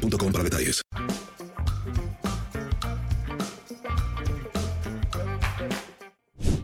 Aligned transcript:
para 0.00 0.44
detalles. 0.44 0.82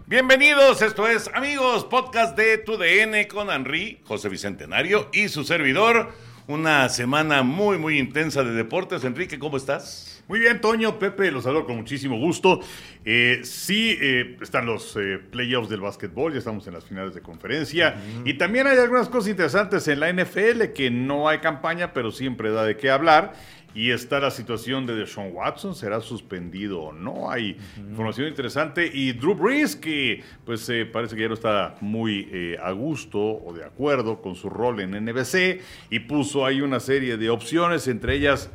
Bienvenidos, 0.07 0.83
esto 0.83 1.07
es 1.09 1.29
amigos, 1.35 1.85
podcast 1.85 2.37
de 2.37 2.59
Tu 2.59 2.77
DN 2.77 3.27
con 3.29 3.51
Henry, 3.51 4.01
José 4.05 4.29
Bicentenario 4.29 5.11
y 5.13 5.29
su 5.29 5.45
servidor. 5.45 6.13
Una 6.47 6.89
semana 6.89 7.43
muy, 7.43 7.77
muy 7.77 7.99
intensa 7.99 8.45
de 8.45 8.53
deportes. 8.53 9.05
Enrique, 9.05 9.39
¿cómo 9.39 9.57
estás? 9.57 10.16
Muy 10.29 10.41
bien, 10.41 10.61
Toño, 10.61 10.99
Pepe, 10.99 11.31
los 11.31 11.45
saludo 11.45 11.67
con 11.67 11.77
muchísimo 11.77 12.19
gusto. 12.19 12.59
Eh, 13.05 13.43
sí, 13.45 13.97
eh, 14.01 14.37
están 14.41 14.67
los 14.67 14.97
eh, 14.97 15.21
playoffs 15.31 15.69
del 15.69 15.81
básquetbol, 15.81 16.33
ya 16.33 16.41
estamos 16.41 16.67
en 16.67 16.75
las 16.75 16.85
finales 16.85 17.15
de 17.15 17.21
conferencia. 17.21 17.95
Y 18.25 18.35
también 18.35 18.67
hay 18.67 18.77
algunas 18.77 19.09
cosas 19.09 19.31
interesantes 19.31 19.87
en 19.87 20.01
la 20.01 20.13
NFL, 20.13 20.73
que 20.75 20.91
no 20.91 21.29
hay 21.29 21.39
campaña, 21.39 21.93
pero 21.93 22.11
siempre 22.11 22.51
da 22.51 22.65
de 22.65 22.77
qué 22.77 22.91
hablar. 22.91 23.35
Y 23.73 23.93
está 23.93 24.19
la 24.19 24.33
situación 24.33 24.85
de 24.85 24.97
Deshaun 24.97 25.31
Watson, 25.33 25.77
¿será 25.77 26.01
suspendido 26.01 26.81
o 26.81 26.93
no? 26.93 27.31
Hay 27.31 27.57
información 27.77 28.27
interesante. 28.27 28.91
Y 28.93 29.13
Drew 29.13 29.37
Brees, 29.37 29.77
que 29.77 30.25
pues 30.45 30.69
parece 30.93 31.15
que 31.15 31.23
ya 31.23 31.29
no 31.29 31.35
está 31.35 31.77
muy 31.81 32.57
a 32.61 32.73
gusto 32.73 33.21
o 33.21 33.53
de 33.53 33.65
acuerdo 33.65 34.21
con 34.21 34.35
su 34.35 34.51
rol 34.51 34.81
en 34.81 34.91
NBC 35.05 35.61
y 35.91 36.01
puso 36.01 36.45
ahí 36.45 36.63
una 36.63 36.81
serie 36.81 37.17
de 37.17 37.31
opciones, 37.31 37.87
entre 37.87 38.17
ellas 38.17 38.51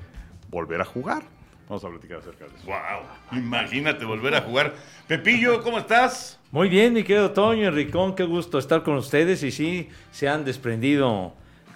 volver 0.50 0.82
a 0.82 0.86
jugar. 0.86 1.24
Vamos 1.72 1.86
a 1.86 1.90
platicar 1.90 2.18
acerca 2.18 2.44
de 2.44 2.52
eso. 2.54 2.66
¡Wow! 2.66 3.40
Imagínate 3.40 4.04
volver 4.04 4.36
a 4.36 4.42
jugar. 4.42 4.74
Pepillo, 5.08 5.64
¿cómo 5.64 5.78
estás? 5.78 6.38
Muy 6.52 6.68
bien, 6.68 6.92
mi 6.92 7.02
querido 7.02 7.32
Toño, 7.32 7.70
Enricón, 7.70 8.14
qué 8.14 8.26
gusto 8.26 8.60
estar 8.60 8.84
con 8.84 8.96
ustedes. 8.96 9.42
Y 9.42 9.52
sí, 9.52 9.88
se 10.12 10.28
han 10.28 10.44
desprendido 10.44 11.32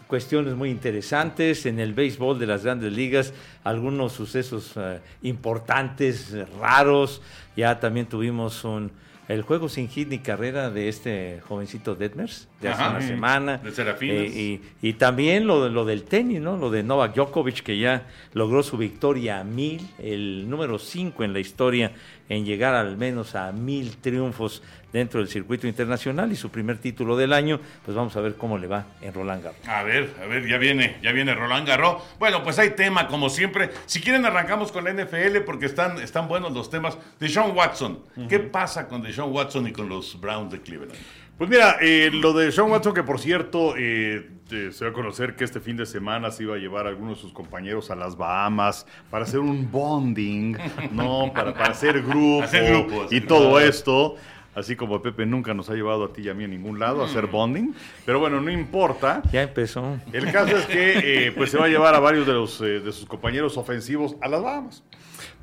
cuestiones 0.08 0.54
muy 0.54 0.70
interesantes 0.70 1.66
en 1.66 1.80
el 1.80 1.94
béisbol 1.94 2.38
de 2.38 2.46
las 2.46 2.66
grandes 2.66 2.92
ligas, 2.92 3.34
algunos 3.64 4.12
sucesos 4.12 4.74
eh, 4.76 5.00
importantes, 5.22 6.36
raros. 6.60 7.22
Ya 7.56 7.80
también 7.80 8.08
tuvimos 8.08 8.66
un, 8.66 8.92
el 9.28 9.42
juego 9.42 9.70
sin 9.70 9.88
hit 9.90 10.08
ni 10.10 10.20
carrera 10.20 10.70
de 10.70 10.88
este 10.88 11.42
jovencito 11.48 11.96
Detmers 11.96 12.48
de 12.62 12.70
hace 12.70 12.82
Ajá. 12.84 12.92
una 12.92 13.02
semana. 13.02 13.58
De. 13.58 13.70
Eh, 14.02 14.62
y, 14.82 14.88
y 14.88 14.94
también 14.94 15.48
lo, 15.48 15.68
lo 15.70 15.86
del 15.86 16.04
tenis, 16.04 16.42
¿no? 16.42 16.58
Lo 16.58 16.70
de 16.70 16.84
Novak 16.84 17.16
Djokovic, 17.16 17.62
que 17.64 17.78
ya 17.78 18.08
logró 18.34 18.62
su 18.62 18.78
victoria 18.78 19.40
a 19.40 19.44
mil, 19.44 19.88
el 20.00 20.50
número 20.50 20.78
5 20.78 21.24
en 21.24 21.34
la 21.34 21.40
historia 21.40 21.92
en 22.30 22.46
llegar 22.46 22.76
al 22.76 22.98
menos 22.98 23.36
a 23.36 23.52
mil 23.52 23.98
triunfos 23.98 24.64
dentro 24.96 25.20
del 25.20 25.28
circuito 25.28 25.68
internacional 25.68 26.32
y 26.32 26.38
su 26.38 26.50
primer 26.50 26.78
título 26.78 27.18
del 27.18 27.34
año. 27.34 27.60
Pues 27.84 27.98
vamos 27.98 28.16
a 28.16 28.22
ver 28.22 28.36
cómo 28.36 28.58
le 28.58 28.68
va 28.68 28.86
en 29.02 29.14
Roland 29.14 29.44
Garros. 29.44 29.68
A 29.68 29.84
ver, 29.84 30.10
a 30.24 30.26
ver, 30.26 30.48
ya 30.48 30.58
viene, 30.58 30.96
ya 31.04 31.12
viene 31.12 31.36
Roland 31.36 31.68
Garros. 31.68 32.02
Bueno, 32.18 32.44
pues 32.44 32.58
hay 32.60 32.72
tema, 32.72 33.08
como 33.10 33.30
siempre. 33.30 33.72
Si 33.88 34.00
quieren, 34.00 34.26
arrancamos 34.26 34.72
con 34.72 34.86
la 34.86 34.94
NFL 34.94 35.40
porque 35.46 35.66
están, 35.66 36.00
están 36.00 36.30
buenos 36.30 36.54
los 36.54 36.70
temas. 36.70 36.98
De 37.20 37.28
Sean 37.28 37.54
Watson. 37.56 38.00
¿Qué 38.30 38.40
pasa 38.40 38.88
con 38.88 39.02
Deshaun 39.02 39.34
Watson 39.34 39.68
y 39.68 39.74
con 39.74 39.90
los 39.90 40.20
Browns 40.20 40.52
de 40.54 40.62
Cleveland? 40.62 40.96
Pues 41.38 41.50
mira, 41.50 41.76
eh, 41.82 42.10
lo 42.14 42.32
de 42.32 42.50
Sean 42.54 42.72
Watson, 42.72 42.94
que 42.94 43.04
por 43.04 43.20
cierto, 43.20 43.76
eh, 43.78 44.30
eh, 44.52 44.70
se 44.72 44.86
va 44.86 44.92
a 44.92 44.94
conocer 44.94 45.36
que 45.36 45.44
este 45.44 45.60
fin 45.60 45.76
de 45.76 45.86
semana 45.86 46.32
se 46.32 46.44
iba 46.44 46.56
a 46.56 46.58
llevar 46.58 46.86
a 46.86 46.90
algunos 46.90 47.18
de 47.18 47.22
sus 47.22 47.34
compañeros 47.34 47.92
a 47.92 47.96
las 47.96 48.16
Bahamas 48.16 48.88
para 49.10 49.26
hacer 49.26 49.42
un 49.42 49.70
bonding, 49.70 50.56
¿no? 50.92 51.32
Para, 51.36 51.54
para 51.54 51.72
hacer 51.72 52.02
grupo 52.02 52.44
Hacer 52.44 52.72
grupo, 52.72 53.04
hacer 53.04 53.18
y 53.18 53.22
todo 53.26 53.60
esto. 53.60 54.16
Así 54.56 54.76
como 54.76 55.02
Pepe 55.02 55.26
nunca 55.26 55.54
nos 55.54 55.70
ha 55.70 55.74
llevado 55.74 56.06
a 56.06 56.14
ti 56.14 56.22
y 56.24 56.30
a 56.30 56.34
mí 56.34 56.46
a 56.46 56.48
ningún 56.48 56.80
lado 56.80 57.04
a 57.04 57.06
hacer 57.06 57.28
bonding. 57.28 57.74
Pero 58.06 58.20
bueno, 58.20 58.40
no 58.40 58.50
importa. 58.50 59.22
Ya 59.32 59.44
empezó. 59.44 60.00
El 60.14 60.32
caso 60.32 60.58
es 60.58 60.66
que 60.66 61.28
eh, 61.28 61.32
pues 61.34 61.52
se 61.52 61.58
va 61.58 61.66
a 61.66 61.68
llevar 61.68 61.94
a 61.94 62.00
varios 62.00 62.26
de, 62.26 62.34
los, 62.34 62.62
eh, 62.62 62.80
de 62.80 62.92
sus 62.94 63.06
compañeros 63.06 63.58
ofensivos 63.58 64.16
a 64.22 64.30
las 64.30 64.42
Bahamas. 64.42 64.84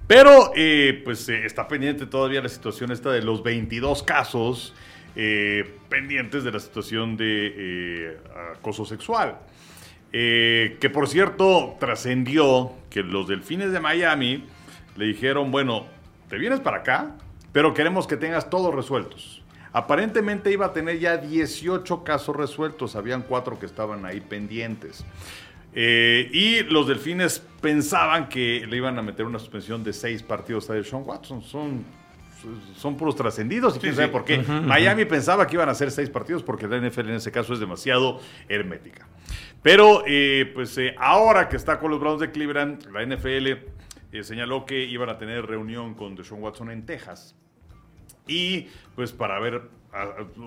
Pero 0.06 0.52
eh, 0.56 1.02
pues 1.04 1.28
eh, 1.28 1.44
está 1.44 1.68
pendiente 1.68 2.06
todavía 2.06 2.40
la 2.40 2.48
situación 2.48 2.90
esta 2.90 3.12
de 3.12 3.22
los 3.22 3.42
22 3.42 4.02
casos 4.02 4.74
eh, 5.14 5.78
pendientes 5.90 6.42
de 6.42 6.50
la 6.52 6.58
situación 6.58 7.18
de 7.18 7.54
eh, 7.54 8.18
acoso 8.56 8.86
sexual. 8.86 9.38
Eh, 10.14 10.76
que 10.80 10.90
por 10.90 11.08
cierto 11.08 11.76
trascendió 11.78 12.72
que 12.90 13.02
los 13.02 13.28
delfines 13.28 13.72
de 13.72 13.80
Miami 13.80 14.44
le 14.96 15.06
dijeron, 15.06 15.50
bueno, 15.50 15.86
te 16.28 16.38
vienes 16.38 16.60
para 16.60 16.78
acá, 16.78 17.16
pero 17.52 17.74
queremos 17.74 18.06
que 18.06 18.16
tengas 18.16 18.48
todos 18.50 18.74
resueltos. 18.74 19.42
Aparentemente 19.74 20.52
iba 20.52 20.66
a 20.66 20.72
tener 20.72 20.98
ya 20.98 21.16
18 21.16 22.04
casos 22.04 22.36
resueltos, 22.36 22.94
habían 22.94 23.22
cuatro 23.22 23.58
que 23.58 23.66
estaban 23.66 24.04
ahí 24.04 24.20
pendientes. 24.20 25.04
Eh, 25.74 26.28
y 26.32 26.60
los 26.64 26.86
delfines 26.86 27.42
pensaban 27.62 28.28
que 28.28 28.66
le 28.68 28.76
iban 28.76 28.98
a 28.98 29.02
meter 29.02 29.24
una 29.24 29.38
suspensión 29.38 29.82
de 29.82 29.94
seis 29.94 30.22
partidos 30.22 30.68
a 30.68 30.82
Sean 30.84 31.02
Watson. 31.06 31.42
Son, 31.42 31.82
son 32.76 32.96
puros 32.98 33.16
trascendidos 33.16 33.76
y 33.76 33.78
quién 33.78 33.92
Sí, 33.92 33.96
sabe 33.96 34.08
sí. 34.08 34.12
por 34.12 34.24
qué. 34.26 34.38
Miami 34.38 35.06
pensaba 35.06 35.46
que 35.46 35.54
iban 35.54 35.70
a 35.70 35.74
ser 35.74 35.90
seis 35.90 36.10
partidos 36.10 36.42
porque 36.42 36.66
la 36.68 36.76
NFL 36.76 37.08
en 37.08 37.14
ese 37.14 37.32
caso 37.32 37.54
es 37.54 37.60
demasiado 37.60 38.20
hermética. 38.50 39.06
Pero 39.62 40.02
eh, 40.06 40.50
pues 40.52 40.76
eh, 40.76 40.94
ahora 40.98 41.48
que 41.48 41.56
está 41.56 41.78
con 41.78 41.90
los 41.90 42.00
Browns 42.00 42.20
de 42.20 42.30
Cleveland, 42.30 42.90
la 42.92 43.06
NFL 43.06 43.52
señaló 44.22 44.66
que 44.66 44.84
iban 44.84 45.08
a 45.08 45.16
tener 45.16 45.46
reunión 45.46 45.94
con 45.94 46.14
Deshaun 46.16 46.42
Watson 46.42 46.70
en 46.70 46.84
Texas. 46.84 47.34
Y 48.26 48.68
pues 48.94 49.12
para 49.12 49.38
ver, 49.40 49.62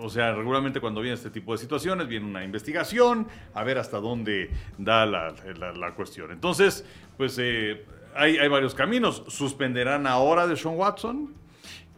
o 0.02 0.10
sea, 0.10 0.34
regularmente 0.34 0.80
cuando 0.80 1.02
viene 1.02 1.16
este 1.16 1.30
tipo 1.30 1.52
de 1.52 1.58
situaciones, 1.58 2.08
viene 2.08 2.26
una 2.26 2.44
investigación, 2.44 3.28
a 3.54 3.64
ver 3.64 3.78
hasta 3.78 4.00
dónde 4.00 4.50
da 4.78 5.06
la, 5.06 5.34
la- 5.60 5.74
la 5.74 5.94
cuestión. 5.94 6.32
Entonces, 6.32 6.86
pues 7.18 7.38
eh, 7.40 7.86
hay, 8.16 8.38
hay 8.38 8.48
varios 8.48 8.74
caminos. 8.76 9.24
Suspenderán 9.28 10.08
ahora 10.08 10.48
de 10.48 10.56
Sean 10.56 10.76
Watson, 10.78 11.34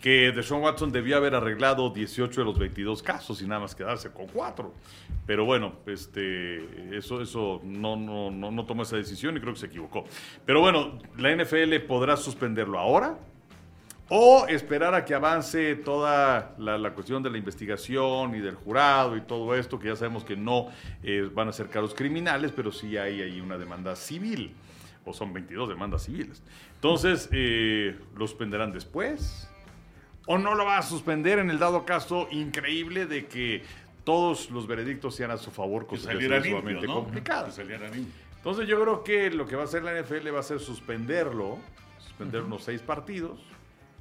que 0.02 0.32
Deshaun 0.32 0.62
Watson 0.62 0.92
debió 0.92 1.18
haber 1.18 1.34
arreglado 1.34 1.90
18 1.90 2.42
de 2.42 2.46
los 2.46 2.60
22 2.60 3.02
casos 3.02 3.42
y 3.42 3.48
nada 3.48 3.62
más 3.62 3.74
quedarse 3.76 4.12
con 4.12 4.28
4. 4.28 4.72
Pero 5.26 5.44
bueno, 5.46 5.74
este, 5.88 6.96
eso, 6.96 7.20
eso 7.22 7.62
no, 7.64 7.96
no, 7.96 8.30
no, 8.30 8.52
no 8.52 8.66
tomó 8.66 8.84
esa 8.84 8.96
decisión 8.96 9.36
y 9.36 9.40
creo 9.40 9.54
que 9.54 9.60
se 9.60 9.66
equivocó. 9.66 10.06
Pero 10.46 10.62
bueno, 10.62 11.00
la 11.18 11.36
NFL 11.36 11.76
podrá 11.88 12.16
suspenderlo 12.16 12.78
ahora 12.78 13.18
o 14.10 14.46
esperar 14.48 14.94
a 14.96 15.04
que 15.04 15.14
avance 15.14 15.76
toda 15.76 16.56
la, 16.58 16.78
la 16.78 16.94
cuestión 16.94 17.22
de 17.24 17.30
la 17.30 17.38
investigación 17.38 18.36
y 18.36 18.40
del 18.40 18.56
jurado 18.56 19.18
y 19.18 19.22
todo 19.22 19.54
esto, 19.56 19.80
que 19.80 19.90
ya 19.90 19.96
sabemos 19.96 20.24
que 20.24 20.38
no 20.38 20.68
eh, 21.04 21.30
van 21.34 21.50
a 21.50 21.52
ser 21.52 21.70
caros 21.70 21.94
criminales, 21.94 22.52
pero 22.56 22.72
sí 22.72 22.98
hay 22.98 23.22
ahí 23.22 23.42
una 23.42 23.58
demanda 23.58 23.96
civil, 23.96 24.54
o 25.06 25.14
son 25.14 25.34
22 25.34 25.70
demandas 25.70 26.04
civiles. 26.04 26.42
Entonces, 26.76 27.30
eh, 27.32 28.00
¿lo 28.16 28.28
suspenderán 28.28 28.72
después? 28.72 29.50
¿O 30.26 30.38
no 30.38 30.56
lo 30.56 30.66
va 30.66 30.78
a 30.78 30.84
suspender 30.84 31.40
en 31.40 31.50
el 31.50 31.60
dado 31.60 31.86
caso 31.86 32.28
increíble 32.32 33.06
de 33.06 33.28
que 33.28 33.64
todos 34.04 34.50
los 34.52 34.68
veredictos 34.68 35.16
sean 35.16 35.32
a 35.32 35.38
su 35.38 35.52
favor, 35.52 35.86
cosa 35.86 36.12
que. 36.12 36.30
Entonces 38.38 38.66
yo 38.66 38.82
creo 38.82 39.04
que 39.04 39.30
lo 39.32 39.46
que 39.46 39.58
va 39.58 39.64
a 39.64 39.66
hacer 39.66 39.84
la 39.84 40.02
NFL 40.02 40.34
va 40.34 40.40
a 40.40 40.44
ser 40.44 40.62
suspenderlo, 40.62 41.58
suspender 42.00 42.44
unos 42.44 42.64
seis 42.64 42.82
partidos, 42.82 43.38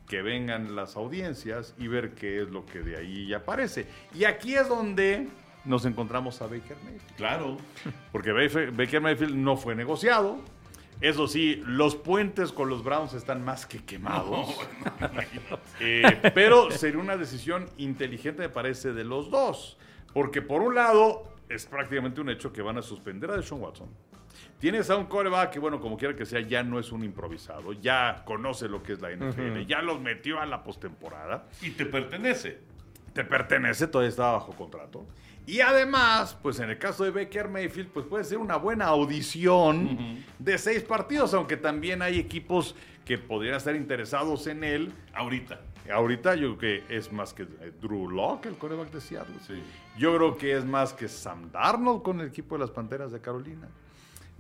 que 0.07 0.23
vengan 0.23 0.77
las 0.77 0.97
audiencias 0.97 1.75
y 1.79 1.89
ver 1.89 2.15
qué 2.15 2.43
es 2.43 2.51
lo 2.51 2.65
que 2.65 2.81
de 2.81 2.97
ahí 2.97 3.35
aparece. 3.35 3.87
Y 4.15 4.25
aquí 4.25 4.55
es 4.55 4.69
donde 4.69 5.29
nos 5.65 5.85
encontramos 5.85 6.41
a 6.43 6.47
Baker 6.47 6.77
Mayfield. 6.85 7.17
Claro. 7.17 7.57
Porque 8.13 8.33
Baker 8.33 9.01
Mayfield 9.01 9.35
no 9.35 9.57
fue 9.57 9.75
negociado. 9.75 10.39
Eso 11.01 11.27
sí, 11.27 11.63
los 11.67 11.95
puentes 11.95 12.53
con 12.53 12.71
los 12.71 12.83
Browns 12.83 13.13
están 13.13 13.45
más 13.45 13.67
que 13.67 13.85
quemados. 13.85 14.57
Eh, 15.79 16.31
pero 16.35 16.71
sería 16.71 16.99
una 16.99 17.19
decisión 17.19 17.69
inteligente, 17.77 18.43
me 18.43 18.49
parece, 18.49 18.95
de 18.95 19.05
los 19.05 19.31
dos. 19.31 19.77
Porque 20.15 20.41
por 20.41 20.63
un 20.63 20.75
lado, 20.75 21.25
es 21.49 21.67
prácticamente 21.67 22.21
un 22.21 22.31
hecho 22.31 22.53
que 22.53 22.63
van 22.63 22.79
a 22.79 22.83
suspender 22.83 23.31
a 23.31 23.37
Deshaun 23.37 23.61
Watson. 23.61 23.89
Tienes 24.59 24.89
a 24.89 24.97
un 24.97 25.07
coreback 25.07 25.51
que, 25.51 25.59
bueno, 25.59 25.81
como 25.81 25.99
quiera 25.99 26.17
que 26.17 26.25
sea, 26.25 26.41
ya 26.41 26.63
no 26.63 26.79
es 26.79 26.91
un 26.91 27.05
improvisado. 27.05 27.73
Ya 27.75 28.23
conoce 28.25 28.69
lo 28.69 28.83
que 28.83 28.95
es 28.95 29.01
la 29.01 29.11
NFL. 29.11 29.67
Ya 29.67 29.83
los 29.83 30.01
metió 30.01 30.41
a 30.41 30.47
la 30.47 30.65
postemporada. 30.65 31.47
Y 31.61 31.71
te 31.71 31.85
pertenece. 31.87 32.59
te 33.13 33.25
pertenece, 33.25 33.87
todavía 33.87 34.11
está 34.11 34.33
bajo 34.33 34.53
contrato. 34.53 35.07
Y 35.47 35.61
además, 35.61 36.37
pues 36.43 36.59
en 36.59 36.71
el 36.71 36.79
caso 36.79 37.05
de 37.05 37.11
Baker 37.11 37.49
Mayfield, 37.49 37.91
pues 37.91 38.05
puede 38.07 38.25
ser 38.25 38.39
una 38.39 38.57
buena 38.57 38.87
audición 38.87 40.25
de 40.39 40.59
seis 40.59 40.83
partidos, 40.83 41.33
aunque 41.35 41.57
también 41.57 42.03
hay 42.03 42.19
equipos 42.19 42.75
que 43.05 43.17
podrían 43.17 43.55
estar 43.55 43.77
interesados 43.77 44.47
en 44.49 44.65
él. 44.65 44.93
Ahorita. 45.15 45.61
Ahorita 45.93 46.35
yo 46.35 46.57
creo 46.57 46.83
que 46.89 46.97
es 46.97 47.13
más 47.13 47.33
que 47.33 47.45
eh, 47.45 47.73
Drew 47.81 48.11
Locke, 48.11 48.47
el 48.47 48.57
coreback 48.57 48.91
de 48.91 49.01
Seattle. 49.01 49.37
Sí. 49.47 49.63
Yo 49.97 50.17
creo 50.17 50.37
que 50.37 50.57
es 50.57 50.65
más 50.65 50.93
que 50.93 51.07
Sam 51.07 51.53
Darnold 51.53 52.03
con 52.03 52.21
el 52.21 52.27
equipo 52.27 52.57
de 52.57 52.63
las 52.63 52.73
Panteras 52.73 53.13
de 53.13 53.21
Carolina. 53.21 53.69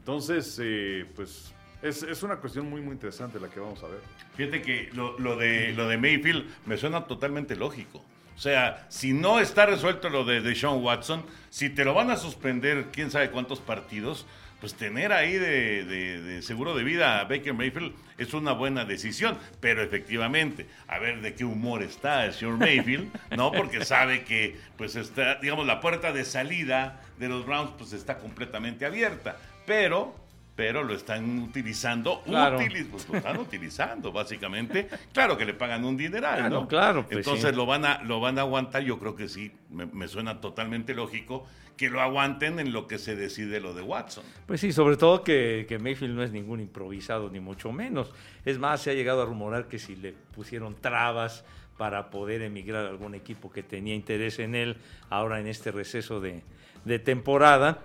Entonces, 0.06 0.56
eh, 0.62 1.04
pues 1.16 1.52
es, 1.82 2.04
es 2.04 2.22
una 2.22 2.36
cuestión 2.36 2.70
muy, 2.70 2.80
muy 2.80 2.92
interesante 2.92 3.40
la 3.40 3.48
que 3.48 3.58
vamos 3.58 3.82
a 3.82 3.88
ver. 3.88 3.98
Fíjate 4.36 4.62
que 4.62 4.88
lo, 4.92 5.16
de, 5.36 5.72
lo 5.72 5.88
de 5.88 5.98
Mayfield 5.98 6.44
me 6.64 6.76
suena 6.76 7.06
totalmente 7.06 7.56
lógico. 7.56 8.04
O 8.36 8.38
sea, 8.38 8.86
si 8.88 9.12
no 9.12 9.40
está 9.40 9.66
resuelto 9.66 10.08
lo 10.08 10.24
de 10.24 10.42
Deshaun 10.42 10.80
Watson, 10.84 11.24
si 11.50 11.70
te 11.70 11.84
lo 11.84 11.92
van 11.92 12.12
a 12.12 12.16
suspender 12.16 12.86
quién 12.92 13.10
sabe 13.10 13.32
cuántos 13.32 13.58
partidos, 13.58 14.26
pues 14.60 14.74
tener 14.74 15.10
ahí 15.12 15.32
de, 15.32 15.84
de- 15.84 16.22
de 16.22 16.42
seguro 16.42 16.76
de 16.76 16.84
vida 16.84 17.18
a 17.18 17.24
Baker 17.24 17.54
Mayfield 17.54 17.92
es 18.16 18.32
una 18.32 18.52
buena 18.52 18.84
decisión. 18.84 19.36
Pero 19.58 19.82
efectivamente, 19.82 20.68
a 20.86 21.00
ver 21.00 21.20
de 21.20 21.34
qué 21.34 21.44
humor 21.44 21.82
está 21.82 22.26
el 22.26 22.32
señor 22.32 22.58
Mayfield, 22.58 23.10
¿no? 23.36 23.50
Porque 23.50 23.84
sabe 23.84 24.22
que, 24.22 24.56
pues 24.78 24.94
está, 24.94 25.40
digamos, 25.40 25.66
la 25.66 25.80
puerta 25.80 26.12
de 26.12 26.24
salida 26.24 27.02
de 27.18 27.28
los 27.28 27.44
Browns, 27.44 27.72
pues 27.76 27.92
está 27.92 28.18
completamente 28.18 28.86
abierta. 28.86 29.36
Pero 29.66 30.24
pero 30.56 30.82
lo 30.82 30.94
están 30.94 31.38
utilizando, 31.40 32.22
Claro. 32.24 32.58
utiliz- 32.58 32.88
pues, 32.90 33.06
lo 33.10 33.16
están 33.18 33.36
utilizando 33.36 34.10
básicamente. 34.10 34.88
Claro 35.12 35.36
que 35.36 35.44
le 35.44 35.52
pagan 35.52 35.84
un 35.84 35.98
dineral, 35.98 36.38
Claro, 36.38 36.60
¿no? 36.62 36.66
claro, 36.68 37.04
pues, 37.04 37.18
Entonces 37.18 37.50
sí. 37.50 37.56
lo 37.56 37.66
van 37.66 37.84
a 37.84 38.02
lo 38.04 38.20
van 38.20 38.38
a 38.38 38.40
aguantar, 38.40 38.82
yo 38.82 38.98
creo 38.98 39.14
que 39.14 39.28
sí, 39.28 39.52
me, 39.68 39.84
me 39.84 40.08
suena 40.08 40.40
totalmente 40.40 40.94
lógico 40.94 41.46
que 41.76 41.90
lo 41.90 42.00
aguanten 42.00 42.58
en 42.58 42.72
lo 42.72 42.86
que 42.86 42.96
se 42.96 43.16
decide 43.16 43.60
lo 43.60 43.74
de 43.74 43.82
Watson. 43.82 44.24
Pues 44.46 44.62
sí, 44.62 44.72
sobre 44.72 44.96
todo 44.96 45.22
que, 45.22 45.66
que 45.68 45.78
Mayfield 45.78 46.14
no 46.14 46.22
es 46.22 46.30
ningún 46.32 46.60
improvisado, 46.60 47.28
ni 47.28 47.38
mucho 47.38 47.70
menos. 47.70 48.10
Es 48.46 48.58
más, 48.58 48.80
se 48.80 48.90
ha 48.90 48.94
llegado 48.94 49.20
a 49.20 49.26
rumorar 49.26 49.68
que 49.68 49.78
si 49.78 49.94
le 49.94 50.14
pusieron 50.34 50.74
trabas 50.80 51.44
para 51.76 52.08
poder 52.08 52.40
emigrar 52.40 52.86
a 52.86 52.88
algún 52.88 53.14
equipo 53.14 53.52
que 53.52 53.62
tenía 53.62 53.94
interés 53.94 54.38
en 54.38 54.54
él, 54.54 54.78
ahora 55.10 55.38
en 55.38 55.48
este 55.48 55.70
receso 55.70 56.18
de, 56.18 56.40
de 56.86 56.98
temporada. 56.98 57.80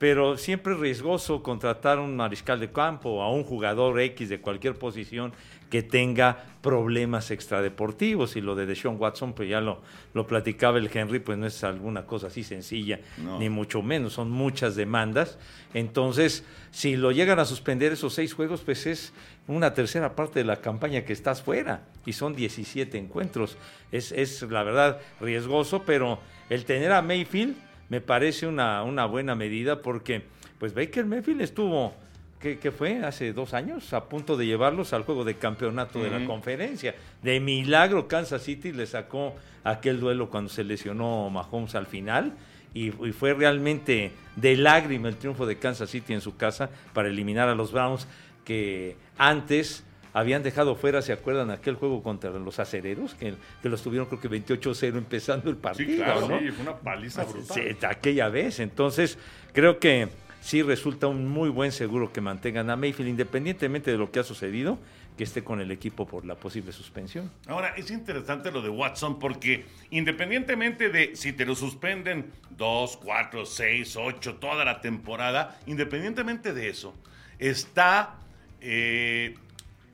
Pero 0.00 0.38
siempre 0.38 0.72
es 0.72 0.80
riesgoso 0.80 1.42
contratar 1.42 1.98
a 1.98 2.00
un 2.00 2.16
mariscal 2.16 2.58
de 2.58 2.72
campo 2.72 3.10
o 3.10 3.22
a 3.22 3.30
un 3.30 3.44
jugador 3.44 4.00
X 4.00 4.30
de 4.30 4.40
cualquier 4.40 4.74
posición 4.76 5.34
que 5.68 5.82
tenga 5.82 6.42
problemas 6.62 7.30
extradeportivos. 7.30 8.34
Y 8.34 8.40
lo 8.40 8.54
de 8.54 8.64
Deshaun 8.64 8.96
Watson, 8.98 9.34
pues 9.34 9.50
ya 9.50 9.60
lo, 9.60 9.82
lo 10.14 10.26
platicaba 10.26 10.78
el 10.78 10.90
Henry, 10.92 11.18
pues 11.20 11.36
no 11.36 11.46
es 11.46 11.62
alguna 11.64 12.06
cosa 12.06 12.28
así 12.28 12.42
sencilla, 12.42 12.98
No. 13.18 13.38
ni 13.38 13.50
mucho 13.50 13.82
menos, 13.82 14.14
son 14.14 14.30
muchas 14.30 14.74
demandas. 14.74 15.38
Entonces, 15.74 16.44
si 16.70 16.96
lo 16.96 17.12
llegan 17.12 17.38
a 17.38 17.44
suspender 17.44 17.92
esos 17.92 18.14
seis 18.14 18.32
juegos, 18.32 18.62
pues 18.62 18.86
es 18.86 19.12
una 19.48 19.74
tercera 19.74 20.16
parte 20.16 20.38
de 20.38 20.46
la 20.46 20.62
campaña 20.62 21.04
que 21.04 21.12
estás 21.12 21.42
fuera 21.42 21.82
y 22.06 22.14
son 22.14 22.34
17 22.34 22.96
encuentros. 22.96 23.58
Es, 23.92 24.12
es 24.12 24.40
la 24.42 24.62
verdad 24.62 24.98
riesgoso, 25.20 25.82
pero 25.84 26.18
el 26.48 26.64
tener 26.64 26.90
a 26.92 27.02
Mayfield 27.02 27.54
me 27.90 28.00
parece 28.00 28.46
una, 28.46 28.82
una 28.82 29.04
buena 29.04 29.34
medida 29.34 29.82
porque 29.82 30.22
pues 30.58 30.72
Baker 30.72 31.04
Mayfield 31.04 31.42
estuvo, 31.42 31.92
¿qué, 32.38 32.58
qué 32.58 32.70
fue? 32.70 33.04
Hace 33.04 33.32
dos 33.32 33.52
años, 33.52 33.92
a 33.92 34.08
punto 34.08 34.36
de 34.36 34.46
llevarlos 34.46 34.92
al 34.92 35.02
juego 35.02 35.24
de 35.24 35.34
campeonato 35.34 36.02
de 36.02 36.10
la 36.10 36.24
conferencia. 36.24 36.94
De 37.22 37.40
milagro 37.40 38.08
Kansas 38.08 38.42
City 38.42 38.72
le 38.72 38.86
sacó 38.86 39.34
aquel 39.64 40.00
duelo 40.00 40.30
cuando 40.30 40.48
se 40.48 40.64
lesionó 40.64 41.28
Mahomes 41.30 41.74
al 41.74 41.86
final 41.86 42.32
y, 42.72 42.86
y 43.06 43.12
fue 43.12 43.34
realmente 43.34 44.12
de 44.36 44.56
lágrima 44.56 45.08
el 45.08 45.16
triunfo 45.16 45.44
de 45.44 45.58
Kansas 45.58 45.90
City 45.90 46.12
en 46.12 46.20
su 46.20 46.36
casa 46.36 46.70
para 46.94 47.08
eliminar 47.08 47.48
a 47.48 47.54
los 47.54 47.72
Browns 47.72 48.06
que 48.44 48.96
antes 49.18 49.84
habían 50.12 50.42
dejado 50.42 50.74
fuera, 50.74 51.02
¿se 51.02 51.12
acuerdan? 51.12 51.50
Aquel 51.50 51.74
juego 51.74 52.02
contra 52.02 52.30
los 52.30 52.58
acereros, 52.58 53.14
que, 53.14 53.34
que 53.62 53.68
los 53.68 53.82
tuvieron 53.82 54.08
creo 54.08 54.20
que 54.20 54.30
28-0 54.30 54.96
empezando 54.96 55.50
el 55.50 55.56
partido, 55.56 56.04
claro, 56.04 56.28
¿no? 56.28 56.38
Sí, 56.38 56.50
fue 56.50 56.62
una 56.62 56.76
paliza 56.76 57.24
brutal. 57.24 57.56
Sí, 57.56 57.86
aquella 57.86 58.28
vez. 58.28 58.60
Entonces, 58.60 59.18
creo 59.52 59.78
que 59.78 60.08
sí 60.40 60.62
resulta 60.62 61.06
un 61.06 61.28
muy 61.28 61.48
buen 61.48 61.72
seguro 61.72 62.12
que 62.12 62.20
mantengan 62.20 62.70
a 62.70 62.76
Mayfield, 62.76 63.10
independientemente 63.10 63.90
de 63.90 63.98
lo 63.98 64.10
que 64.10 64.20
ha 64.20 64.24
sucedido, 64.24 64.78
que 65.16 65.24
esté 65.24 65.44
con 65.44 65.60
el 65.60 65.70
equipo 65.70 66.06
por 66.06 66.24
la 66.24 66.34
posible 66.34 66.72
suspensión. 66.72 67.30
Ahora, 67.46 67.74
es 67.76 67.90
interesante 67.90 68.50
lo 68.50 68.62
de 68.62 68.70
Watson 68.70 69.18
porque 69.18 69.66
independientemente 69.90 70.88
de 70.88 71.14
si 71.14 71.32
te 71.32 71.44
lo 71.44 71.54
suspenden 71.54 72.32
dos, 72.50 72.96
cuatro, 72.96 73.44
seis, 73.44 73.96
ocho, 73.96 74.36
toda 74.36 74.64
la 74.64 74.80
temporada, 74.80 75.60
independientemente 75.66 76.54
de 76.54 76.70
eso, 76.70 76.94
está 77.38 78.18
eh, 78.60 79.34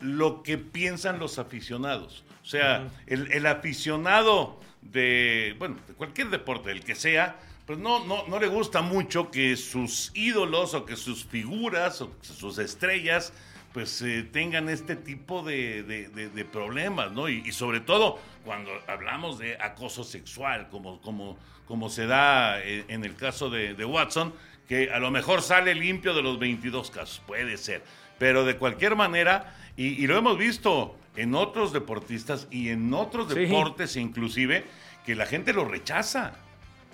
lo 0.01 0.43
que 0.43 0.59
piensan 0.59 1.19
los 1.19 1.39
aficionados. 1.39 2.25
O 2.43 2.47
sea, 2.47 2.89
el, 3.07 3.31
el 3.33 3.47
aficionado 3.47 4.61
de, 4.83 5.55
bueno, 5.59 5.77
de 5.89 5.95
cualquier 5.95 6.31
deporte, 6.31 6.71
el 6.71 6.85
que 6.85 6.95
sea, 6.95 7.37
pues 7.67 7.79
no, 7.79 8.05
no, 8.07 8.27
no 8.29 8.39
le 8.39 8.47
gusta 8.47 8.83
mucho 8.83 9.31
que 9.31 9.57
sus 9.57 10.13
ídolos 10.15 10.75
o 10.75 10.85
que 10.87 10.95
sus 10.97 11.25
figuras 11.25 12.01
o 12.01 12.17
que 12.21 12.27
sus 12.27 12.59
estrellas 12.59 13.33
pues 13.73 14.01
eh, 14.01 14.23
tengan 14.33 14.69
este 14.71 14.97
tipo 14.97 15.43
de, 15.43 15.83
de- 15.83 16.09
de- 16.09 16.31
de 16.31 16.45
problemas, 16.47 17.13
¿no? 17.13 17.29
Y, 17.29 17.43
y 17.45 17.53
sobre 17.53 17.81
todo 17.81 18.19
cuando 18.45 18.71
hablamos 18.87 19.39
de 19.39 19.57
acoso 19.61 20.03
sexual, 20.03 20.69
como, 20.71 21.01
como, 21.03 21.37
como 21.67 21.91
se 21.91 22.07
da 22.07 22.59
eh, 22.63 22.85
en 22.89 23.05
el 23.05 23.17
caso 23.17 23.51
de, 23.51 23.75
de 23.75 23.85
Watson, 23.85 24.33
que 24.67 24.91
a 24.91 24.99
lo 24.99 25.11
mejor 25.11 25.43
sale 25.43 25.75
limpio 25.75 26.15
de 26.15 26.23
los 26.23 26.39
22 26.39 26.91
casos, 26.91 27.21
puede 27.27 27.59
ser, 27.59 27.83
pero 28.19 28.45
de 28.47 28.57
cualquier 28.57 28.97
manera, 28.97 29.55
y, 29.76 30.02
y 30.02 30.06
lo 30.06 30.17
hemos 30.17 30.38
visto 30.38 30.96
en 31.17 31.34
otros 31.34 31.73
deportistas 31.73 32.46
y 32.50 32.69
en 32.70 32.93
otros 32.94 33.32
Sí. 33.32 33.40
deportes 33.40 33.96
inclusive, 33.96 34.64
que 35.05 35.14
la 35.14 35.26
gente 35.26 35.52
lo 35.52 35.64
rechaza. 35.64 36.32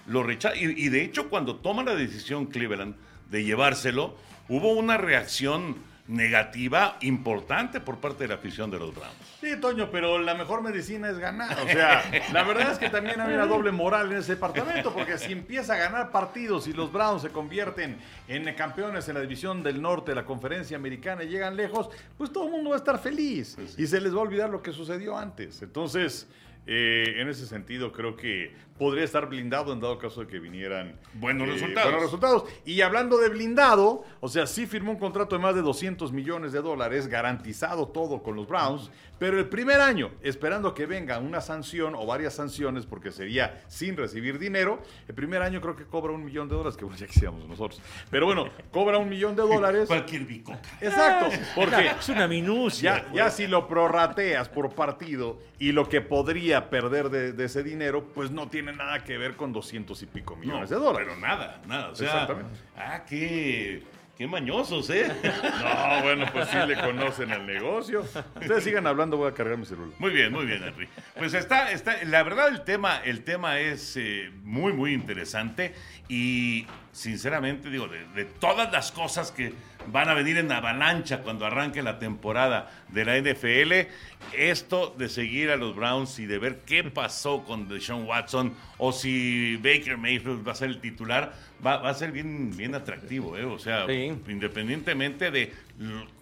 Lo 0.06 0.22
rechaza. 0.22 0.56
Y, 0.56 0.64
y 0.76 0.88
de 0.88 1.02
hecho, 1.04 1.28
cuando 1.28 1.56
toma 1.56 1.82
la 1.84 1.94
decisión 1.94 2.46
Cleveland 2.46 2.94
de 3.30 3.44
llevárselo, 3.44 4.16
hubo 4.48 4.72
una 4.72 4.96
reacción 4.96 5.76
negativa 6.12 6.98
importante 7.00 7.80
por 7.80 7.98
parte 7.98 8.24
de 8.24 8.28
la 8.28 8.34
afición 8.34 8.70
de 8.70 8.78
los 8.78 8.94
Browns. 8.94 9.16
Sí, 9.40 9.56
Toño, 9.60 9.90
pero 9.90 10.18
la 10.18 10.34
mejor 10.34 10.62
medicina 10.62 11.08
es 11.08 11.18
ganar. 11.18 11.58
O 11.58 11.66
sea, 11.66 12.02
la 12.32 12.44
verdad 12.44 12.72
es 12.72 12.78
que 12.78 12.90
también 12.90 13.20
hay 13.20 13.34
una 13.34 13.46
doble 13.46 13.72
moral 13.72 14.12
en 14.12 14.18
ese 14.18 14.34
departamento, 14.34 14.92
porque 14.92 15.18
si 15.18 15.32
empieza 15.32 15.74
a 15.74 15.76
ganar 15.78 16.10
partidos 16.10 16.68
y 16.68 16.72
los 16.72 16.92
Browns 16.92 17.22
se 17.22 17.30
convierten 17.30 17.96
en 18.28 18.54
campeones 18.54 19.08
en 19.08 19.14
la 19.14 19.20
división 19.20 19.62
del 19.62 19.80
norte 19.80 20.12
de 20.12 20.16
la 20.16 20.24
conferencia 20.24 20.76
americana 20.76 21.24
y 21.24 21.28
llegan 21.28 21.56
lejos, 21.56 21.88
pues 22.18 22.30
todo 22.30 22.44
el 22.46 22.50
mundo 22.52 22.70
va 22.70 22.76
a 22.76 22.78
estar 22.78 22.98
feliz 22.98 23.56
y 23.76 23.86
se 23.86 24.00
les 24.00 24.14
va 24.14 24.18
a 24.18 24.22
olvidar 24.22 24.50
lo 24.50 24.62
que 24.62 24.72
sucedió 24.72 25.16
antes. 25.16 25.62
Entonces, 25.62 26.28
eh, 26.66 27.14
en 27.16 27.28
ese 27.28 27.46
sentido, 27.46 27.90
creo 27.90 28.14
que 28.16 28.54
podría 28.78 29.04
estar 29.04 29.28
blindado 29.28 29.72
en 29.72 29.80
dado 29.80 29.98
caso 29.98 30.20
de 30.22 30.26
que 30.26 30.38
vinieran 30.38 30.96
Buenos 31.14 31.48
eh, 31.48 31.52
resultados. 31.52 31.84
buenos 31.90 32.02
resultados. 32.02 32.44
Y 32.64 32.80
hablando 32.80 33.18
de 33.18 33.28
blindado, 33.28 34.04
o 34.20 34.28
sea, 34.28 34.46
sí 34.46 34.66
firmó 34.66 34.92
un 34.92 34.98
contrato 34.98 35.36
de 35.36 35.42
más 35.42 35.54
de 35.54 35.62
200 35.62 36.12
millones 36.12 36.52
de 36.52 36.60
dólares, 36.60 37.06
garantizado 37.08 37.88
todo 37.88 38.22
con 38.22 38.36
los 38.36 38.48
Browns, 38.48 38.90
pero 39.18 39.38
el 39.38 39.48
primer 39.48 39.80
año, 39.80 40.10
esperando 40.22 40.74
que 40.74 40.84
venga 40.86 41.18
una 41.20 41.40
sanción 41.40 41.94
o 41.94 42.04
varias 42.06 42.34
sanciones, 42.34 42.86
porque 42.86 43.12
sería 43.12 43.62
sin 43.68 43.96
recibir 43.96 44.38
dinero, 44.38 44.82
el 45.06 45.14
primer 45.14 45.42
año 45.42 45.60
creo 45.60 45.76
que 45.76 45.84
cobra 45.84 46.12
un 46.12 46.24
millón 46.24 46.48
de 46.48 46.56
dólares, 46.56 46.76
que 46.76 46.84
bueno, 46.84 46.98
ya 47.00 47.06
quisiéramos 47.06 47.46
nosotros. 47.46 47.80
Pero 48.10 48.26
bueno, 48.26 48.48
cobra 48.72 48.98
un 48.98 49.08
millón 49.08 49.36
de 49.36 49.42
dólares. 49.42 49.84
Cualquier 49.86 50.24
bicoca. 50.24 50.58
Exacto, 50.80 51.26
porque 51.54 51.92
Es 52.00 52.08
una 52.08 52.26
minucia. 52.26 53.06
ya, 53.08 53.12
ya 53.14 53.30
si 53.30 53.46
lo 53.46 53.68
prorrateas 53.68 54.48
por 54.48 54.74
partido 54.74 55.38
y 55.58 55.70
lo 55.72 55.88
que 55.88 56.00
podría 56.00 56.68
perder 56.70 57.10
de, 57.10 57.32
de 57.32 57.44
ese 57.44 57.62
dinero, 57.62 58.08
pues 58.14 58.30
no 58.32 58.48
tiene 58.48 58.61
nada 58.62 59.02
que 59.02 59.18
ver 59.18 59.34
con 59.36 59.52
200 59.52 60.00
y 60.02 60.06
pico 60.06 60.36
millones 60.36 60.70
de 60.70 60.76
dólares. 60.76 61.08
Pero 61.10 61.20
nada, 61.20 61.60
nada. 61.66 61.88
O 61.88 61.94
sea, 61.94 62.06
Exactamente. 62.06 62.60
ah, 62.76 63.04
qué, 63.08 63.82
qué 64.16 64.26
mañosos, 64.26 64.88
¿eh? 64.90 65.10
No, 65.62 66.02
bueno, 66.02 66.26
pues 66.32 66.48
sí 66.48 66.58
le 66.66 66.78
conocen 66.78 67.32
al 67.32 67.46
negocio. 67.46 68.00
Ustedes 68.00 68.62
sigan 68.64 68.86
hablando, 68.86 69.16
voy 69.16 69.30
a 69.30 69.34
cargar 69.34 69.56
mi 69.56 69.66
celular. 69.66 69.94
Muy 69.98 70.10
bien, 70.12 70.32
muy 70.32 70.44
bien, 70.46 70.62
Henry. 70.62 70.88
Pues 71.16 71.34
está, 71.34 71.72
está, 71.72 71.96
la 72.04 72.22
verdad 72.22 72.48
el 72.48 72.62
tema, 72.62 72.98
el 73.04 73.24
tema 73.24 73.58
es 73.58 73.96
eh, 73.96 74.30
muy, 74.42 74.72
muy 74.72 74.92
interesante 74.92 75.74
y 76.08 76.66
sinceramente 76.92 77.70
digo, 77.70 77.88
de, 77.88 78.06
de 78.08 78.24
todas 78.26 78.70
las 78.72 78.92
cosas 78.92 79.32
que 79.32 79.54
van 79.90 80.08
a 80.08 80.14
venir 80.14 80.36
en 80.38 80.50
avalancha 80.52 81.22
cuando 81.22 81.46
arranque 81.46 81.82
la 81.82 81.98
temporada 81.98 82.70
de 82.88 83.04
la 83.04 83.18
NFL, 83.18 83.88
esto 84.36 84.94
de 84.96 85.08
seguir 85.08 85.50
a 85.50 85.56
los 85.56 85.74
Browns 85.74 86.18
y 86.18 86.26
de 86.26 86.38
ver 86.38 86.60
qué 86.66 86.84
pasó 86.84 87.44
con 87.44 87.68
Deshaun 87.68 88.04
Watson 88.06 88.54
o 88.78 88.92
si 88.92 89.56
Baker 89.56 89.96
Mayfield 89.98 90.46
va 90.46 90.52
a 90.52 90.54
ser 90.54 90.68
el 90.70 90.80
titular, 90.80 91.32
va, 91.64 91.78
va 91.78 91.90
a 91.90 91.94
ser 91.94 92.12
bien, 92.12 92.56
bien 92.56 92.74
atractivo, 92.74 93.36
¿eh? 93.36 93.44
O 93.44 93.58
sea, 93.58 93.86
Sí. 93.86 94.12
independientemente 94.28 95.30
de 95.30 95.52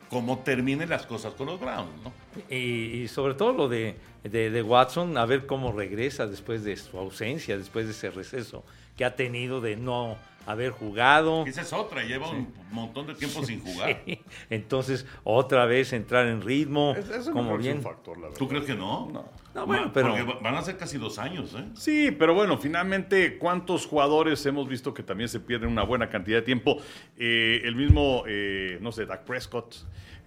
cómo 0.08 0.40
terminen 0.40 0.88
las 0.88 1.06
cosas 1.06 1.34
con 1.34 1.46
los 1.46 1.60
Browns, 1.60 1.90
¿no? 2.02 2.12
Y, 2.48 3.02
y 3.02 3.08
sobre 3.08 3.34
todo 3.34 3.52
lo 3.52 3.68
de, 3.68 3.94
de, 4.24 4.50
de 4.50 4.62
Watson, 4.62 5.16
a 5.16 5.24
ver 5.26 5.46
cómo 5.46 5.72
regresa 5.72 6.26
después 6.26 6.64
de 6.64 6.76
su 6.76 6.98
ausencia, 6.98 7.56
después 7.56 7.86
de 7.86 7.92
ese 7.92 8.10
receso 8.10 8.64
que 8.96 9.04
ha 9.04 9.14
tenido 9.16 9.60
de 9.60 9.76
no 9.76 10.18
haber 10.46 10.70
jugado. 10.72 11.44
Esa 11.46 11.62
es 11.62 11.72
otra, 11.72 12.02
lleva 12.02 12.30
un 12.30 12.52
montón 12.70 13.06
de 13.06 13.14
tiempo 13.14 13.42
sin 13.44 13.60
jugar. 13.60 14.00
Sí. 14.04 14.20
Entonces, 14.48 15.06
otra 15.24 15.64
vez 15.66 15.92
entrar 15.92 16.26
en 16.26 16.40
ritmo. 16.42 16.94
Es- 16.96 17.08
Eso 17.10 17.32
como 17.32 17.56
es 17.56 17.62
bien. 17.62 17.76
un 17.78 17.82
factor, 17.82 18.16
la 18.18 18.24
verdad. 18.24 18.38
¿Tú 18.38 18.48
crees 18.48 18.64
que 18.64 18.74
no? 18.74 19.08
No. 19.12 19.28
No, 19.54 19.66
bueno, 19.66 19.86
Ma- 19.86 19.92
pero- 19.92 20.08
Porque 20.10 20.22
va- 20.22 20.38
van 20.40 20.54
a 20.54 20.62
ser 20.62 20.76
casi 20.76 20.96
dos 20.96 21.18
años, 21.18 21.54
¿eh? 21.58 21.64
Sí, 21.74 22.14
pero 22.16 22.34
bueno, 22.34 22.56
finalmente, 22.58 23.36
¿cuántos 23.36 23.84
jugadores 23.86 24.44
hemos 24.46 24.68
visto 24.68 24.94
que 24.94 25.02
también 25.02 25.28
se 25.28 25.40
pierden 25.40 25.70
una 25.70 25.82
buena 25.82 26.08
cantidad 26.08 26.38
de 26.38 26.42
tiempo? 26.42 26.78
Eh, 27.18 27.60
el 27.64 27.74
mismo, 27.74 28.22
eh, 28.28 28.78
no 28.80 28.92
sé, 28.92 29.06
Dak 29.06 29.24
Prescott, 29.24 29.74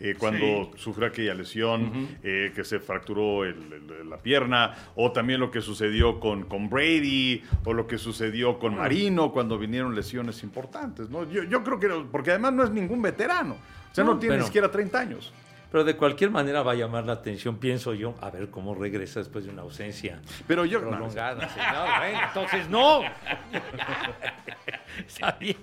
eh, 0.02 0.16
cuando 0.20 0.46
Sí. 0.46 0.72
sufrió 0.76 1.08
aquella 1.08 1.34
lesión, 1.34 2.10
eh, 2.22 2.52
que 2.54 2.66
se 2.66 2.80
fracturó 2.80 3.46
el- 3.46 3.56
el- 4.02 4.10
la 4.10 4.18
pierna, 4.18 4.74
o 4.96 5.14
también 5.14 5.40
lo 5.40 5.50
que 5.52 5.62
sucedió 5.62 6.20
con, 6.20 6.44
con 6.44 6.70
Brady, 6.70 7.44
o 7.64 7.72
lo 7.74 7.88
que 7.88 7.98
sucedió 7.98 8.60
con 8.60 8.76
Marino 8.76 9.32
cuando 9.32 9.58
vinieron 9.58 9.96
lesiones 9.96 10.44
importantes, 10.44 11.10
¿no? 11.10 11.30
Yo, 11.32 11.44
yo 11.44 11.64
creo 11.64 11.80
que, 11.80 11.88
porque 12.12 12.32
además 12.32 12.52
no 12.54 12.64
es 12.66 12.72
ningún 12.72 13.02
veterano, 13.02 13.54
o 13.90 13.96
sea, 13.96 14.04
no, 14.04 14.16
No, 14.16 14.20
tiene 14.20 14.36
ni 14.36 14.40
pero- 14.40 14.48
siquiera 14.48 14.70
30 14.70 15.00
años. 15.00 15.32
Pero 15.74 15.84
de 15.86 15.98
cualquier 15.98 16.30
manera 16.30 16.62
va 16.62 16.74
a 16.74 16.76
llamar 16.76 17.04
la 17.04 17.14
atención, 17.14 17.58
pienso 17.58 17.96
yo, 17.96 18.14
a 18.22 18.30
ver 18.30 18.52
cómo 18.52 18.76
regresa 18.76 19.22
después 19.22 19.44
de 19.44 19.50
una 19.50 19.64
ausencia 19.64 20.22
Pero 20.46 20.66
yo, 20.66 20.80
prolongada. 20.80 21.50
No, 21.74 22.00
bueno, 22.00 22.20
entonces 22.28 22.70
no. 22.70 23.02
Está 25.08 25.36
bien. 25.40 25.58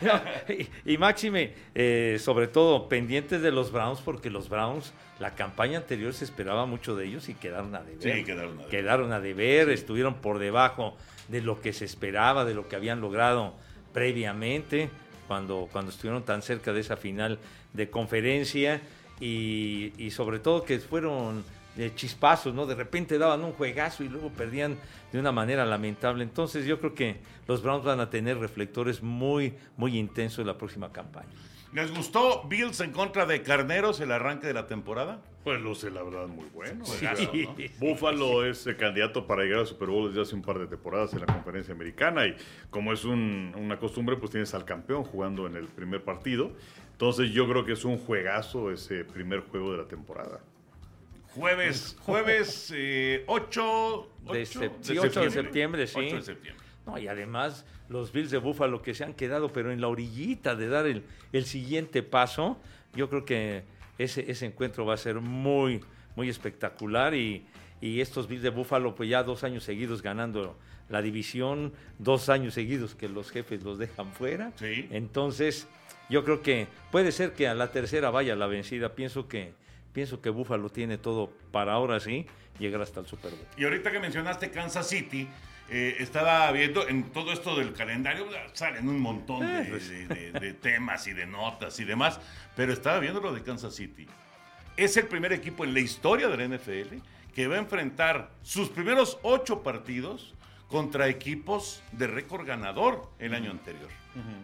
No, 0.00 0.22
y, 0.48 0.68
y 0.92 0.98
Máxime, 0.98 1.52
eh, 1.74 2.18
sobre 2.20 2.46
todo 2.46 2.88
pendientes 2.88 3.42
de 3.42 3.50
los 3.50 3.72
Browns, 3.72 4.00
porque 4.02 4.30
los 4.30 4.48
Browns, 4.48 4.94
la 5.18 5.34
campaña 5.34 5.78
anterior 5.78 6.14
se 6.14 6.24
esperaba 6.24 6.64
mucho 6.66 6.94
de 6.94 7.06
ellos 7.06 7.28
y 7.28 7.34
quedaron 7.34 7.74
a 7.74 7.82
deber. 7.82 8.18
Sí, 8.18 8.24
quedaron 8.24 8.52
a 8.52 8.56
deber. 8.58 8.68
Quedaron 8.68 9.12
a 9.12 9.18
deber, 9.18 9.70
estuvieron 9.70 10.14
por 10.20 10.38
debajo 10.38 10.96
de 11.26 11.42
lo 11.42 11.60
que 11.60 11.72
se 11.72 11.86
esperaba, 11.86 12.44
de 12.44 12.54
lo 12.54 12.68
que 12.68 12.76
habían 12.76 13.00
logrado 13.00 13.54
previamente, 13.92 14.90
cuando, 15.26 15.68
cuando 15.72 15.90
estuvieron 15.90 16.22
tan 16.22 16.40
cerca 16.40 16.72
de 16.72 16.82
esa 16.82 16.96
final 16.96 17.40
de 17.72 17.90
conferencia 17.90 18.80
y, 19.20 19.92
y 19.98 20.10
sobre 20.10 20.38
todo 20.38 20.64
que 20.64 20.78
fueron 20.78 21.44
de 21.76 21.94
chispazos, 21.94 22.52
¿no? 22.54 22.66
De 22.66 22.74
repente 22.74 23.18
daban 23.18 23.44
un 23.44 23.52
juegazo 23.52 24.02
y 24.02 24.08
luego 24.08 24.30
perdían 24.30 24.76
de 25.12 25.20
una 25.20 25.30
manera 25.30 25.64
lamentable. 25.64 26.24
Entonces 26.24 26.66
yo 26.66 26.80
creo 26.80 26.94
que 26.94 27.16
los 27.46 27.62
Browns 27.62 27.84
van 27.84 28.00
a 28.00 28.10
tener 28.10 28.38
reflectores 28.38 29.02
muy, 29.02 29.54
muy 29.76 29.96
intensos 29.96 30.40
en 30.40 30.48
la 30.48 30.58
próxima 30.58 30.90
campaña. 30.92 31.28
¿Les 31.72 31.94
gustó 31.94 32.44
Bills 32.48 32.80
en 32.80 32.92
contra 32.92 33.26
de 33.26 33.42
Carneros 33.42 34.00
el 34.00 34.10
arranque 34.10 34.46
de 34.46 34.54
la 34.54 34.66
temporada? 34.66 35.20
Pues 35.44 35.60
luce 35.60 35.90
la 35.90 36.02
verdad 36.02 36.26
muy 36.26 36.46
bueno. 36.52 36.84
Juegazo, 36.84 37.30
¿no? 37.32 37.54
Buffalo 37.78 38.44
es 38.44 38.66
eh, 38.66 38.74
candidato 38.76 39.26
para 39.26 39.42
llegar 39.44 39.60
al 39.60 39.66
Super 39.66 39.88
Bowl 39.88 40.08
desde 40.08 40.22
hace 40.22 40.34
un 40.34 40.42
par 40.42 40.58
de 40.58 40.66
temporadas 40.66 41.12
en 41.12 41.20
la 41.20 41.26
conferencia 41.26 41.72
americana 41.74 42.26
y 42.26 42.34
como 42.70 42.92
es 42.92 43.04
un- 43.04 43.52
una 43.56 43.78
costumbre, 43.78 44.16
pues 44.16 44.30
tienes 44.32 44.52
al 44.54 44.64
campeón 44.64 45.04
jugando 45.04 45.46
en 45.46 45.56
el 45.56 45.66
primer 45.66 46.02
partido. 46.02 46.52
Entonces 46.98 47.30
yo 47.30 47.48
creo 47.48 47.64
que 47.64 47.74
es 47.74 47.84
un 47.84 47.96
juegazo 47.96 48.72
ese 48.72 49.04
primer 49.04 49.38
juego 49.42 49.70
de 49.70 49.78
la 49.78 49.84
temporada. 49.86 50.40
Jueves, 51.32 51.96
jueves 52.00 52.72
eh, 52.74 53.22
8, 53.28 54.08
De 54.32 54.42
sep- 54.42 54.72
sí, 54.80 54.98
8 54.98 55.20
de 55.20 55.30
septiembre, 55.30 55.86
sí. 55.86 55.96
8 55.96 56.16
de 56.16 56.22
septiembre. 56.22 56.64
No, 56.84 56.98
y 56.98 57.06
además 57.06 57.64
los 57.88 58.10
Bills 58.10 58.32
de 58.32 58.38
Buffalo 58.38 58.82
que 58.82 58.94
se 58.94 59.04
han 59.04 59.14
quedado, 59.14 59.52
pero 59.52 59.70
en 59.70 59.80
la 59.80 59.86
orillita 59.86 60.56
de 60.56 60.68
dar 60.68 60.86
el, 60.86 61.04
el 61.32 61.44
siguiente 61.44 62.02
paso, 62.02 62.58
yo 62.94 63.08
creo 63.08 63.24
que 63.24 63.62
ese, 63.98 64.28
ese 64.28 64.46
encuentro 64.46 64.84
va 64.84 64.94
a 64.94 64.96
ser 64.96 65.20
muy, 65.20 65.80
muy 66.16 66.28
espectacular 66.28 67.14
y, 67.14 67.46
y 67.80 68.00
estos 68.00 68.26
Bills 68.26 68.42
de 68.42 68.50
Buffalo, 68.50 68.96
pues 68.96 69.08
ya 69.08 69.22
dos 69.22 69.44
años 69.44 69.62
seguidos 69.62 70.02
ganando 70.02 70.58
la 70.88 71.00
división, 71.00 71.72
dos 72.00 72.28
años 72.28 72.54
seguidos 72.54 72.96
que 72.96 73.08
los 73.08 73.30
jefes 73.30 73.62
los 73.62 73.78
dejan 73.78 74.10
fuera. 74.10 74.50
Sí. 74.56 74.88
Entonces, 74.90 75.68
yo 76.08 76.24
creo 76.24 76.42
que 76.42 76.66
puede 76.90 77.12
ser 77.12 77.32
que 77.34 77.48
a 77.48 77.54
la 77.54 77.70
tercera 77.72 78.10
vaya 78.10 78.34
la 78.36 78.46
vencida. 78.46 78.94
Pienso 78.94 79.28
que, 79.28 79.52
pienso 79.92 80.20
que 80.20 80.30
Buffalo 80.30 80.68
tiene 80.70 80.98
todo 80.98 81.32
para 81.52 81.72
ahora 81.72 82.00
sí 82.00 82.26
llegar 82.58 82.80
hasta 82.82 83.00
el 83.00 83.06
Super 83.06 83.30
Bowl. 83.32 83.46
Y 83.56 83.64
ahorita 83.64 83.90
que 83.92 84.00
mencionaste 84.00 84.50
Kansas 84.50 84.88
City, 84.88 85.28
eh, 85.70 85.96
estaba 86.00 86.50
viendo 86.50 86.88
en 86.88 87.04
todo 87.12 87.30
esto 87.32 87.54
del 87.56 87.72
calendario, 87.74 88.26
salen 88.54 88.88
un 88.88 88.98
montón 89.00 89.40
de, 89.40 89.64
de- 89.64 90.06
de- 90.08 90.32
de 90.32 90.52
temas 90.54 91.06
y 91.06 91.12
de 91.12 91.26
notas 91.26 91.78
y 91.78 91.84
demás, 91.84 92.18
pero 92.56 92.72
estaba 92.72 92.98
viendo 93.00 93.20
lo 93.20 93.32
de 93.34 93.42
Kansas 93.42 93.74
City. 93.74 94.06
Es 94.76 94.96
el 94.96 95.06
primer 95.06 95.32
equipo 95.32 95.64
en 95.64 95.74
la 95.74 95.80
historia 95.80 96.28
de 96.28 96.36
la 96.36 96.56
NFL 96.56 96.96
que 97.34 97.46
va 97.46 97.56
a 97.56 97.58
enfrentar 97.58 98.30
sus 98.42 98.68
primeros 98.70 99.18
ocho 99.22 99.62
partidos 99.62 100.34
contra 100.68 101.08
equipos 101.08 101.82
de 101.92 102.06
récord 102.06 102.46
ganador 102.46 103.08
el 103.18 103.34
año 103.34 103.50
anterior. 103.50 103.88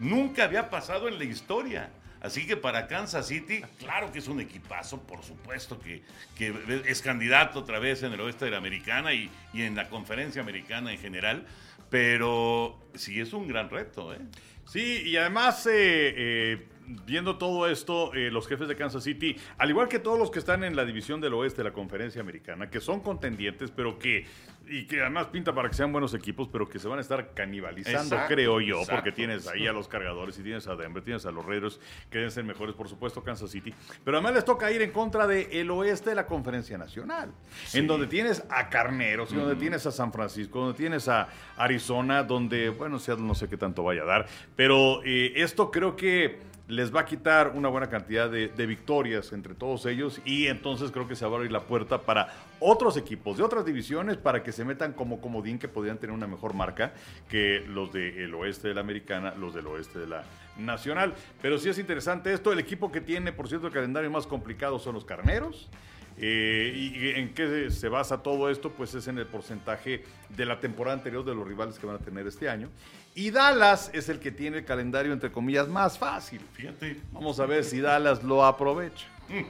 Nunca 0.01 0.45
había 0.45 0.71
pasado 0.71 1.09
en 1.09 1.19
la 1.19 1.25
historia. 1.25 1.91
Así 2.21 2.47
que 2.47 2.57
para 2.57 2.87
Kansas 2.87 3.29
City, 3.29 3.63
claro 3.79 4.11
que 4.11 4.19
es 4.19 4.29
un 4.29 4.41
equipazo, 4.41 5.03
por 5.03 5.23
supuesto 5.23 5.79
que, 5.79 6.03
que 6.35 6.55
es 6.87 7.03
candidato 7.03 7.59
otra 7.59 7.79
vez 7.79 8.03
en 8.03 8.15
el 8.15 8.21
oeste 8.23 8.47
de 8.47 8.51
la 8.51 8.57
americana 8.57 9.13
y, 9.13 9.31
y 9.53 9.61
en 9.61 9.77
la 9.77 9.91
conferencia 9.91 10.41
americana 10.41 10.91
en 10.91 10.99
general, 10.99 11.47
pero 11.91 12.81
sí 12.95 13.21
es 13.21 13.35
un 13.35 13.47
gran 13.47 13.69
reto. 13.69 14.15
¿eh? 14.15 14.21
Sí, 14.67 15.03
y 15.05 15.17
además, 15.19 15.67
eh, 15.67 16.15
eh, 16.17 16.69
viendo 17.07 17.37
todo 17.39 17.69
esto, 17.69 18.13
eh, 18.15 18.31
los 18.31 18.47
jefes 18.47 18.69
de 18.69 18.77
Kansas 18.77 19.05
City, 19.05 19.37
al 19.59 19.71
igual 19.71 19.89
que 19.89 19.99
todos 19.99 20.19
los 20.19 20.31
que 20.31 20.39
están 20.39 20.65
en 20.65 20.77
la 20.77 20.85
división 20.85 21.21
del 21.21 21.35
oeste 21.35 21.59
de 21.59 21.65
la 21.65 21.73
conferencia 21.73 22.21
americana, 22.21 22.71
que 22.71 22.81
son 22.81 23.01
contendientes, 23.01 23.71
pero 23.71 23.99
que, 23.99 24.27
y 24.67 24.87
que 24.87 25.01
además 25.01 25.27
pinta 25.29 25.55
para 25.55 25.69
que 25.69 25.75
sean 25.75 25.93
buenos 25.93 26.15
equipos, 26.15 26.49
pero 26.49 26.69
que 26.69 26.79
se 26.79 26.89
van 26.89 26.99
a 26.99 27.03
estar 27.03 27.33
canibalizando, 27.35 28.15
Exacto, 28.15 28.35
creo 28.35 28.61
yo, 28.61 28.81
exacto. 28.81 28.97
porque 28.97 29.13
tienes 29.13 29.47
ahí 29.47 29.67
a 29.67 29.73
los 29.73 29.89
cargadores 29.89 30.39
y 30.39 30.43
tienes 30.43 30.67
a 30.67 30.77
Denver, 30.77 31.03
tienes 31.03 31.27
a 31.27 31.31
los 31.31 31.45
Raiders, 31.45 31.81
que 32.11 32.19
deben 32.19 32.31
ser 32.31 32.45
mejores, 32.45 32.75
por 32.75 32.89
supuesto, 32.89 33.23
Kansas 33.23 33.51
City. 33.51 33.73
Pero 34.05 34.17
además 34.17 34.35
les 34.35 34.45
toca 34.45 34.71
ir 34.71 34.83
en 34.83 34.91
contra 34.91 35.27
del 35.27 35.71
oeste 35.71 36.11
de 36.11 36.17
la 36.17 36.27
conferencia 36.27 36.79
nacional, 36.79 37.33
en 37.73 37.87
donde 37.87 38.07
tienes 38.07 38.45
a 38.51 38.69
Carneros, 38.69 39.33
y 39.33 39.37
donde 39.37 39.57
tienes 39.57 39.87
a 39.87 39.93
San 39.93 40.13
Francisco, 40.13 40.61
donde 40.61 40.77
tienes 40.77 41.09
a 41.09 41.29
Arizona, 41.57 42.23
donde, 42.23 42.69
bueno, 42.71 42.99
Seattle 42.99 43.25
no 43.25 43.35
sé 43.35 43.49
qué 43.49 43.57
tanto 43.57 43.83
vaya 43.83 44.03
a 44.03 44.07
dar, 44.07 44.27
pero 44.57 45.03
eh, 45.05 45.33
esto 45.37 45.71
creo 45.71 45.97
que 45.97 46.54
les 46.67 46.95
va 46.95 47.01
a 47.01 47.05
quitar 47.05 47.53
una 47.55 47.69
buena 47.69 47.89
cantidad 47.89 48.31
de, 48.31 48.49
de 48.49 48.67
victorias 48.67 49.33
entre 49.33 49.55
todos 49.55 49.85
ellos 49.87 50.21
y 50.25 50.47
entonces 50.47 50.91
creo 50.91 51.07
que 51.07 51.15
se 51.15 51.27
va 51.27 51.33
a 51.33 51.35
abrir 51.37 51.53
la 51.53 51.65
puerta 51.65 52.01
para 52.03 52.33
otros 52.59 52.97
equipos 52.97 53.37
de 53.37 53.43
otras 53.43 53.67
divisiones 53.67 54.17
para 54.17 54.43
que 54.43 54.51
se 54.51 54.65
metan 54.65 54.95
como 54.95 55.21
comodín 55.21 55.59
que 55.59 55.69
podrían 55.69 55.99
tener 55.99 56.15
una 56.15 56.27
mejor 56.27 56.55
marca 56.55 56.95
que 57.29 57.61
los 57.69 57.93
del 57.93 58.35
oeste 58.35 58.69
de 58.69 58.75
la 58.75 58.81
americana, 58.81 59.35
los 59.35 59.55
del 59.55 59.67
oeste 59.67 59.99
de 59.99 60.07
la 60.07 60.25
nacional. 60.57 61.15
Pero 61.43 61.59
sí 61.59 61.69
es 61.69 61.79
interesante 61.79 62.33
esto, 62.33 62.53
el 62.53 62.59
equipo 62.59 62.91
que 62.91 63.01
tiene, 63.01 63.33
por 63.33 63.49
cierto, 63.49 63.67
el 63.67 63.73
calendario 63.73 64.11
más 64.11 64.27
complicado 64.27 64.79
son 64.79 64.95
los 64.95 65.05
carneros. 65.05 65.69
Eh, 66.17 66.73
¿Y 66.77 67.09
en 67.21 67.35
qué 67.35 67.71
se 67.71 67.89
basa 67.89 68.23
todo 68.23 68.49
esto? 68.49 68.71
Pues 68.71 68.95
es 68.95 69.09
en 69.09 69.19
el 69.19 69.27
porcentaje 69.27 70.05
de 70.29 70.47
la 70.47 70.61
temporada 70.61 70.97
anterior 70.97 71.25
de 71.25 71.35
los 71.35 71.47
rivales 71.47 71.79
que 71.79 71.87
van 71.87 71.97
a 71.97 71.99
tener 71.99 72.27
este 72.27 72.49
año. 72.49 72.69
Y 73.15 73.31
Dallas 73.31 73.91
es 73.95 74.09
el 74.09 74.19
que 74.19 74.33
tiene 74.33 74.59
el 74.59 74.65
calendario, 74.65 75.13
entre 75.13 75.31
comillas, 75.31 75.69
más 75.69 75.99
fácil. 75.99 76.41
Fíjate. 76.53 77.01
Vamos 77.13 77.39
a 77.39 77.47
ver 77.47 77.65
si 77.65 77.81
Dallas 77.81 78.23
lo 78.23 78.45
aprovecha. 78.45 79.07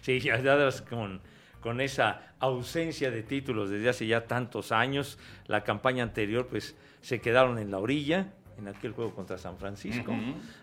Sí, 0.00 0.18
ya 0.18 0.40
Dallas 0.42 0.82
con, 0.82 1.20
con 1.60 1.80
esa 1.80 2.34
ausencia 2.40 3.10
de 3.12 3.22
títulos 3.22 3.70
desde 3.70 3.88
hace 3.88 4.06
ya 4.06 4.26
tantos 4.26 4.72
años, 4.72 5.16
la 5.46 5.62
campaña 5.62 6.02
anterior 6.02 6.48
pues 6.48 6.74
se 7.00 7.20
quedaron 7.20 7.58
en 7.58 7.70
la 7.70 7.78
orilla 7.78 8.32
en 8.58 8.66
aquel 8.68 8.92
juego 8.92 9.14
contra 9.14 9.38
San 9.38 9.58
Francisco. 9.58 10.12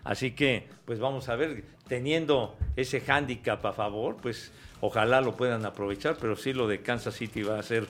Así 0.04 0.32
que 0.32 0.68
pues 0.84 1.00
vamos 1.00 1.28
a 1.30 1.36
ver, 1.36 1.64
teniendo 1.88 2.56
ese 2.76 3.00
hándicap 3.00 3.64
a 3.64 3.72
favor, 3.72 4.16
pues 4.16 4.52
ojalá 4.80 5.22
lo 5.22 5.36
puedan 5.36 5.64
aprovechar, 5.64 6.16
pero 6.20 6.36
sí 6.36 6.52
lo 6.52 6.68
de 6.68 6.82
Kansas 6.82 7.14
City 7.14 7.42
va 7.42 7.58
a 7.58 7.62
ser 7.62 7.86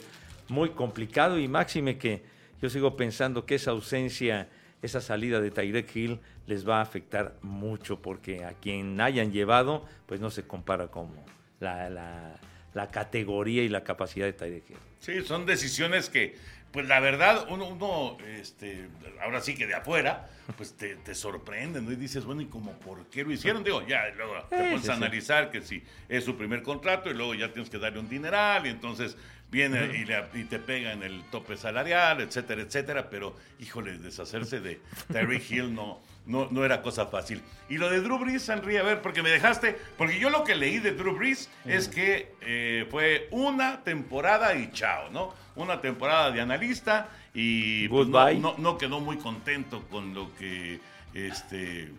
muy 0.49 0.71
complicado 0.71 1.39
y 1.39 1.49
máxime 1.49 1.99
que 1.99 2.23
yo 2.63 2.71
sigo 2.71 2.97
pensando 2.97 3.47
que 3.47 3.55
esa 3.57 3.71
ausencia, 3.73 4.49
esa 4.83 5.01
salida 5.01 5.41
de 5.41 5.51
Tyrek 5.51 5.95
Hill 5.95 6.21
les 6.47 6.69
va 6.69 6.79
a 6.79 6.83
afectar 6.83 7.35
mucho 7.43 8.01
porque 8.03 8.45
a 8.45 8.53
quien 8.55 9.01
hayan 9.01 9.33
llevado 9.33 9.85
pues 10.07 10.21
no 10.21 10.31
se 10.31 10.47
compara 10.47 10.89
como 10.89 11.25
la, 11.61 11.89
la- 11.91 12.91
categoría 12.91 13.63
y 13.63 13.69
la 13.69 13.83
capacidad 13.85 14.27
de 14.27 14.33
Tyrek 14.33 14.71
Hill. 14.71 14.77
Sí, 15.01 15.23
son 15.23 15.45
decisiones 15.47 16.09
que, 16.09 16.37
pues 16.73 16.87
la 16.87 17.01
verdad, 17.01 17.47
uno, 17.51 17.67
uno 17.69 18.17
este, 18.27 18.89
ahora 19.23 19.41
sí 19.41 19.55
que 19.57 19.67
de 19.67 19.75
afuera, 19.75 20.29
pues 20.57 20.75
te, 20.77 20.97
te 20.97 21.15
sorprenden, 21.15 21.85
¿no? 21.85 21.93
Y 21.93 21.97
dices, 21.97 22.25
bueno, 22.25 22.43
¿y 22.43 22.47
como 22.47 22.73
por 22.79 23.07
qué 23.07 23.25
lo 23.25 23.33
hicieron? 23.33 23.65
Digo, 23.65 23.87
ya, 23.87 24.09
luego 24.17 24.35
te 24.49 24.57
Eh, 24.57 24.71
pones 24.71 24.83
sí, 24.83 24.91
a 24.91 24.95
sí. 24.97 25.03
analizar 25.03 25.51
que 25.51 25.63
si 25.63 25.83
es 26.09 26.25
su 26.25 26.37
primer 26.37 26.63
contrato 26.63 27.11
y 27.11 27.15
luego 27.15 27.35
ya 27.35 27.53
tienes 27.53 27.71
que 27.71 27.79
darle 27.79 27.99
un 28.01 28.09
dineral 28.09 28.67
y 28.67 28.71
entonces 28.71 29.17
viene 29.51 29.97
y, 29.97 30.05
le- 30.05 30.29
y 30.35 30.45
te 30.45 30.59
pega 30.61 30.93
en 30.93 31.03
el 31.03 31.23
tope 31.31 31.57
salarial, 31.57 32.21
etcétera, 32.21 32.63
etcétera, 32.63 33.11
pero, 33.11 33.37
híjole, 33.59 33.99
deshacerse 33.99 34.61
de 34.61 34.81
Terry 35.13 35.43
Hill 35.49 35.75
no, 35.75 36.01
no, 36.31 36.49
no 36.51 36.65
era 36.65 36.81
cosa 36.83 37.07
fácil. 37.07 37.43
Y 37.69 37.77
lo 37.79 37.91
de 37.91 38.01
Drew 38.01 38.19
Brees, 38.19 38.49
Henry, 38.49 38.77
a 38.77 38.83
ver, 38.83 39.03
porque 39.03 39.23
me 39.23 39.31
dejaste, 39.31 39.77
porque 39.99 40.19
yo 40.19 40.31
lo 40.31 40.45
que 40.45 40.55
leí 40.55 40.79
de 40.79 40.93
Drew 40.93 41.15
Brees 41.17 41.51
es 41.67 41.89
que 41.89 42.33
eh, 42.43 42.87
fue 42.91 43.29
una 43.31 43.83
temporada 43.85 44.55
y 44.55 44.71
chao, 44.73 45.11
¿no? 45.11 45.35
Una 45.57 45.81
temporada 45.81 46.31
de 46.31 46.41
analista 46.41 47.09
y 47.35 47.89
pues, 47.89 48.09
no- 48.41 48.55
no 48.59 48.79
quedó 48.79 49.01
muy 49.01 49.19
contento 49.19 49.83
con 49.91 50.15
lo 50.15 50.35
que, 50.37 50.81
este, 51.15 51.91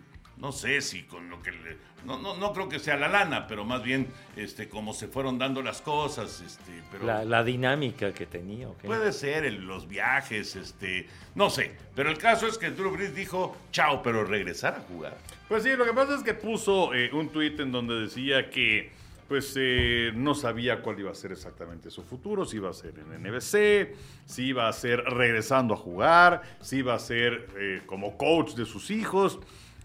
no 0.42 0.50
sé 0.50 0.80
si 0.80 1.04
con 1.04 1.30
lo 1.30 1.40
que 1.40 1.52
le- 1.52 1.76
no, 2.04 2.18
no, 2.18 2.36
no 2.36 2.52
creo 2.52 2.68
que 2.68 2.80
sea 2.80 2.96
la 2.96 3.06
lana, 3.06 3.46
pero 3.46 3.64
más 3.64 3.80
bien, 3.84 4.08
este, 4.34 4.68
cómo 4.68 4.92
se 4.92 5.06
fueron 5.06 5.38
dando 5.38 5.62
las 5.62 5.80
cosas, 5.80 6.40
este, 6.44 6.82
pero... 6.90 7.06
La, 7.06 7.24
la 7.24 7.44
dinámica 7.44 8.12
que 8.12 8.26
tenía. 8.26 8.68
¿ok? 8.68 8.82
Puede 8.82 9.12
ser 9.12 9.44
el- 9.44 9.64
los 9.64 9.86
viajes, 9.86 10.56
este, 10.56 11.06
no 11.36 11.48
sé. 11.48 11.76
Pero 11.94 12.10
el 12.10 12.18
caso 12.18 12.48
es 12.48 12.58
que 12.58 12.70
Drew 12.72 12.90
Brees 12.90 13.14
dijo, 13.14 13.56
chao, 13.70 14.02
pero 14.02 14.24
regresar 14.24 14.74
a 14.74 14.80
jugar. 14.80 15.16
Pues 15.48 15.62
sí, 15.62 15.70
lo 15.76 15.84
que 15.84 15.92
pasa 15.92 16.16
es 16.16 16.24
que 16.24 16.34
puso 16.34 16.92
eh, 16.92 17.08
un 17.12 17.28
tuit 17.28 17.60
en 17.60 17.70
donde 17.70 17.94
decía 18.00 18.50
que 18.50 18.90
pues 19.28 19.54
eh, 19.56 20.10
no 20.14 20.34
sabía 20.34 20.82
cuál 20.82 20.98
iba 20.98 21.10
a 21.12 21.14
ser 21.14 21.30
exactamente 21.32 21.88
su 21.90 22.02
futuro, 22.02 22.44
si 22.44 22.56
iba 22.56 22.68
a 22.68 22.72
ser 22.74 22.94
en 22.98 23.22
NBC, 23.22 23.94
si 24.26 24.46
iba 24.46 24.68
a 24.68 24.72
ser 24.74 24.98
regresando 25.04 25.72
a 25.72 25.76
jugar, 25.76 26.42
si 26.60 26.78
iba 26.78 26.94
a 26.94 26.98
ser 26.98 27.46
eh, 27.56 27.80
como 27.86 28.18
coach 28.18 28.54
de 28.54 28.66
sus 28.66 28.90
hijos. 28.90 29.38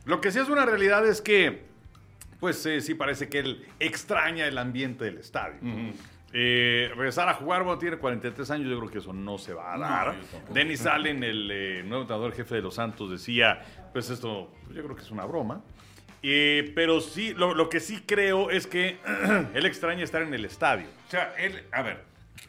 Lo 0.07 0.19
que 0.21 0.31
sí 0.31 0.39
es 0.39 0.49
una 0.49 0.65
realidad 0.65 1.05
es 1.07 1.21
que 1.21 1.67
pues 2.39 2.65
eh, 2.65 2.81
sí 2.81 2.93
parece 2.95 3.29
que 3.29 3.39
él 3.39 3.65
extraña 3.79 4.45
el 4.47 4.57
ambiente 4.57 5.05
del 5.05 5.17
estadio. 5.17 5.57
Eh, 6.33 6.89
regresar 6.95 7.29
a 7.29 7.33
jugar, 7.33 7.63
bueno, 7.63 7.79
tiene 7.79 7.97
43 7.97 8.51
años, 8.51 8.69
yo 8.69 8.77
creo 8.79 8.91
que 8.91 8.97
eso 8.99 9.13
no 9.13 9.37
se 9.37 9.53
va 9.53 9.73
a 9.73 9.77
No, 9.77 9.83
dar. 9.83 10.05
tampoco. 10.19 10.53
Dennis 10.53 10.85
Allen, 10.85 11.23
el 11.23 11.49
eh, 11.51 11.83
nuevo 11.83 12.01
entrenador 12.03 12.33
jefe 12.33 12.55
de 12.55 12.61
los 12.61 12.75
Santos, 12.75 13.09
decía, 13.09 13.63
pues 13.93 14.09
esto, 14.09 14.53
yo 14.73 14.83
creo 14.83 14.95
que 14.95 15.01
es 15.03 15.09
una 15.11 15.25
broma. 15.25 15.63
Eh, 16.21 16.71
pero 16.75 16.99
sí, 16.99 17.33
lo, 17.33 17.55
lo 17.55 17.69
que 17.69 17.79
sí 17.79 18.03
creo 18.05 18.49
es 18.51 18.67
que 18.67 18.97
él 19.53 19.65
extraña 19.65 20.03
estar 20.03 20.21
en 20.21 20.33
el 20.33 20.43
estadio. 20.45 20.85
O 21.07 21.09
sea, 21.11 21.33
él, 21.37 21.63
a 21.71 21.81
ver, 21.81 22.03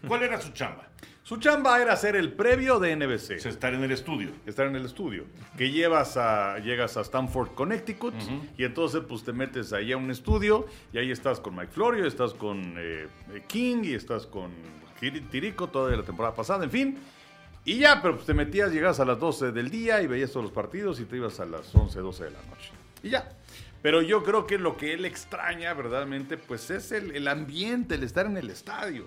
¿cuál 0.06 0.22
era 0.24 0.40
su 0.40 0.50
chamba? 0.52 0.87
Su 1.28 1.36
chamba 1.36 1.78
era 1.78 1.92
hacer 1.92 2.16
el 2.16 2.32
previo 2.32 2.78
de 2.78 2.96
NBC. 2.96 3.36
O 3.36 3.38
sea, 3.38 3.50
estar 3.50 3.74
en 3.74 3.84
el 3.84 3.90
estudio. 3.90 4.30
estar 4.46 4.66
en 4.66 4.76
el 4.76 4.86
estudio. 4.86 5.26
Que 5.58 5.70
llevas 5.70 6.16
a, 6.16 6.58
llegas 6.58 6.96
a 6.96 7.02
Stanford, 7.02 7.50
Connecticut, 7.50 8.14
y 8.56 8.64
entonces 8.64 9.02
pues 9.06 9.24
te 9.24 9.34
metes 9.34 9.74
ahí 9.74 9.92
a 9.92 9.98
un 9.98 10.10
estudio 10.10 10.66
y 10.90 10.96
ahí 10.96 11.10
estás 11.10 11.38
con 11.38 11.54
Mike 11.54 11.70
Florio, 11.70 12.06
estás 12.06 12.32
con 12.32 12.76
eh, 12.78 13.08
King 13.46 13.82
y 13.84 13.92
estás 13.92 14.24
con 14.26 14.52
Tirico 15.30 15.68
toda 15.68 15.94
la 15.94 16.02
temporada 16.02 16.34
pasada, 16.34 16.64
en 16.64 16.70
fin. 16.70 16.98
Y 17.62 17.76
ya, 17.76 18.00
pero 18.00 18.14
pues 18.14 18.24
te 18.24 18.32
metías, 18.32 18.72
llegabas 18.72 18.98
a 18.98 19.04
las 19.04 19.20
12 19.20 19.52
del 19.52 19.68
día 19.68 20.00
y 20.00 20.06
veías 20.06 20.30
todos 20.32 20.44
los 20.44 20.52
partidos 20.54 20.98
y 20.98 21.04
te 21.04 21.16
ibas 21.16 21.40
a 21.40 21.44
las 21.44 21.74
11, 21.74 22.00
12 22.00 22.24
de 22.24 22.30
la 22.30 22.40
noche. 22.48 22.70
Y 23.02 23.10
ya. 23.10 23.36
Pero 23.82 24.00
yo 24.00 24.24
creo 24.24 24.46
que 24.46 24.56
lo 24.56 24.78
que 24.78 24.94
él 24.94 25.04
extraña 25.04 25.74
verdaderamente 25.74 26.38
pues 26.38 26.70
es 26.70 26.90
el, 26.90 27.14
el 27.14 27.28
ambiente, 27.28 27.96
el 27.96 28.02
estar 28.02 28.24
en 28.24 28.38
el 28.38 28.48
estadio. 28.48 29.04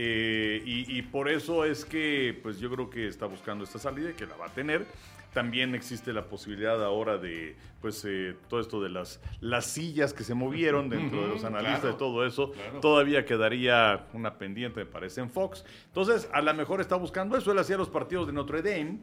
Eh, 0.00 0.62
y, 0.64 0.96
y 0.96 1.02
por 1.02 1.28
eso 1.28 1.64
es 1.64 1.84
que, 1.84 2.38
pues 2.40 2.60
yo 2.60 2.70
creo 2.70 2.88
que 2.88 3.08
está 3.08 3.26
buscando 3.26 3.64
esta 3.64 3.80
salida 3.80 4.10
y 4.10 4.14
que 4.14 4.26
la 4.26 4.36
va 4.36 4.46
a 4.46 4.54
tener. 4.54 4.86
También 5.34 5.74
existe 5.74 6.12
la 6.12 6.24
posibilidad 6.24 6.82
ahora 6.84 7.18
de, 7.18 7.56
pues, 7.82 8.04
eh, 8.08 8.34
todo 8.48 8.60
esto 8.60 8.80
de 8.80 8.90
las, 8.90 9.20
las 9.40 9.66
sillas 9.66 10.14
que 10.14 10.22
se 10.24 10.34
movieron 10.34 10.88
dentro 10.88 11.20
de 11.22 11.28
los 11.28 11.42
analistas, 11.44 11.80
claro, 11.80 11.92
de 11.94 11.98
todo 11.98 12.24
eso. 12.26 12.52
claro. 12.52 12.80
Todavía 12.80 13.24
quedaría 13.24 14.06
una 14.14 14.38
pendiente, 14.38 14.80
me 14.80 14.86
parece, 14.86 15.20
en 15.20 15.30
Fox. 15.30 15.64
Entonces, 15.88 16.30
a 16.32 16.40
lo 16.42 16.54
mejor 16.54 16.80
está 16.80 16.94
buscando 16.96 17.36
eso. 17.36 17.50
Él 17.52 17.58
hacía 17.58 17.76
los 17.76 17.90
partidos 17.90 18.28
de 18.28 18.32
Notre 18.32 18.62
Dame. 18.62 18.98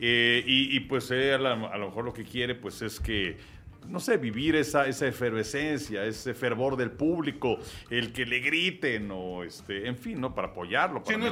eh, 0.00 0.42
y, 0.46 0.76
y, 0.76 0.80
pues 0.80 1.10
él 1.10 1.34
a, 1.44 1.56
la- 1.56 1.68
a 1.68 1.76
lo 1.78 1.86
mejor 1.88 2.04
lo 2.04 2.12
que 2.12 2.22
quiere, 2.24 2.54
pues 2.54 2.80
es 2.82 3.00
que 3.00 3.36
no 3.88 4.00
sé, 4.00 4.16
vivir 4.18 4.54
esa, 4.56 4.86
esa 4.86 5.06
efervescencia, 5.06 6.04
ese 6.04 6.34
fervor 6.34 6.76
del 6.76 6.90
público, 6.90 7.58
el 7.90 8.12
que 8.12 8.26
le 8.26 8.40
griten 8.40 9.10
o, 9.10 9.42
este, 9.44 9.86
en 9.86 9.96
fin, 9.96 10.20
¿no? 10.20 10.34
Para 10.34 10.48
apoyarlo, 10.48 11.02
para 11.02 11.16
no 11.20 11.26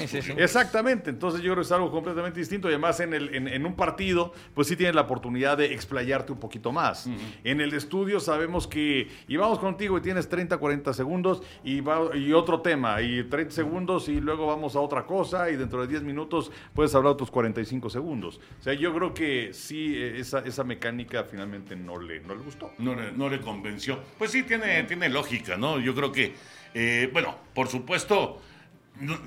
Sí, 0.00 0.08
sí, 0.08 0.18
estudio. 0.18 0.44
Exactamente, 0.44 1.10
entonces 1.10 1.40
yo 1.40 1.52
creo 1.52 1.56
que 1.56 1.60
es 1.62 1.72
algo 1.72 1.90
completamente 1.90 2.40
distinto 2.40 2.68
y 2.68 2.72
además 2.72 3.00
en, 3.00 3.14
el, 3.14 3.34
en, 3.34 3.48
en 3.48 3.64
un 3.64 3.74
partido 3.74 4.32
pues 4.54 4.68
sí 4.68 4.76
tienes 4.76 4.94
la 4.94 5.02
oportunidad 5.02 5.56
de 5.56 5.72
explayarte 5.72 6.32
un 6.32 6.40
poquito 6.40 6.72
más. 6.72 7.08
En 7.44 7.60
el 7.60 7.72
estudio 7.74 8.20
sabemos 8.20 8.66
que 8.66 9.08
y 9.28 9.36
vamos 9.36 9.58
contigo 9.58 9.96
y 9.98 10.00
tienes 10.02 10.28
30, 10.28 10.58
40 10.58 10.92
segundos 10.92 11.42
y, 11.64 11.80
va- 11.80 12.14
y 12.16 12.32
otro 12.32 12.60
tema 12.60 13.00
y 13.00 13.22
30 13.24 13.50
segundos 13.54 14.08
y 14.08 14.20
luego 14.20 14.46
vamos 14.46 14.76
a 14.76 14.80
otra 14.80 15.04
cosa 15.06 15.48
y 15.50 15.56
dentro 15.56 15.80
de 15.80 15.86
10 15.86 16.02
minutos 16.02 16.50
puedes 16.74 16.94
hablar 16.94 17.12
otros 17.12 17.30
45 17.30 17.88
segundos. 17.88 18.40
O 18.58 18.62
sea, 18.62 18.74
yo 18.74 18.92
creo 18.94 19.14
que 19.14 19.50
sí, 19.52 19.94
eh, 19.96 20.18
esa, 20.18 20.40
esa 20.40 20.64
mecánica 20.64 21.24
finalmente 21.24 21.51
no 21.58 22.00
le, 22.00 22.20
no 22.20 22.34
le 22.34 22.42
gustó. 22.42 22.72
No 22.78 22.94
le, 22.94 23.12
no 23.12 23.28
le 23.28 23.40
convenció. 23.40 23.98
Pues 24.18 24.30
sí, 24.30 24.42
tiene, 24.42 24.82
tiene 24.84 25.08
lógica, 25.08 25.56
¿no? 25.56 25.78
Yo 25.80 25.94
creo 25.94 26.12
que, 26.12 26.34
eh, 26.74 27.08
bueno, 27.12 27.36
por 27.54 27.68
supuesto, 27.68 28.40
no- 29.00 29.18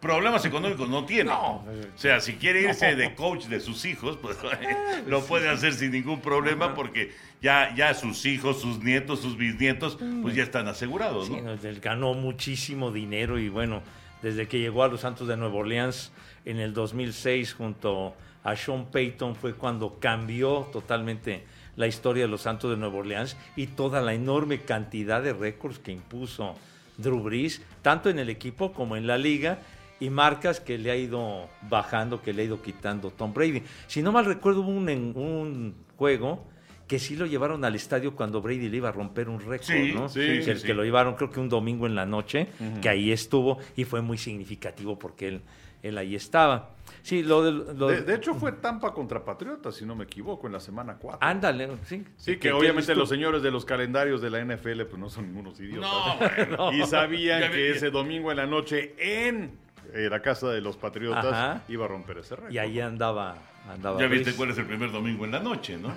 problemas 0.00 0.44
económicos 0.46 0.88
no 0.88 1.04
tiene. 1.04 1.30
O 1.30 1.62
sea, 1.96 2.20
si 2.20 2.34
quiere 2.34 2.62
irse 2.62 2.96
de 2.96 3.14
coach 3.14 3.44
de 3.46 3.60
sus 3.60 3.84
hijos, 3.84 4.16
pues 4.16 4.38
lo 5.06 5.24
puede 5.26 5.48
hacer 5.50 5.74
sin 5.74 5.90
ningún 5.92 6.20
problema 6.22 6.74
porque 6.74 7.12
ya, 7.42 7.74
ya 7.76 7.92
sus 7.92 8.24
hijos, 8.24 8.60
sus 8.62 8.82
nietos, 8.82 9.20
sus 9.20 9.36
bisnietos, 9.36 9.98
pues 10.22 10.34
ya 10.34 10.42
están 10.42 10.68
asegurados, 10.68 11.26
Sí, 11.26 11.34
¿no? 11.36 11.54
no, 11.54 11.68
él 11.68 11.80
ganó 11.80 12.14
muchísimo 12.14 12.90
dinero 12.90 13.38
y 13.38 13.50
bueno, 13.50 13.82
desde 14.22 14.48
que 14.48 14.58
llegó 14.58 14.84
a 14.84 14.88
los 14.88 15.02
Santos 15.02 15.28
de 15.28 15.36
Nueva 15.36 15.56
Orleans 15.56 16.12
en 16.46 16.58
el 16.60 16.72
2006 16.72 17.52
junto 17.52 18.14
a 18.42 18.56
Sean 18.56 18.86
Payton 18.86 19.36
fue 19.36 19.52
cuando 19.54 19.98
cambió 20.00 20.68
totalmente 20.72 21.44
la 21.80 21.86
historia 21.86 22.24
de 22.24 22.28
los 22.28 22.42
Santos 22.42 22.70
de 22.70 22.76
Nueva 22.76 22.98
Orleans 22.98 23.36
y 23.56 23.68
toda 23.68 24.02
la 24.02 24.12
enorme 24.12 24.60
cantidad 24.60 25.22
de 25.22 25.32
récords 25.32 25.78
que 25.78 25.92
impuso 25.92 26.54
Drew 26.98 27.20
Brees, 27.22 27.62
tanto 27.80 28.10
en 28.10 28.18
el 28.18 28.28
equipo 28.28 28.72
como 28.74 28.96
en 28.96 29.06
la 29.06 29.16
liga 29.16 29.58
y 29.98 30.10
marcas 30.10 30.60
que 30.60 30.76
le 30.76 30.90
ha 30.90 30.96
ido 30.96 31.48
bajando, 31.70 32.20
que 32.20 32.34
le 32.34 32.42
ha 32.42 32.44
ido 32.44 32.60
quitando 32.60 33.10
Tom 33.10 33.32
Brady. 33.32 33.62
Si 33.86 34.02
no 34.02 34.12
mal 34.12 34.26
recuerdo, 34.26 34.60
hubo 34.60 34.68
un, 34.70 34.88
en- 34.90 35.12
un 35.16 35.74
juego 35.96 36.44
que 36.86 36.98
sí 36.98 37.16
lo 37.16 37.24
llevaron 37.24 37.64
al 37.64 37.74
estadio 37.76 38.14
cuando 38.14 38.42
Brady 38.42 38.68
le 38.68 38.76
iba 38.78 38.88
a 38.90 38.92
romper 38.92 39.28
un 39.30 39.40
récord, 39.40 39.64
Sí, 39.68 39.92
¿no? 39.94 40.08
sí, 40.10 40.20
el 40.20 40.58
sí. 40.60 40.66
que 40.66 40.74
lo 40.74 40.84
llevaron 40.84 41.14
creo 41.14 41.30
que 41.30 41.40
un 41.40 41.48
domingo 41.48 41.86
en 41.86 41.94
la 41.94 42.04
noche, 42.04 42.48
que 42.82 42.88
ahí 42.90 43.10
estuvo 43.12 43.58
y 43.76 43.84
fue 43.84 44.02
muy 44.02 44.18
significativo 44.18 44.98
porque 44.98 45.28
él, 45.28 45.40
él 45.82 45.96
ahí 45.96 46.14
estaba. 46.14 46.70
Sí, 47.02 47.22
lo 47.22 47.42
de... 47.42 47.74
lo 47.74 47.88
De, 47.88 48.14
hecho 48.14 48.34
fue 48.34 48.52
Tampa 48.52 48.92
contra 48.92 49.24
Patriotas, 49.24 49.74
si 49.74 49.84
no 49.86 49.94
me 49.94 50.04
equivoco, 50.04 50.46
en 50.46 50.52
la 50.52 50.60
semana 50.60 50.96
4. 50.98 51.18
ándale, 51.26 51.68
sí. 51.84 52.04
Sí, 52.16 52.36
que, 52.38 52.52
obviamente 52.52 52.94
los 52.94 53.08
señores 53.08 53.42
de 53.42 53.50
los 53.50 53.64
calendarios 53.64 54.20
de 54.20 54.30
la 54.30 54.44
NFL 54.44 54.82
pues 54.82 54.98
no 54.98 55.08
son 55.08 55.26
ningunos 55.28 55.58
idiotas. 55.60 55.90
No, 55.90 56.16
bueno. 56.68 56.72
Y 56.72 56.86
sabían 56.86 57.40
Ya 57.40 57.50
que 57.50 57.56
vi- 57.56 57.76
ese 57.76 57.90
domingo 57.90 58.30
en 58.30 58.36
la 58.36 58.46
noche 58.46 58.94
en 58.98 59.58
eh, 59.94 60.08
la 60.10 60.20
casa 60.22 60.48
de 60.50 60.60
los 60.60 60.76
Patriotas 60.76 61.24
Ajá. 61.26 61.62
iba 61.68 61.84
a 61.84 61.88
romper 61.88 62.18
ese 62.18 62.36
récord. 62.36 62.52
Y 62.52 62.58
ahí 62.58 62.80
andaba... 62.80 63.36
andaba 63.68 63.98
Ya 64.00 64.06
viste 64.06 64.34
cuál 64.34 64.50
es 64.50 64.58
el 64.58 64.66
primer 64.66 64.92
domingo 64.92 65.24
en 65.24 65.32
la 65.32 65.40
noche, 65.40 65.76
¿no? 65.76 65.92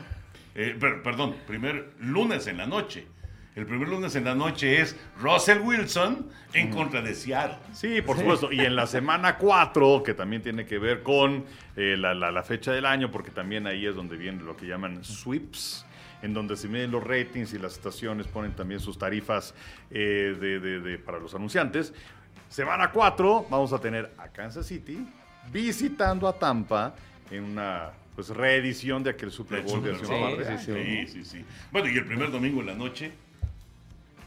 Eh, 0.56 0.76
per- 0.80 1.02
perdón, 1.02 1.36
primer 1.48 1.94
lunes 2.00 2.46
en 2.48 2.58
la 2.58 2.66
noche. 2.68 3.08
El 3.56 3.66
primer 3.68 3.88
lunes 3.88 4.16
en 4.16 4.26
la 4.26 4.34
noche 4.34 4.82
es 4.82 4.96
Russell 5.20 5.60
Wilson 5.60 6.28
en 6.54 6.72
contra 6.72 7.02
de 7.04 7.14
Seattle. 7.14 7.58
Sí, 7.74 8.02
por 8.02 8.18
supuesto. 8.18 8.52
Y 8.52 8.62
en 8.62 8.76
la 8.76 8.88
semana 8.88 9.38
4, 9.38 10.02
que 10.04 10.16
también 10.16 10.42
tiene 10.42 10.66
que 10.66 10.80
ver 10.80 11.04
con 11.04 11.46
eh, 11.76 11.96
la, 11.98 12.16
la- 12.16 12.32
la 12.32 12.42
fecha 12.44 12.72
del 12.72 12.86
año, 12.88 13.12
porque 13.12 13.30
también 13.30 13.68
ahí 13.68 13.86
es 13.86 13.96
donde 13.96 14.18
viene 14.18 14.42
lo 14.42 14.58
que 14.58 14.66
llaman 14.66 15.04
sweeps, 15.04 15.86
en 16.24 16.34
donde 16.34 16.58
se 16.58 16.68
miden 16.68 16.90
los 16.90 17.04
ratings 17.04 17.54
y 17.54 17.60
las 17.60 17.74
estaciones 17.74 18.26
ponen 18.28 18.54
también 18.54 18.80
sus 18.80 18.98
tarifas 18.98 19.54
eh, 19.92 20.36
de- 20.40 20.60
de- 20.60 20.80
de- 20.80 20.98
para 20.98 21.20
los 21.20 21.36
anunciantes. 21.36 21.94
Semana 22.50 22.90
4, 22.92 23.48
vamos 23.52 23.72
a 23.72 23.80
tener 23.80 24.12
a 24.18 24.30
Kansas 24.30 24.66
City 24.66 25.06
visitando 25.52 26.28
a 26.28 26.34
Tampa 26.40 26.96
en 27.30 27.44
una 27.44 27.92
pues 28.16 28.30
reedición 28.30 29.04
de 29.04 29.10
aquel 29.12 29.32
Super 29.32 29.62
Bowl 29.62 29.84
de 29.84 30.48
hace. 30.48 31.08
Sí, 31.08 31.08
sí, 31.08 31.24
sí. 31.24 31.46
Bueno, 31.72 31.88
y 31.90 31.98
el 31.98 32.06
primer 32.06 32.32
domingo 32.32 32.62
en 32.62 32.68
la 32.68 32.76
noche, 32.76 33.12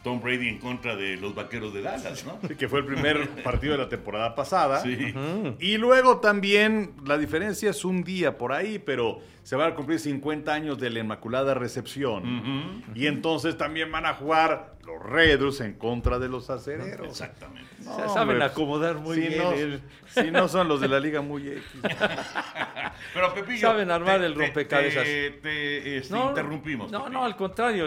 Tom 0.06 0.20
Brady 0.20 0.48
en 0.48 0.58
contra 0.58 0.94
de 0.94 1.16
los 1.16 1.34
vaqueros 1.34 1.74
de 1.74 1.82
Dallas, 1.82 2.24
¿no? 2.24 2.38
Sí, 2.46 2.54
que 2.54 2.68
fue 2.68 2.78
el 2.78 2.86
primer 2.86 3.28
partido 3.42 3.72
de 3.72 3.78
la 3.78 3.88
temporada 3.88 4.36
pasada. 4.36 4.80
Sí. 4.80 5.12
Y 5.58 5.78
luego 5.78 6.18
también, 6.20 6.92
la 7.04 7.18
diferencia 7.18 7.70
es 7.70 7.84
un 7.84 8.04
día 8.04 8.38
por 8.38 8.52
ahí, 8.52 8.78
pero 8.78 9.18
se 9.46 9.54
van 9.54 9.70
a 9.72 9.74
cumplir 9.76 10.00
50 10.00 10.52
años 10.52 10.76
de 10.80 10.90
la 10.90 10.98
Inmaculada 10.98 11.54
Recepción. 11.54 12.82
Y 12.96 13.06
entonces 13.06 13.56
también 13.56 13.92
van 13.92 14.04
a 14.04 14.14
jugar 14.14 14.74
los 14.84 15.00
Redus 15.00 15.60
en 15.60 15.74
contra 15.74 16.18
de 16.18 16.28
los 16.28 16.50
acereros. 16.50 17.06
Exactamente. 17.06 17.70
No, 17.84 17.94
Se 17.94 18.08
saben 18.08 18.18
hombre, 18.30 18.44
acomodar 18.44 18.96
muy 18.96 19.14
si 19.14 19.20
bien. 19.28 19.38
No, 19.38 19.52
el- 19.52 19.80
si 20.08 20.30
no 20.32 20.48
son 20.48 20.66
los 20.66 20.80
de 20.80 20.88
la 20.88 20.98
Liga 20.98 21.20
muy 21.20 21.46
X. 21.46 21.62
Pero 23.14 23.34
Pepillo. 23.34 23.60
Saben 23.60 23.90
armar 23.92 24.18
te- 24.18 24.26
el 24.26 24.34
rompecabezas. 24.34 25.04
Te, 25.04 25.30
te, 25.42 25.96
este, 25.98 26.18
interrumpimos. 26.18 26.90
No, 26.90 27.04
Pepillo. 27.04 27.18
no, 27.20 27.24
al 27.24 27.36
contrario. 27.36 27.86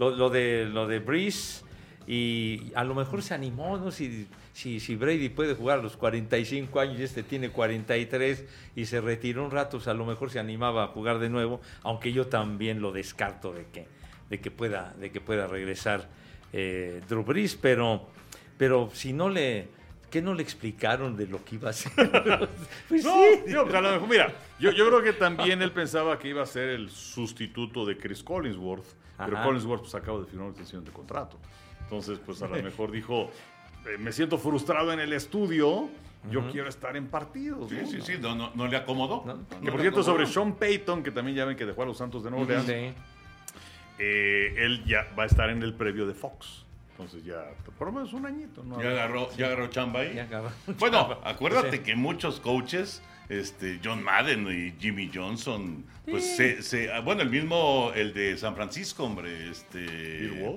Lo, 0.00 0.10
lo 0.10 0.28
de, 0.28 0.64
lo 0.64 0.88
de 0.88 0.98
Breeze 0.98 1.64
Y 2.08 2.72
a 2.74 2.82
lo 2.84 2.96
mejor 2.96 3.22
se 3.22 3.32
animó, 3.34 3.76
¿no? 3.78 3.90
Si, 3.92 4.26
si, 4.56 4.80
si 4.80 4.96
Brady 4.96 5.28
puede 5.28 5.54
jugar 5.54 5.80
a 5.80 5.82
los 5.82 5.98
45 5.98 6.80
años 6.80 6.98
y 6.98 7.02
este 7.02 7.22
tiene 7.22 7.50
43 7.50 8.42
y 8.74 8.86
se 8.86 9.02
retiró 9.02 9.44
un 9.44 9.50
rato, 9.50 9.76
pues 9.76 9.86
a 9.86 9.92
lo 9.92 10.06
mejor 10.06 10.30
se 10.30 10.38
animaba 10.38 10.84
a 10.84 10.86
jugar 10.86 11.18
de 11.18 11.28
nuevo, 11.28 11.60
aunque 11.82 12.10
yo 12.10 12.28
también 12.28 12.80
lo 12.80 12.90
descarto 12.90 13.52
de 13.52 13.66
que, 13.66 13.86
de 14.30 14.40
que, 14.40 14.50
pueda, 14.50 14.94
de 14.98 15.12
que 15.12 15.20
pueda 15.20 15.46
regresar 15.46 16.08
eh, 16.54 17.02
Drew 17.06 17.22
Brees, 17.22 17.54
pero, 17.54 18.06
pero 18.56 18.88
si 18.94 19.12
no 19.12 19.28
le... 19.28 19.68
¿Qué 20.10 20.22
no 20.22 20.32
le 20.32 20.42
explicaron 20.42 21.16
de 21.16 21.26
lo 21.26 21.44
que 21.44 21.56
iba 21.56 21.68
a 21.68 21.70
hacer? 21.72 21.92
pues 22.88 23.04
No, 23.04 23.12
sí. 23.12 23.40
pues, 23.44 23.74
a 23.74 23.80
lo 23.82 23.90
mejor, 23.90 24.08
mira, 24.08 24.32
yo, 24.58 24.70
yo 24.70 24.86
creo 24.86 25.02
que 25.02 25.12
también 25.12 25.60
él 25.60 25.72
pensaba 25.72 26.18
que 26.18 26.28
iba 26.28 26.42
a 26.42 26.46
ser 26.46 26.70
el 26.70 26.88
sustituto 26.88 27.84
de 27.84 27.98
Chris 27.98 28.22
Collinsworth, 28.22 28.86
pero. 29.18 29.42
Collinsworth 29.42 29.82
pues 29.82 29.94
acaba 29.96 30.20
de 30.20 30.26
firmar 30.26 30.44
una 30.44 30.50
extensión 30.52 30.84
de 30.84 30.92
contrato. 30.92 31.38
Entonces, 31.82 32.20
pues 32.24 32.40
a 32.40 32.48
lo 32.48 32.54
mejor 32.62 32.92
dijo, 32.92 33.30
eh, 33.88 33.98
me 33.98 34.12
siento 34.12 34.38
frustrado 34.38 34.92
en 34.92 35.00
el 35.00 35.12
estudio, 35.12 35.88
yo 36.30 36.50
quiero 36.50 36.68
estar 36.68 36.96
en 36.96 37.06
partidos. 37.08 37.68
Sí, 37.70 37.78
¿no? 37.82 37.86
sí, 37.86 38.00
sí, 38.02 38.12
no, 38.20 38.34
no, 38.34 38.50
no 38.54 38.66
le 38.66 38.76
acomodó. 38.76 39.22
No, 39.26 39.34
no, 39.34 39.46
Que 39.48 39.70
por 39.70 39.80
cierto, 39.80 40.00
acomodó. 40.00 40.02
sobre 40.04 40.26
Sean 40.26 40.54
Payton, 40.56 41.02
que 41.02 41.10
también 41.10 41.36
ya 41.36 41.44
ven 41.44 41.56
que 41.56 41.64
dejó 41.66 41.82
a 41.82 41.86
los 41.86 41.96
Santos 41.98 42.24
de 42.24 42.30
Nueva 42.30 42.44
Orleans, 42.44 42.66
Sí. 42.66 42.94
eh, 43.98 44.54
él 44.58 44.84
ya 44.84 45.06
va 45.18 45.24
a 45.24 45.26
estar 45.26 45.50
en 45.50 45.62
el 45.62 45.74
previo 45.74 46.06
de 46.06 46.14
Fox. 46.14 46.64
Entonces 46.92 47.24
ya, 47.24 47.44
por 47.78 47.88
lo 47.88 47.92
menos 47.92 48.12
un 48.14 48.24
añito. 48.26 48.62
¿no? 48.64 48.80
Ya 48.82 48.90
agarró, 48.90 49.30
ya 49.36 49.46
agarró 49.46 49.66
chamba 49.68 50.00
ahí. 50.00 50.14
Ya 50.14 50.22
agarró 50.24 50.50
Bueno, 50.78 51.18
acuérdate 51.24 51.76
Sí. 51.76 51.82
que 51.82 51.94
muchos 51.94 52.40
coaches, 52.40 53.02
este, 53.28 53.80
John 53.84 54.02
Madden 54.02 54.46
y 54.48 54.80
Jimmy 54.80 55.10
Johnson, 55.12 55.84
pues 56.08 56.36
se, 56.36 56.62
se- 56.62 56.92
ah, 56.92 57.00
bueno, 57.00 57.22
el 57.22 57.30
mismo, 57.30 57.90
el 57.94 58.12
de 58.14 58.36
San 58.36 58.54
Francisco, 58.54 59.04
hombre, 59.04 59.50
este. 59.50 59.84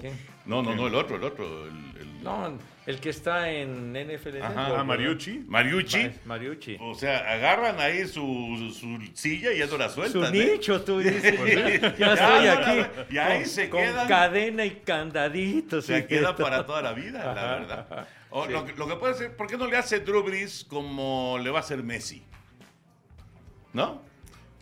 ¿Qué? 0.01 0.11
No, 0.45 0.61
no, 0.63 0.75
no, 0.75 0.87
el 0.87 0.95
otro, 0.95 1.15
el 1.17 1.23
otro, 1.23 1.65
el, 1.65 2.01
el- 2.01 2.23
No, 2.23 2.57
el 2.87 2.99
que 2.99 3.09
está 3.09 3.51
en 3.51 3.93
NFL. 3.93 4.41
Ajá, 4.41 4.83
Mariucci. 4.83 5.43
Mariucci. 5.47 6.09
Mariucci. 6.25 6.77
O 6.79 6.95
sea, 6.95 7.19
agarran 7.31 7.79
ahí 7.79 8.07
su, 8.07 8.73
su 8.73 8.99
silla 9.13 9.53
y 9.53 9.59
ya 9.59 9.67
no 9.67 9.77
la 9.77 9.89
Su 9.89 9.95
sueltan. 9.95 10.33
¿eh? 10.35 10.51
nicho, 10.53 10.81
tú 10.81 10.99
dices. 10.99 11.35
Pues 11.37 11.55
ya 11.55 11.95
Ya, 11.97 12.13
estoy 12.13 12.47
aquí. 12.47 13.05
y 13.11 13.17
ahí 13.17 13.39
con, 13.41 13.49
se 13.49 13.69
con 13.69 13.81
quedan. 13.81 14.07
cadena 14.07 14.65
y 14.65 14.71
candaditos. 14.83 15.85
Se 15.85 15.99
y 15.99 16.03
queda 16.07 16.35
todo. 16.35 16.45
para 16.45 16.65
toda 16.65 16.81
la 16.81 16.93
vida, 16.93 17.33
la 17.33 17.57
verdad. 17.59 17.87
ajá. 17.91 18.07
O 18.31 18.45
Sí. 18.45 18.51
lo, 18.53 18.65
que- 18.65 18.73
lo 18.73 18.87
que 18.87 18.95
puede 18.95 19.13
ser, 19.15 19.35
¿por 19.35 19.47
qué 19.47 19.57
no 19.57 19.67
le 19.67 19.77
hace 19.77 19.99
Drew 19.99 20.23
Brees 20.23 20.63
como 20.67 21.37
le 21.43 21.49
va 21.51 21.59
a 21.59 21.61
hacer 21.61 21.81
Messi? 21.83 22.23
¿No? 23.73 24.01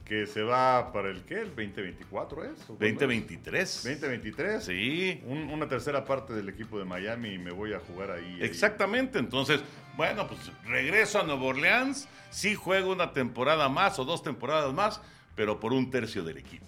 Que 0.06 0.26
se 0.26 0.41
va 0.41 0.93
para 0.93 1.10
el 1.10 1.24
qué, 1.24 1.41
el 1.41 1.50
2024 1.50 2.43
es. 2.46 2.52
¿O 2.70 2.76
cuándo 2.78 2.86
es? 2.86 2.93
2023. 2.93 3.84
2023. 3.84 4.63
Sí, 4.63 5.22
Un- 5.26 5.50
una 5.50 5.67
tercera 5.67 6.06
parte 6.06 6.34
del 6.34 6.48
equipo 6.48 6.80
de 6.80 6.86
Miami 6.86 7.34
y 7.34 7.38
me 7.38 7.52
voy 7.52 7.74
a 7.74 7.80
jugar 7.80 8.12
ahí. 8.12 8.24
ahí. 8.36 8.43
exactamente. 8.43 9.20
Entonces, 9.20 9.62
bueno, 9.98 10.26
pues 10.28 10.39
regreso 10.65 11.20
a 11.20 11.24
Nueva 11.24 11.43
Orleans, 11.43 12.08
sí 12.30 12.56
juego 12.56 12.93
una 12.93 13.12
temporada 13.12 13.67
más 13.67 14.00
o 14.00 14.06
dos 14.06 14.24
temporadas 14.24 14.74
más, 14.74 15.02
pero 15.38 15.60
por 15.60 15.71
un 15.71 15.91
tercio 15.91 16.23
del 16.23 16.39
equipo. 16.39 16.65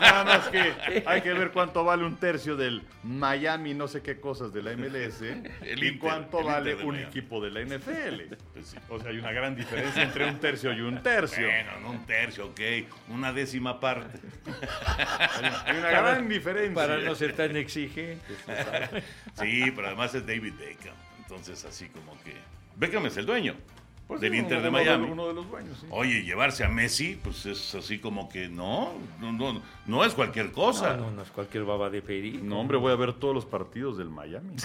Nada 0.00 0.22
más 0.22 0.48
que 0.48 0.74
hay 1.06 1.22
que 1.22 1.32
ver 1.32 1.50
cuánto 1.50 1.82
vale 1.82 2.04
un 2.04 2.16
tercio 2.16 2.54
del 2.54 2.82
Miami, 3.02 3.72
no 3.72 3.88
sé 3.88 4.02
qué 4.02 4.20
cosas 4.20 4.52
de 4.52 4.62
la 4.62 4.76
MLS. 4.76 5.22
El 5.22 5.82
y 5.82 5.86
Inter, 5.86 5.98
cuánto 5.98 6.40
el 6.40 6.44
vale 6.46 6.74
un 6.74 6.96
Miami. 6.96 7.08
equipo 7.08 7.40
de 7.40 7.50
la 7.50 7.62
NFL. 7.62 8.34
Pues 8.52 8.66
sí. 8.66 8.76
O 8.90 9.00
sea, 9.00 9.08
hay 9.08 9.16
una 9.16 9.32
gran 9.32 9.56
diferencia 9.56 10.02
entre 10.02 10.28
un 10.28 10.38
tercio 10.38 10.74
y 10.74 10.82
un 10.82 11.02
tercio. 11.02 11.46
Bueno, 11.46 11.80
no 11.80 11.90
un 11.92 12.04
tercio, 12.04 12.48
ok, 12.48 12.60
una 13.08 13.32
décima 13.32 13.80
parte. 13.80 14.20
Hay 15.64 15.78
una 15.78 15.90
gran 15.90 16.28
diferencia. 16.28 16.74
Para 16.74 16.98
no 16.98 17.14
ser 17.14 17.34
tan 17.34 17.56
exigentes. 17.56 18.36
Sí, 19.40 19.72
pero 19.74 19.86
además 19.86 20.14
es 20.14 20.26
David 20.26 20.52
Beckham. 20.58 20.94
Entonces, 21.22 21.64
así 21.64 21.88
como 21.88 22.12
que. 22.24 22.34
Beckham 22.76 23.06
es 23.06 23.16
el 23.16 23.24
dueño 23.24 23.56
Pues 24.10 24.20
del 24.22 24.32
sí, 24.32 24.38
Inter 24.38 24.56
uno- 24.58 24.64
de 24.64 24.70
Miami. 24.72 25.08
Uno 25.08 25.28
de 25.28 25.34
los 25.34 25.48
dueños, 25.48 25.78
sí. 25.80 25.86
Oye, 25.90 26.22
llevarse 26.24 26.64
a 26.64 26.68
Messi, 26.68 27.16
pues 27.22 27.46
es 27.46 27.74
así 27.76 28.00
como 28.00 28.28
que 28.28 28.48
no, 28.48 28.92
no, 29.20 29.30
no, 29.32 29.62
no 29.86 30.04
es 30.04 30.14
cualquier 30.14 30.50
cosa. 30.50 30.96
No, 30.96 31.04
no, 31.06 31.10
no 31.12 31.22
es 31.22 31.30
cualquier 31.30 31.62
baba 31.64 31.90
de 31.90 32.02
pedir. 32.02 32.42
No, 32.42 32.58
hombre, 32.58 32.76
voy 32.76 32.90
a 32.92 32.96
ver 32.96 33.12
todos 33.12 33.32
los 33.34 33.46
partidos 33.46 33.96
del 33.98 34.10
Miami. 34.10 34.56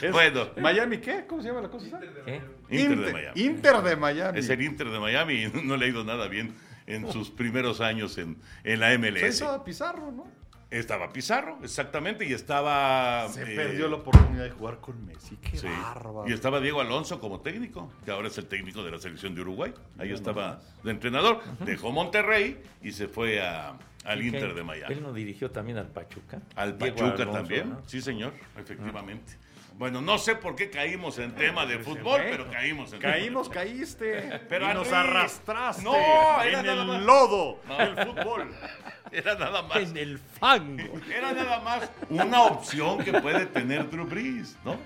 Es- 0.00 0.12
Bueno. 0.12 0.48
¿Miami 0.60 0.98
qué? 0.98 1.24
¿Cómo 1.26 1.42
se 1.42 1.48
llama 1.48 1.62
la 1.62 1.68
cosa? 1.70 2.00
¿Eh? 2.26 2.40
Inter 2.70 3.00
de 3.00 3.12
Miami. 3.12 3.40
Inter 3.42 3.76
de 3.82 3.96
Miami. 3.96 4.38
Es 4.38 4.48
el 4.48 4.62
Inter 4.62 4.90
de 4.90 5.00
Miami 5.00 5.34
y 5.44 5.48
no 5.64 5.76
le 5.76 5.86
ha 5.86 5.88
ido 5.88 6.04
nada 6.04 6.28
bien 6.28 6.54
en 6.86 7.10
sus 7.12 7.30
primeros 7.30 7.80
años 7.80 8.18
en, 8.18 8.36
en 8.64 8.80
la 8.80 8.96
MLS. 8.98 9.22
estaba 9.22 9.64
Pizarro, 9.64 10.10
¿no? 10.12 10.26
Estaba 10.72 11.12
Pizarro, 11.12 11.58
exactamente, 11.62 12.24
y 12.26 12.32
estaba... 12.32 13.28
Se 13.28 13.42
eh, 13.42 13.56
perdió 13.56 13.88
la 13.88 13.96
oportunidad 13.96 14.44
de 14.44 14.50
jugar 14.50 14.78
con 14.80 15.04
Messi. 15.04 15.36
Qué 15.36 15.58
sí. 15.58 15.66
bárbaro. 15.66 16.26
Y 16.26 16.32
estaba 16.32 16.60
Diego 16.60 16.80
Alonso 16.80 17.20
como 17.20 17.40
técnico, 17.40 17.92
que 18.06 18.10
ahora 18.10 18.28
es 18.28 18.38
el 18.38 18.46
técnico 18.46 18.82
de 18.82 18.90
la 18.90 18.98
selección 18.98 19.34
de 19.34 19.42
Uruguay. 19.42 19.74
Ahí 19.98 20.12
estaba 20.12 20.62
de 20.82 20.90
entrenador. 20.90 21.40
Dejó 21.60 21.92
Monterrey 21.92 22.62
y 22.80 22.92
se 22.92 23.06
fue 23.06 23.42
a, 23.42 23.76
al 24.04 24.22
¿Y 24.22 24.28
Inter 24.28 24.48
qué? 24.48 24.54
de 24.54 24.62
Miami. 24.64 24.94
Él 24.94 25.02
no 25.02 25.12
dirigió 25.12 25.50
también 25.50 25.76
al 25.76 25.88
Pachuca. 25.88 26.40
Al 26.56 26.78
Diego 26.78 26.96
Pachuca 26.96 27.22
Alonso, 27.24 27.32
también. 27.32 27.68
¿no? 27.68 27.82
Sí, 27.86 28.00
señor, 28.00 28.32
efectivamente. 28.58 29.34
Bueno, 29.78 30.00
no 30.00 30.18
sé 30.18 30.36
por 30.36 30.54
qué 30.54 30.70
caímos 30.70 31.18
en 31.18 31.34
tema 31.34 31.66
de 31.66 31.78
fútbol, 31.78 32.20
pero 32.30 32.50
caímos 32.50 32.92
en 32.92 33.00
Caímos, 33.00 33.48
caíste. 33.48 34.40
Pero 34.48 34.70
y 34.70 34.74
nos 34.74 34.92
arrastraste 34.92 35.82
No, 35.82 35.94
era 36.42 36.60
en 36.60 36.66
nada 36.66 36.82
el 36.82 36.88
más. 36.88 37.02
lodo 37.02 37.60
del 37.78 38.06
fútbol. 38.06 38.54
Era 39.12 39.34
nada 39.34 39.60
más. 39.62 39.76
En 39.76 39.96
el 39.98 40.18
fango. 40.18 40.98
Era 41.14 41.32
nada 41.32 41.60
más 41.60 41.90
una 42.08 42.44
opción 42.44 43.04
que 43.04 43.12
puede 43.20 43.44
tener 43.44 43.90
Drew 43.90 44.06
Brees, 44.06 44.56
¿no? 44.64 44.78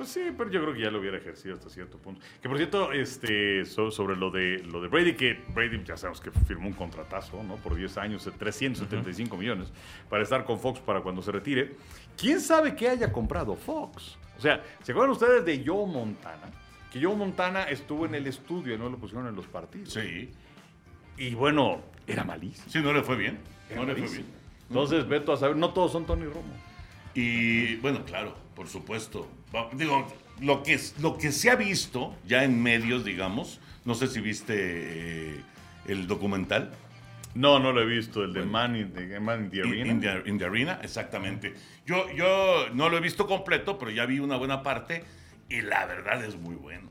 Pues 0.00 0.12
sí, 0.12 0.30
pero 0.34 0.48
yo 0.50 0.62
creo 0.62 0.72
que 0.72 0.80
ya 0.80 0.90
lo 0.90 0.98
hubiera 0.98 1.18
ejercido 1.18 1.56
hasta 1.56 1.68
cierto 1.68 1.98
punto. 1.98 2.22
Que 2.40 2.48
por 2.48 2.56
cierto, 2.56 2.90
este, 2.90 3.66
so- 3.66 3.90
sobre 3.90 4.16
lo 4.16 4.30
de 4.30 4.60
lo 4.60 4.80
de 4.80 4.88
Brady, 4.88 5.12
que 5.12 5.38
Brady 5.54 5.84
ya 5.84 5.98
sabemos 5.98 6.22
que 6.22 6.30
firmó 6.30 6.68
un 6.68 6.72
contratazo, 6.72 7.42
¿no? 7.42 7.56
Por 7.56 7.74
10 7.74 7.98
años, 7.98 8.24
de 8.24 8.30
375 8.30 9.36
millones, 9.36 9.70
para 10.08 10.22
estar 10.22 10.46
con 10.46 10.58
Fox 10.58 10.80
para 10.80 11.02
cuando 11.02 11.20
se 11.20 11.30
retire. 11.32 11.76
¿Quién 12.16 12.40
sabe 12.40 12.74
qué 12.74 12.88
haya 12.88 13.12
comprado 13.12 13.54
Fox? 13.56 14.16
O 14.38 14.40
sea, 14.40 14.64
¿se 14.82 14.92
acuerdan 14.92 15.10
ustedes 15.12 15.44
de 15.44 15.62
Joe 15.66 15.86
Montana? 15.86 16.50
Que 16.90 17.04
Joe 17.04 17.14
Montana 17.14 17.64
estuvo 17.64 18.06
en 18.06 18.14
el 18.14 18.26
estudio 18.26 18.74
y 18.74 18.78
no 18.78 18.88
lo 18.88 18.96
pusieron 18.96 19.26
en 19.26 19.36
los 19.36 19.46
partidos. 19.48 19.92
Sí. 19.92 20.30
Y 21.18 21.34
bueno, 21.34 21.82
era 22.06 22.24
malísimo. 22.24 22.70
Sí, 22.70 22.80
no 22.80 22.94
le 22.94 23.02
fue 23.02 23.16
bien. 23.16 23.38
Era 23.68 23.82
No 23.82 23.86
le 23.86 23.94
fue 23.96 24.08
bien. 24.16 24.26
Entonces, 24.66 25.06
Beto 25.06 25.34
a 25.34 25.36
saber, 25.36 25.56
no 25.56 25.74
todos 25.74 25.92
son 25.92 26.06
Tony 26.06 26.24
Romo. 26.24 26.69
Y 27.14 27.76
bueno, 27.76 28.04
claro, 28.04 28.36
por 28.54 28.68
supuesto. 28.68 29.28
Digo, 29.72 30.06
lo 30.40 30.62
que, 30.62 30.74
es- 30.74 30.94
lo 31.00 31.18
que 31.18 31.32
se 31.32 31.50
ha 31.50 31.56
visto 31.56 32.16
ya 32.26 32.44
en 32.44 32.62
medios, 32.62 33.04
digamos, 33.04 33.60
no 33.84 33.94
sé 33.94 34.06
si 34.08 34.20
viste 34.20 34.54
eh, 34.56 35.40
el 35.86 36.06
documental. 36.06 36.72
No, 37.34 37.58
no 37.60 37.72
lo 37.72 37.80
he 37.82 37.86
visto, 37.86 38.24
el 38.24 38.32
de 38.32 38.42
Man 38.44 38.74
in 38.76 38.92
the, 38.92 39.20
Man 39.20 39.44
in 39.44 39.50
the 39.50 39.60
Arena. 39.60 39.90
In, 39.92 40.00
the, 40.00 40.22
in 40.30 40.38
the 40.38 40.44
Arena, 40.46 40.80
exactamente. 40.82 41.54
Yo, 41.86 42.10
yo 42.12 42.66
no 42.74 42.88
lo 42.88 42.96
he 42.96 43.00
visto 43.00 43.26
completo, 43.26 43.78
pero 43.78 43.90
ya 43.92 44.04
vi 44.06 44.18
una 44.18 44.36
buena 44.36 44.62
parte 44.64 45.04
y 45.48 45.60
la 45.62 45.86
verdad 45.86 46.24
es 46.24 46.36
muy 46.36 46.56
bueno. 46.56 46.90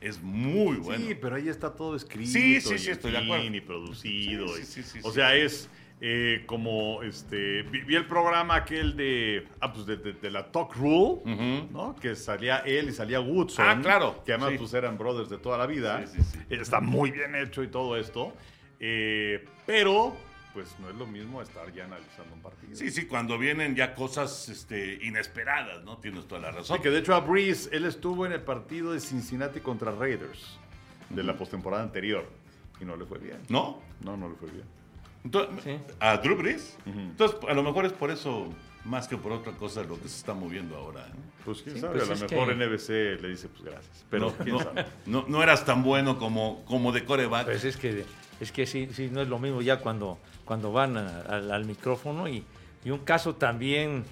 Es 0.00 0.22
muy 0.22 0.76
bueno. 0.76 1.06
Sí, 1.06 1.14
pero 1.14 1.36
ahí 1.36 1.48
está 1.48 1.70
todo 1.74 1.96
escrito. 1.96 2.30
Sí, 2.30 2.60
sí, 2.60 2.74
y 2.74 2.78
sí, 2.78 2.90
estoy 2.90 3.12
de 3.12 3.18
acuerdo. 3.18 3.44
Y 3.44 3.60
producido. 3.60 4.48
Sí, 4.48 4.62
y- 4.62 4.64
sí, 4.64 4.82
sí, 4.82 4.88
sí, 4.94 4.98
o 5.02 5.08
sí. 5.10 5.14
sea, 5.16 5.34
es 5.34 5.68
eh, 6.00 6.42
como 6.46 7.02
este. 7.02 7.62
Vi, 7.62 7.80
vi 7.82 7.94
el 7.96 8.06
programa 8.06 8.56
aquel 8.56 8.96
de. 8.96 9.46
Ah, 9.60 9.72
pues 9.72 9.86
de, 9.86 9.96
de- 9.96 10.12
de 10.14 10.30
la 10.30 10.50
Talk 10.50 10.74
Rule. 10.76 11.22
¿no? 11.70 11.94
Que 11.96 12.14
salía 12.14 12.58
él 12.58 12.88
y 12.88 12.92
salía 12.92 13.20
Woodson. 13.20 13.64
Ah, 13.66 13.78
claro, 13.80 14.22
Que 14.24 14.32
además 14.32 14.52
sí. 14.52 14.58
pues 14.58 14.74
eran 14.74 14.98
brothers 14.98 15.28
de 15.30 15.38
toda 15.38 15.56
la 15.58 15.66
vida. 15.66 16.06
Sí, 16.06 16.18
sí, 16.20 16.22
sí. 16.32 16.38
Eh, 16.50 16.58
Está 16.60 16.80
muy 16.80 17.10
bien 17.10 17.34
hecho 17.34 17.62
y 17.62 17.68
todo 17.68 17.96
esto. 17.96 18.32
Eh, 18.80 19.44
pero, 19.66 20.14
pues 20.52 20.76
no 20.80 20.90
es 20.90 20.96
lo 20.96 21.06
mismo 21.06 21.40
estar 21.40 21.72
ya 21.72 21.84
analizando 21.84 22.34
un 22.34 22.42
partido. 22.42 22.74
Sí, 22.76 22.90
sí, 22.90 23.06
cuando 23.06 23.38
vienen 23.38 23.74
ya 23.74 23.94
cosas 23.94 24.48
este, 24.48 24.98
inesperadas, 25.04 25.84
¿no? 25.84 25.98
Tienes 25.98 26.26
toda 26.26 26.40
la 26.42 26.50
razón. 26.50 26.82
Que 26.82 26.90
de 26.90 26.98
hecho 26.98 27.14
a 27.14 27.20
Breeze, 27.20 27.70
él 27.74 27.84
estuvo 27.86 28.26
en 28.26 28.32
el 28.32 28.42
partido 28.42 28.92
de 28.92 29.00
Cincinnati 29.00 29.60
contra 29.60 29.90
Raiders 29.92 30.58
de 31.08 31.22
la 31.22 31.36
postemporada 31.36 31.82
anterior 31.82 32.28
y 32.80 32.84
no 32.84 32.96
le 32.96 33.04
fue 33.06 33.18
bien. 33.18 33.38
¿No? 33.48 33.80
No, 34.02 34.16
no 34.16 34.28
le 34.28 34.34
fue 34.34 34.50
bien. 34.50 34.64
Entonces, 35.24 35.64
Sí. 35.64 35.94
¿A 36.00 36.16
Drew 36.18 36.36
Brees? 36.36 36.76
Entonces, 36.86 37.38
a 37.48 37.54
lo 37.54 37.62
mejor 37.62 37.86
es 37.86 37.92
por 37.92 38.10
eso, 38.10 38.52
más 38.84 39.08
que 39.08 39.16
por 39.16 39.32
otra 39.32 39.52
cosa, 39.52 39.82
lo 39.82 39.94
que 40.00 40.08
se 40.08 40.18
está 40.18 40.34
moviendo 40.34 40.76
ahora. 40.76 41.00
¿eh? 41.00 41.12
Pues 41.44 41.62
quién 41.62 41.76
Sí, 41.76 41.80
sabe, 41.80 41.98
pues 41.98 42.10
a 42.10 42.14
lo 42.24 42.28
mejor 42.30 42.48
que- 42.48 42.54
NBC 42.54 43.22
le 43.22 43.28
dice 43.28 43.48
pues 43.48 43.62
gracias. 43.64 44.04
Pero 44.10 44.26
no, 44.26 44.44
quién 44.44 44.56
no, 44.56 44.62
sabe. 44.62 44.86
no- 45.06 45.24
no 45.26 45.42
eras 45.42 45.64
tan 45.64 45.82
bueno 45.82 46.18
como, 46.18 46.62
como 46.66 46.92
de 46.92 47.04
coreback. 47.04 47.46
Pues 47.46 47.64
es 47.64 47.76
que, 47.78 48.04
es 48.40 48.52
que 48.52 48.66
sí, 48.66 48.88
sí, 48.92 49.08
no 49.10 49.22
es 49.22 49.28
lo 49.28 49.38
mismo 49.38 49.62
ya 49.62 49.78
cuando, 49.80 50.18
cuando 50.44 50.72
van 50.72 50.96
a- 50.98 51.20
al, 51.20 51.50
al 51.50 51.64
micrófono 51.64 52.28
y, 52.28 52.44
y 52.84 52.90
un 52.90 52.98
caso 53.00 53.34
también 53.34 54.04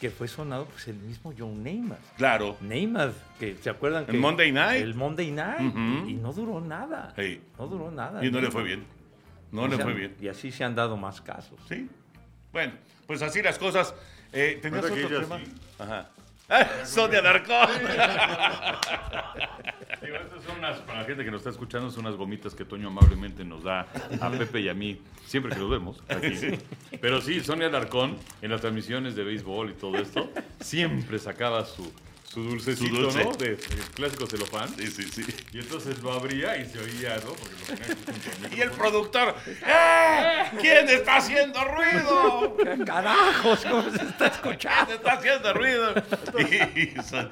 que 0.00 0.10
fue 0.10 0.28
sonado, 0.28 0.66
pues 0.66 0.86
el 0.88 0.96
mismo 0.96 1.32
John 1.36 1.62
Neymar. 1.62 1.98
Claro. 2.18 2.56
Neymar, 2.60 3.12
que 3.40 3.56
se 3.56 3.68
acuerdan 3.70 4.04
El 4.06 4.12
que 4.12 4.18
Monday 4.18 4.52
Night. 4.52 4.82
El 4.82 4.94
Monday 4.94 5.30
Night 5.32 5.74
y, 6.06 6.10
y 6.10 6.14
no 6.14 6.32
duró 6.32 6.60
nada. 6.60 7.14
No 7.58 7.66
duró 7.66 7.90
nada. 7.90 8.24
Y 8.24 8.30
no 8.30 8.40
le 8.40 8.50
fue 8.50 8.62
bien. 8.62 8.84
No 9.52 9.66
Y 9.66 9.70
le 9.70 9.76
fue 9.78 9.92
han- 9.92 9.96
bien. 9.96 10.16
Y 10.20 10.28
así 10.28 10.50
se 10.52 10.64
han 10.64 10.74
dado 10.74 10.96
más 10.96 11.20
casos. 11.20 11.58
Sí. 11.68 11.88
Bueno, 12.52 12.72
pues 13.06 13.22
así 13.22 13.42
las 13.42 13.58
cosas. 13.58 13.94
Eh, 14.32 14.58
¿Tenías 14.60 14.84
que 14.86 15.04
otro 15.04 15.20
tema? 15.20 15.38
sí. 15.38 15.52
Ajá. 15.78 16.08
Ah, 16.50 16.66
Sonia 16.84 17.18
Alarcón. 17.18 17.68
Digo, 20.02 20.16
estas 20.16 20.44
son 20.44 20.58
unas, 20.58 20.78
para 20.80 21.00
la 21.00 21.04
gente 21.06 21.24
que 21.24 21.30
nos 21.30 21.40
está 21.40 21.50
escuchando, 21.50 21.90
son 21.90 22.06
unas 22.06 22.16
gomitas 22.16 22.54
que 22.54 22.64
Toño 22.64 22.88
amablemente 22.88 23.44
nos 23.44 23.64
da 23.64 23.86
a 24.20 24.30
Pepe 24.38 24.60
y 24.60 24.68
a 24.68 24.74
mí, 24.74 25.00
siempre 25.26 25.52
que 25.52 25.58
los 25.60 25.70
vemos. 25.70 26.02
aquí. 26.08 26.58
Pero 27.00 27.20
sí, 27.20 27.40
Sonia 27.40 27.66
Alarcón, 27.66 28.16
en 28.40 28.50
las 28.50 28.60
transmisiones 28.60 29.16
de 29.16 29.24
béisbol 29.24 29.70
y 29.70 29.74
todo 29.74 29.96
esto, 29.98 30.30
siempre 30.60 31.18
sacaba 31.18 31.64
su, 31.64 31.92
su 32.32 32.42
dulcecito, 32.42 32.94
Su 32.96 33.02
dulce. 33.02 33.24
¿no? 33.24 33.32
De, 33.32 33.56
de 33.56 33.82
clásico 33.94 34.26
celofán. 34.26 34.68
Sí, 34.76 34.86
sí, 34.88 35.02
sí. 35.04 35.24
Y 35.52 35.58
entonces 35.60 35.98
lo 36.02 36.12
abría 36.12 36.56
y 36.58 36.66
se 36.68 36.78
oía, 36.78 37.16
¿no? 37.24 37.32
Porque 37.32 38.48
lo 38.50 38.56
Y 38.56 38.60
el 38.60 38.70
productor, 38.70 39.34
¡eh! 39.66 40.50
¿Quién 40.60 40.88
está 40.88 41.16
haciendo 41.16 41.62
ruido? 41.64 42.56
¡Carajos! 42.84 43.60
¿Cómo 43.68 43.90
se 43.90 44.04
está 44.04 44.26
escuchando? 44.26 44.86
¿Quién 44.86 44.96
está 44.98 45.12
haciendo 45.14 45.54
ruido? 45.54 45.94
Y 46.76 47.02
son- 47.02 47.30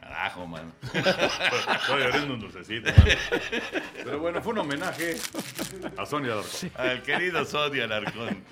carajo, 0.00 0.46
man. 0.46 0.72
Estoy 0.92 2.02
abriendo 2.02 2.34
un 2.34 2.40
dulcecito, 2.40 2.90
mano. 2.90 3.04
Pero 4.04 4.18
bueno, 4.18 4.42
fue 4.42 4.52
un 4.54 4.58
homenaje 4.60 5.16
a 5.96 6.06
Sonia 6.06 6.32
Alarcón. 6.32 6.70
Al 6.74 7.02
querido 7.02 7.44
Sonia 7.44 7.84
Alarcón. 7.84 8.42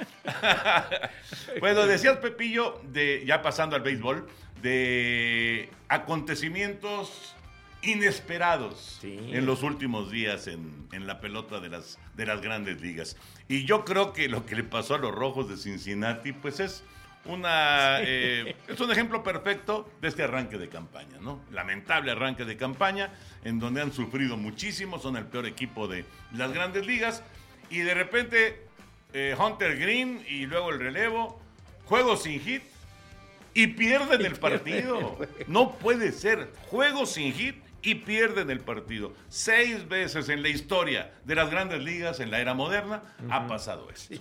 bueno, 1.60 1.86
decías 1.86 2.18
Pepillo, 2.18 2.80
de, 2.84 3.24
ya 3.26 3.42
pasando 3.42 3.74
al 3.76 3.82
béisbol, 3.82 4.28
de 4.66 5.70
acontecimientos 5.88 7.34
inesperados 7.82 8.98
Sí. 9.00 9.16
en 9.32 9.46
los 9.46 9.62
últimos 9.62 10.10
días 10.10 10.48
en, 10.48 10.88
en 10.92 11.06
la 11.06 11.20
pelota 11.20 11.60
de 11.60 11.68
las, 11.68 11.98
de 12.16 12.26
las 12.26 12.40
grandes 12.40 12.80
ligas. 12.80 13.16
Y 13.48 13.64
yo 13.64 13.84
creo 13.84 14.12
que 14.12 14.28
lo 14.28 14.44
que 14.44 14.56
le 14.56 14.64
pasó 14.64 14.96
a 14.96 14.98
los 14.98 15.14
rojos 15.14 15.48
de 15.48 15.56
Cincinnati, 15.56 16.32
pues 16.32 16.58
es 16.58 16.82
una 17.26 17.98
eh, 18.00 18.56
es 18.66 18.80
un 18.80 18.90
ejemplo 18.90 19.22
perfecto 19.22 19.88
de 20.00 20.08
este 20.08 20.24
arranque 20.24 20.58
de 20.58 20.68
campaña, 20.68 21.18
¿no? 21.20 21.40
Lamentable 21.52 22.10
arranque 22.10 22.44
de 22.44 22.56
campaña, 22.56 23.12
en 23.44 23.58
donde 23.60 23.82
han 23.82 23.92
sufrido 23.92 24.36
muchísimo, 24.36 24.98
son 24.98 25.16
el 25.16 25.26
peor 25.26 25.46
equipo 25.46 25.86
de 25.86 26.04
las 26.32 26.52
grandes 26.52 26.86
ligas, 26.86 27.22
y 27.70 27.78
de 27.78 27.94
repente 27.94 28.66
eh, 29.12 29.36
Hunter 29.38 29.76
Green 29.78 30.24
y 30.28 30.46
luego 30.46 30.70
el 30.70 30.78
relevo, 30.80 31.40
juego 31.84 32.16
sin 32.16 32.40
hit, 32.40 32.62
y 33.56 33.66
pierden 33.68 34.24
el 34.24 34.34
partido. 34.36 35.18
No 35.46 35.72
puede 35.78 36.12
ser. 36.12 36.50
Juego 36.68 37.06
sin 37.06 37.32
hit 37.32 37.56
y 37.82 37.94
pierden 37.96 38.50
el 38.50 38.60
partido. 38.60 39.12
Seis 39.28 39.88
veces 39.88 40.28
en 40.28 40.42
la 40.42 40.48
historia 40.48 41.12
de 41.24 41.34
las 41.34 41.50
grandes 41.50 41.82
ligas 41.82 42.20
en 42.20 42.30
la 42.30 42.40
era 42.40 42.54
moderna 42.54 43.02
ha 43.30 43.46
pasado 43.46 43.88
eso. 43.90 44.14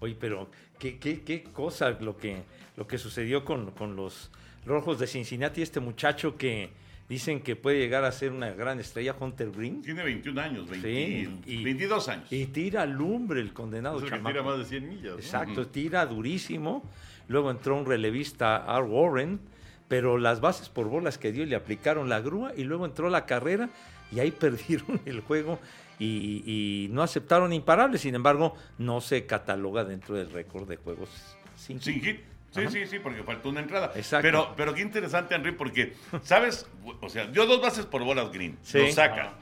Oye, 0.00 0.16
pero 0.18 0.50
qué, 0.78 0.98
qué, 0.98 1.22
qué 1.22 1.44
cosa 1.44 1.90
lo 2.00 2.16
que, 2.16 2.42
lo 2.76 2.86
que 2.86 2.98
sucedió 2.98 3.44
con, 3.44 3.70
con 3.70 3.94
los 3.96 4.30
rojos 4.66 4.98
de 4.98 5.06
Cincinnati. 5.06 5.62
Este 5.62 5.80
muchacho 5.80 6.36
que 6.36 6.70
dicen 7.08 7.40
que 7.40 7.54
puede 7.56 7.78
llegar 7.78 8.04
a 8.04 8.10
ser 8.12 8.32
una 8.32 8.50
gran 8.50 8.80
estrella, 8.80 9.14
Hunter 9.18 9.50
Green. 9.52 9.80
Tiene 9.82 10.02
21 10.02 10.40
años, 10.40 10.68
20 10.68 10.88
Sí, 10.88 11.28
y- 11.46 11.62
22 11.62 12.08
años. 12.08 12.32
Y 12.32 12.46
tira 12.46 12.84
lumbre 12.84 13.40
el 13.40 13.52
condenado 13.52 13.98
Es 13.98 14.02
el 14.04 14.10
que 14.10 14.16
chamaco. 14.16 14.32
tira 14.32 14.42
más 14.42 14.58
de 14.58 14.64
100 14.64 14.88
millas. 14.88 15.12
¿no? 15.12 15.18
Exacto, 15.18 15.66
tira 15.68 16.04
durísimo. 16.06 16.82
Luego 17.28 17.50
entró 17.50 17.76
un 17.76 17.86
relevista, 17.86 18.56
Art 18.56 18.86
Warren, 18.88 19.40
pero 19.88 20.18
las 20.18 20.40
bases 20.40 20.68
por 20.68 20.88
bolas 20.88 21.18
que 21.18 21.32
dio 21.32 21.44
le 21.46 21.56
aplicaron 21.56 22.08
la 22.08 22.20
grúa 22.20 22.52
y 22.56 22.64
luego 22.64 22.86
entró 22.86 23.08
la 23.10 23.26
carrera 23.26 23.68
y 24.10 24.20
ahí 24.20 24.30
perdieron 24.40 25.00
el 25.04 25.20
juego 25.20 25.58
y, 25.98 26.42
y 26.46 26.88
no 26.88 27.02
aceptaron 27.02 27.52
imparables. 27.52 28.00
Sin 28.00 28.14
embargo, 28.14 28.54
no 28.78 29.00
se 29.00 29.26
cataloga 29.26 29.84
dentro 29.84 30.14
del 30.16 30.30
récord 30.32 30.68
de 30.68 30.76
juegos 30.76 31.08
sin, 31.56 31.80
Sin 31.80 32.00
hit. 32.02 32.20
Sí, 32.50 32.60
Ajá. 32.60 32.70
sí, 32.70 32.86
sí, 32.86 32.98
porque 32.98 33.22
faltó 33.22 33.48
una 33.48 33.60
entrada. 33.60 33.92
Exacto. 33.94 34.20
Pero, 34.26 34.52
pero 34.56 34.74
qué 34.74 34.82
interesante, 34.82 35.34
Henry, 35.34 35.52
porque, 35.52 35.94
¿sabes? 36.22 36.66
O 37.00 37.08
sea, 37.08 37.26
dio 37.26 37.46
dos 37.46 37.62
bases 37.62 37.86
por 37.86 38.04
bolas 38.04 38.30
Green. 38.30 38.58
Sí. 38.62 38.78
Lo 38.78 38.92
saca. 38.92 39.32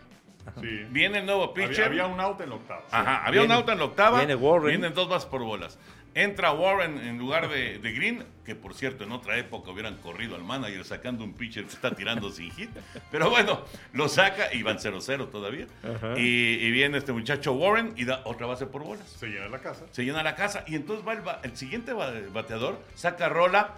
Sí. 0.60 0.84
Viene 0.90 1.18
el 1.18 1.26
nuevo 1.26 1.52
pitcher. 1.52 1.86
Había, 1.86 2.04
había 2.04 2.06
un 2.14 2.20
out 2.20 2.40
en 2.40 2.50
la 2.50 2.54
octava. 2.56 2.84
Ajá, 2.90 3.16
había 3.26 3.40
Viene- 3.40 3.46
un 3.54 3.58
auto 3.60 3.72
en 3.72 3.78
la 3.78 3.84
octava. 3.84 4.18
viene 4.18 4.34
Warren. 4.36 4.68
Vienen 4.68 4.94
dos 4.94 5.08
bases 5.08 5.28
por 5.28 5.42
bolas. 5.42 5.76
Entra 6.14 6.52
Warren 6.52 6.98
en 6.98 7.18
lugar 7.18 7.48
de, 7.48 7.78
de 7.78 7.92
Green, 7.92 8.24
que 8.44 8.54
por 8.56 8.74
cierto 8.74 9.04
en 9.04 9.12
otra 9.12 9.38
época 9.38 9.70
hubieran 9.70 9.96
corrido 9.98 10.34
al 10.34 10.42
manager 10.42 10.84
sacando 10.84 11.22
un 11.22 11.34
pitcher 11.34 11.64
que 11.64 11.72
está 11.72 11.92
tirando 11.94 12.30
sin 12.30 12.50
hit. 12.50 12.70
Pero 13.12 13.30
bueno, 13.30 13.62
lo 13.92 14.08
saca 14.08 14.52
y 14.52 14.62
van 14.62 14.78
0-0 14.78 15.30
todavía. 15.30 15.66
Y, 16.16 16.54
y 16.54 16.70
viene 16.72 16.98
este 16.98 17.12
muchacho 17.12 17.52
Warren 17.52 17.94
y 17.96 18.04
da 18.06 18.22
otra 18.24 18.46
base 18.46 18.66
por 18.66 18.82
bolas. 18.82 19.08
Se 19.08 19.28
llena 19.28 19.48
la 19.48 19.60
casa. 19.60 19.86
Se 19.92 20.04
llena 20.04 20.22
la 20.22 20.34
casa 20.34 20.64
y 20.66 20.74
entonces 20.74 21.06
va 21.06 21.12
el, 21.12 21.50
el 21.50 21.56
siguiente 21.56 21.92
ba- 21.92 22.12
bateador, 22.32 22.82
saca 22.96 23.28
rola 23.28 23.74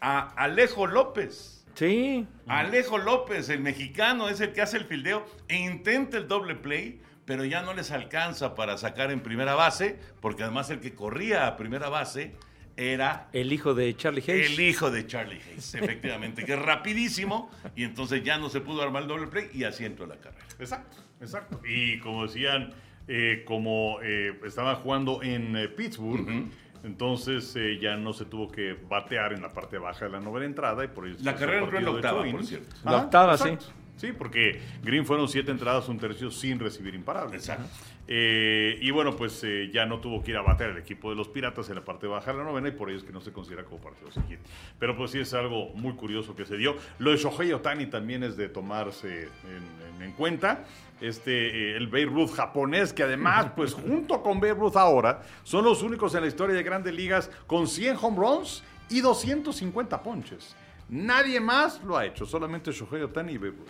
a 0.00 0.28
Alejo 0.36 0.86
López. 0.86 1.64
Sí, 1.74 2.26
Alejo 2.48 2.98
López, 2.98 3.48
el 3.50 3.60
mexicano, 3.60 4.28
es 4.28 4.40
el 4.40 4.52
que 4.52 4.60
hace 4.62 4.76
el 4.78 4.84
fildeo 4.84 5.24
e 5.46 5.56
intenta 5.56 6.16
el 6.18 6.26
doble 6.26 6.56
play, 6.56 7.00
pero 7.28 7.44
ya 7.44 7.60
no 7.60 7.74
les 7.74 7.90
alcanza 7.90 8.54
para 8.54 8.78
sacar 8.78 9.10
en 9.10 9.20
primera 9.20 9.54
base, 9.54 9.98
porque 10.22 10.44
además 10.44 10.70
el 10.70 10.80
que 10.80 10.94
corría 10.94 11.46
a 11.46 11.58
primera 11.58 11.90
base 11.90 12.32
era 12.74 13.28
el 13.34 13.52
hijo 13.52 13.74
de 13.74 13.94
Charlie 13.94 14.22
Hayes. 14.26 14.52
el 14.52 14.60
hijo 14.60 14.90
de 14.90 15.06
Charlie 15.06 15.38
Hayes, 15.42 15.74
efectivamente, 15.74 16.46
que 16.46 16.54
es 16.54 16.58
rapidísimo 16.58 17.50
y 17.76 17.84
entonces 17.84 18.24
ya 18.24 18.38
no 18.38 18.48
se 18.48 18.62
pudo 18.62 18.80
armar 18.80 19.02
el 19.02 19.08
doble 19.08 19.26
play 19.26 19.50
y 19.52 19.64
así 19.64 19.84
entró 19.84 20.06
la 20.06 20.16
carrera. 20.16 20.46
Exacto, 20.58 20.96
exacto. 21.20 21.60
Y 21.68 21.98
como 21.98 22.26
decían, 22.26 22.72
eh, 23.08 23.42
como 23.46 23.98
eh, 24.02 24.40
estaban 24.46 24.76
jugando 24.76 25.22
en 25.22 25.54
eh, 25.54 25.68
Pittsburgh, 25.68 26.48
entonces 26.82 27.54
eh, 27.56 27.78
ya 27.78 27.96
no 27.96 28.14
se 28.14 28.24
tuvo 28.24 28.50
que 28.50 28.74
batear 28.88 29.34
en 29.34 29.42
la 29.42 29.52
parte 29.52 29.76
baja 29.76 30.06
de 30.06 30.12
la 30.12 30.20
novena 30.20 30.46
entrada 30.46 30.82
y 30.82 30.88
por 30.88 31.06
eso 31.06 31.22
La 31.22 31.34
carrera 31.34 31.64
entró 31.64 31.76
en 31.76 31.84
el 31.84 31.90
la 31.90 31.96
octava, 31.96 32.24
por 32.30 32.46
cierto. 32.46 32.74
La 32.84 32.96
octava, 32.96 33.32
exacto. 33.34 33.66
Sí, 33.66 33.72
porque 34.16 34.60
Green 34.82 35.04
fueron 35.04 35.28
siete 35.28 35.50
entradas, 35.50 35.88
un 35.88 35.98
tercio 35.98 36.30
sin 36.30 36.58
recibir 36.58 36.94
imparables. 36.94 37.48
Exacto. 37.48 37.68
Eh, 38.10 38.78
y 38.80 38.90
bueno, 38.90 39.14
pues 39.16 39.42
eh, 39.44 39.70
ya 39.72 39.84
no 39.84 40.00
tuvo 40.00 40.22
que 40.22 40.30
ir 40.30 40.38
a 40.38 40.42
batear 40.42 40.70
el 40.70 40.78
equipo 40.78 41.10
de 41.10 41.16
los 41.16 41.28
Piratas 41.28 41.68
en 41.68 41.74
la 41.74 41.84
parte 41.84 42.06
baja 42.06 42.32
de 42.32 42.38
la 42.38 42.44
novena 42.44 42.68
y 42.68 42.70
por 42.72 42.88
ello 42.88 42.98
es 42.98 43.04
que 43.04 43.12
no 43.12 43.20
se 43.20 43.32
considera 43.32 43.64
como 43.64 43.80
partido 43.82 44.08
hit. 44.28 44.38
Pero 44.78 44.96
pues 44.96 45.10
sí 45.10 45.18
es 45.20 45.34
algo 45.34 45.70
muy 45.74 45.92
curioso 45.94 46.34
que 46.34 46.46
se 46.46 46.56
dio. 46.56 46.76
Lo 46.98 47.10
de 47.10 47.18
Shohei 47.18 47.52
Otani 47.52 47.86
también 47.86 48.22
es 48.22 48.36
de 48.38 48.48
tomarse 48.48 49.24
en, 49.24 49.96
en- 49.96 50.02
en 50.02 50.12
cuenta. 50.12 50.64
Este, 51.02 51.72
eh, 51.72 51.76
el 51.76 51.86
Babe 51.88 52.06
Ruth 52.06 52.30
japonés, 52.30 52.92
que 52.94 53.02
además, 53.02 53.48
pues 53.56 53.74
junto 53.74 54.22
con 54.22 54.40
Babe 54.40 54.54
Ruth 54.54 54.76
ahora, 54.76 55.22
son 55.42 55.64
los 55.64 55.82
únicos 55.82 56.14
en 56.14 56.22
la 56.22 56.28
historia 56.28 56.56
de 56.56 56.62
grandes 56.62 56.94
ligas 56.94 57.30
con 57.46 57.66
100 57.68 57.96
home 58.00 58.16
runs 58.16 58.64
y 58.88 59.00
250 59.02 60.02
ponches. 60.02 60.56
Nadie 60.88 61.38
más 61.40 61.82
lo 61.84 61.98
ha 61.98 62.06
hecho, 62.06 62.24
solamente 62.24 62.72
Shohei 62.72 63.02
Otani 63.02 63.32
y 63.34 63.38
Babe 63.38 63.50
Ruth. 63.50 63.68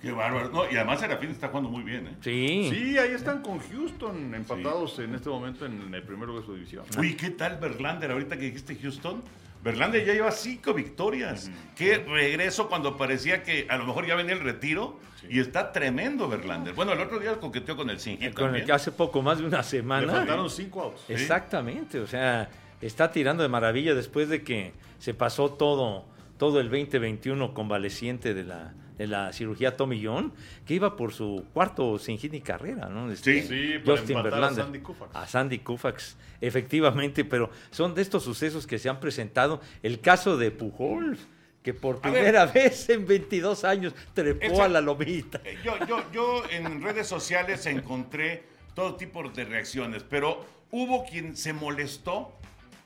Qué 0.00 0.12
bárbaro. 0.12 0.50
No, 0.50 0.70
y 0.70 0.76
además 0.76 1.00
Serafín 1.00 1.30
está 1.30 1.48
jugando 1.48 1.70
muy 1.70 1.82
bien, 1.82 2.06
¿eh? 2.06 2.16
Sí. 2.20 2.70
Sí, 2.72 2.98
ahí 2.98 3.12
están 3.12 3.42
con 3.42 3.58
Houston 3.58 4.34
empatados 4.34 4.98
en 5.00 5.14
este 5.14 5.28
momento 5.28 5.66
en 5.66 5.92
el 5.92 6.02
primer 6.02 6.28
lugar 6.28 6.42
de 6.42 6.46
su 6.46 6.54
división. 6.54 6.84
Uy, 6.98 7.14
¿qué 7.16 7.30
tal 7.30 7.58
Verlander? 7.58 8.12
Ahorita 8.12 8.36
que 8.36 8.44
dijiste 8.44 8.76
Houston, 8.76 9.22
Verlander 9.62 10.04
ya 10.06 10.12
lleva 10.12 10.30
cinco 10.30 10.72
victorias. 10.72 11.50
Qué 11.76 11.98
regreso 11.98 12.68
cuando 12.68 12.96
parecía 12.96 13.42
que 13.42 13.66
a 13.68 13.76
lo 13.76 13.86
mejor 13.86 14.06
ya 14.06 14.14
venía 14.14 14.34
el 14.34 14.40
retiro. 14.40 14.98
Y 15.28 15.40
está 15.40 15.72
tremendo 15.72 16.28
Verlander. 16.28 16.74
Bueno, 16.74 16.92
el 16.92 17.00
otro 17.00 17.18
día 17.18 17.34
coqueteó 17.40 17.76
con 17.76 17.90
el 17.90 17.98
Singy 17.98 18.30
Con 18.30 18.54
el 18.54 18.64
que 18.64 18.72
hace 18.72 18.92
poco 18.92 19.20
más 19.20 19.38
de 19.38 19.46
una 19.46 19.58
Le 19.58 19.64
semana. 19.64 20.12
faltaron 20.12 20.48
cinco 20.48 20.82
outs. 20.82 21.02
Exactamente, 21.10 21.98
o 21.98 22.06
sea, 22.06 22.48
está 22.80 23.10
tirando 23.10 23.42
de 23.42 23.48
maravilla 23.48 23.94
después 23.94 24.28
de 24.28 24.42
que 24.42 24.72
se 25.00 25.12
pasó 25.14 25.50
todo, 25.50 26.04
todo 26.38 26.60
el 26.60 26.70
2021 26.70 27.52
convaleciente 27.52 28.32
de 28.32 28.44
la, 28.44 28.72
de 28.98 29.06
la 29.06 29.32
cirugía 29.32 29.76
Tommy 29.76 30.04
John, 30.04 30.32
que 30.66 30.74
iba 30.74 30.96
por 30.96 31.12
su 31.12 31.46
cuarto 31.54 31.98
sin 31.98 32.18
hit 32.18 32.32
ni 32.32 32.40
carrera, 32.40 32.88
¿no? 32.88 33.10
Este, 33.10 33.42
Sí, 33.42 33.48
sí, 33.48 33.78
para 33.78 34.00
empatar 34.00 34.44
a 34.44 34.52
Sandy 34.54 34.80
Koufax. 34.80 35.16
A 35.16 35.26
Sandy 35.26 35.58
Koufax, 35.60 36.16
efectivamente, 36.40 37.24
pero 37.24 37.50
son 37.70 37.94
de 37.94 38.02
estos 38.02 38.24
sucesos 38.24 38.66
que 38.66 38.78
se 38.78 38.88
han 38.88 39.00
presentado. 39.00 39.60
El 39.82 40.00
caso 40.00 40.36
de 40.36 40.50
Pujols, 40.50 41.18
que 41.62 41.74
por 41.74 42.00
ver. 42.02 42.12
primera 42.12 42.46
vez 42.46 42.88
en 42.90 43.06
22 43.06 43.64
años 43.64 43.94
trepó 44.14 44.62
a 44.62 44.68
la 44.68 44.80
lomita. 44.80 45.40
Eh, 45.44 45.58
Yo, 45.64 45.74
yo, 45.86 46.02
yo 46.12 46.42
en 46.50 46.82
redes 46.82 47.06
sociales 47.06 47.64
encontré 47.66 48.44
todo 48.74 48.96
tipo 48.96 49.22
de 49.28 49.44
reacciones, 49.44 50.02
pero 50.08 50.44
hubo 50.70 51.04
quien 51.04 51.36
se 51.36 51.52
molestó 51.52 52.37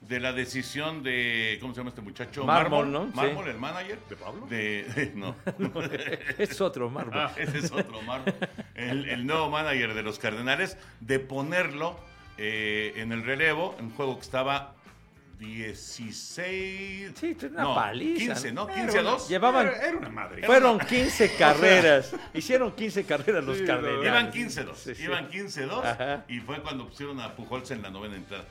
de 0.08 0.20
la 0.20 0.32
decisión 0.32 1.02
de, 1.02 1.58
¿cómo 1.60 1.72
se 1.74 1.78
llama 1.80 1.90
este 1.90 2.02
muchacho? 2.02 2.44
Mármol, 2.44 2.90
¿no? 2.92 3.06
Sí. 3.06 3.12
Mármol, 3.14 3.48
el 3.48 3.56
manager. 3.58 3.98
¿De 4.08 4.16
Pablo? 4.16 4.46
De, 4.46 4.84
de- 4.94 5.12
no. 5.14 5.34
Es 6.38 6.60
otro 6.60 6.90
mármol. 6.90 7.18
Ah, 7.18 7.32
ese 7.36 7.58
es 7.58 7.70
otro 7.72 8.02
Mármol. 8.02 8.34
El, 8.74 9.08
el 9.08 9.26
nuevo 9.26 9.48
manager 9.48 9.94
de 9.94 10.02
los 10.02 10.18
Cardenales, 10.18 10.76
de 11.00 11.18
ponerlo 11.20 11.98
eh, 12.36 12.92
en 12.96 13.12
el 13.12 13.24
relevo, 13.24 13.74
en 13.78 13.86
un 13.86 13.90
juego 13.92 14.16
que 14.16 14.22
estaba 14.22 14.74
16. 15.38 17.12
Sí, 17.16 17.36
una 17.50 17.62
no, 17.62 17.74
paliza, 17.74 18.34
15, 18.34 18.52
¿no? 18.52 18.66
¿no? 18.66 18.74
15 18.74 18.98
a 18.98 19.02
2. 19.02 19.28
Llevaban 19.28 19.66
Era, 19.68 19.76
era 19.88 19.96
una 19.98 20.08
madre. 20.08 20.46
Fueron 20.46 20.78
15 20.78 21.34
carreras. 21.38 22.14
Hicieron 22.34 22.72
15 22.72 23.04
carreras 23.04 23.44
los 23.44 23.58
Sí, 23.58 23.64
Cardenales. 23.64 24.04
Iban 24.06 24.32
15-2. 24.32 24.74
Sí, 24.74 24.94
sí. 24.94 25.02
Iban 25.04 25.28
15-2 25.28 25.84
Ajá. 25.84 26.24
y 26.28 26.40
fue 26.40 26.60
cuando 26.62 26.88
pusieron 26.88 27.20
a 27.20 27.34
Pujols 27.34 27.70
en 27.70 27.82
la 27.82 27.90
novena 27.90 28.16
entrada. 28.16 28.44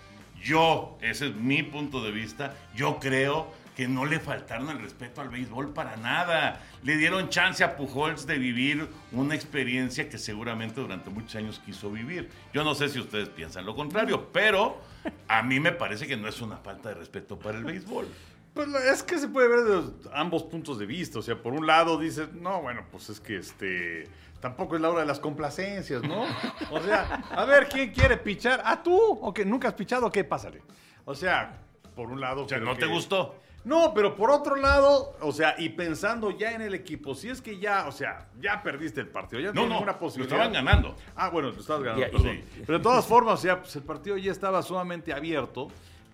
Yo, 0.43 0.97
ese 1.01 1.27
es 1.27 1.35
mi 1.35 1.63
punto 1.63 2.03
de 2.03 2.11
vista, 2.11 2.55
yo 2.75 2.99
creo 2.99 3.51
que 3.75 3.87
no 3.87 4.05
le 4.05 4.19
faltaron 4.19 4.69
el 4.69 4.79
respeto 4.79 5.21
al 5.21 5.29
béisbol 5.29 5.73
para 5.73 5.95
nada. 5.97 6.61
Le 6.83 6.97
dieron 6.97 7.29
chance 7.29 7.63
a 7.63 7.77
Pujols 7.77 8.27
de 8.27 8.37
vivir 8.37 8.87
una 9.11 9.33
experiencia 9.33 10.09
que 10.09 10.17
seguramente 10.17 10.81
durante 10.81 11.09
muchos 11.09 11.35
años 11.35 11.61
quiso 11.65 11.89
vivir. 11.89 12.29
Yo 12.53 12.63
no 12.63 12.75
sé 12.75 12.89
si 12.89 12.99
ustedes 12.99 13.29
piensan 13.29 13.65
lo 13.65 13.75
contrario, 13.75 14.29
pero 14.31 14.81
a 15.27 15.41
mí 15.41 15.59
me 15.59 15.71
parece 15.71 16.05
que 16.05 16.17
no 16.17 16.27
es 16.27 16.41
una 16.41 16.57
falta 16.57 16.89
de 16.89 16.95
respeto 16.95 17.39
para 17.39 17.57
el 17.57 17.63
béisbol. 17.63 18.07
Pues 18.53 18.67
es 18.91 19.03
que 19.03 19.17
se 19.17 19.29
puede 19.29 19.47
ver 19.47 19.63
de 19.63 20.09
ambos 20.13 20.43
puntos 20.43 20.77
de 20.77 20.85
vista. 20.85 21.19
O 21.19 21.21
sea, 21.21 21.41
por 21.41 21.53
un 21.53 21.65
lado 21.65 21.97
dices, 21.97 22.33
no, 22.33 22.61
bueno, 22.61 22.83
pues 22.91 23.09
es 23.09 23.19
que 23.21 23.37
este. 23.37 24.07
Tampoco 24.41 24.75
es 24.75 24.81
la 24.81 24.89
hora 24.89 25.01
de 25.01 25.05
las 25.05 25.19
complacencias, 25.19 26.01
¿no? 26.01 26.25
O 26.71 26.79
sea, 26.81 27.23
a 27.29 27.45
ver, 27.45 27.69
¿quién 27.69 27.91
quiere 27.91 28.17
pichar? 28.17 28.61
¿Ah, 28.65 28.81
tú? 28.83 28.97
¿O 28.99 29.33
que 29.33 29.45
nunca 29.45 29.67
has 29.69 29.75
pichado? 29.75 30.11
¿Qué? 30.11 30.23
Pásale. 30.23 30.61
O 31.05 31.13
sea, 31.15 31.59
por 31.95 32.07
un 32.11 32.19
lado. 32.19 32.43
O 32.45 32.49
sea, 32.49 32.57
¿no 32.57 32.75
te 32.75 32.87
gustó? 32.87 33.35
No, 33.63 33.93
pero 33.93 34.15
por 34.15 34.31
otro 34.31 34.55
lado, 34.55 35.15
o 35.21 35.31
sea, 35.31 35.53
y 35.59 35.69
pensando 35.69 36.31
ya 36.31 36.53
en 36.53 36.61
el 36.63 36.73
equipo, 36.73 37.13
si 37.13 37.29
es 37.29 37.39
que 37.43 37.59
ya, 37.59 37.85
o 37.87 37.91
sea, 37.91 38.25
ya 38.39 38.63
perdiste 38.63 38.99
el 39.01 39.07
partido, 39.09 39.39
ya 39.39 39.53
no, 39.53 39.61
No, 39.67 39.69
ninguna 39.75 39.91
lo 39.91 39.99
posibilidad. 39.99 40.35
estaban 40.47 40.53
ganando. 40.53 40.95
Ah, 41.15 41.29
bueno, 41.29 41.51
lo 41.51 41.59
estabas 41.59 41.83
ganando, 41.83 42.03
Ya, 42.07 42.11
perdón. 42.11 42.41
sí. 42.55 42.63
Pero 42.65 42.77
de 42.79 42.83
todas 42.83 43.05
formas, 43.05 43.35
o 43.35 43.41
sea, 43.43 43.61
pues 43.61 43.75
el 43.75 43.83
partido 43.83 44.17
ya 44.17 44.31
estaba 44.31 44.63
sumamente 44.63 45.13
abierto. 45.13 45.67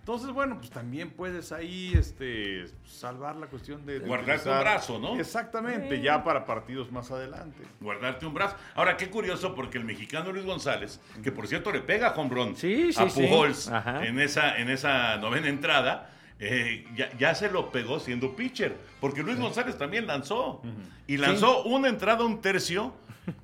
Entonces, 0.08 0.30
bueno, 0.30 0.56
pues 0.56 0.70
también 0.70 1.10
puedes 1.10 1.52
ahí 1.52 1.92
este, 1.94 2.64
salvar 2.86 3.36
la 3.36 3.48
cuestión 3.48 3.84
de... 3.84 4.00
de 4.00 4.06
Guardarte 4.08 4.48
un 4.48 4.60
brazo, 4.60 4.98
¿no? 4.98 5.20
Exactamente, 5.20 6.00
ya 6.00 6.24
para 6.24 6.46
partidos 6.46 6.90
más 6.90 7.10
adelante. 7.10 7.62
guardarte 7.78 8.24
un 8.24 8.32
brazo. 8.32 8.56
Ahora, 8.74 8.96
qué 8.96 9.10
curioso, 9.10 9.54
porque 9.54 9.76
el 9.76 9.84
mexicano 9.84 10.32
Luis 10.32 10.46
González, 10.46 10.98
que 11.22 11.30
por 11.30 11.46
cierto 11.46 11.70
le 11.70 11.80
pega 11.80 12.08
a 12.08 12.14
Run 12.14 12.56
Sí, 12.56 12.90
sí, 12.90 13.02
a. 13.02 13.04
Pujols 13.04 13.70
en 14.00 14.18
esa, 14.18 14.56
en 14.56 14.70
esa 14.70 15.18
novena 15.18 15.48
entrada, 15.50 16.08
eh, 16.40 16.86
ya, 16.96 17.14
ya 17.18 17.34
se 17.34 17.50
lo 17.50 17.70
pegó 17.70 18.00
siendo 18.00 18.34
pitcher, 18.34 18.78
porque 19.02 19.22
Luis 19.22 19.38
González 19.38 19.76
también 19.76 20.06
lanzó. 20.06 20.62
Y 21.06 21.18
lanzó 21.18 21.64
una 21.64 21.90
entrada, 21.90 22.24
un 22.24 22.40
tercio, 22.40 22.94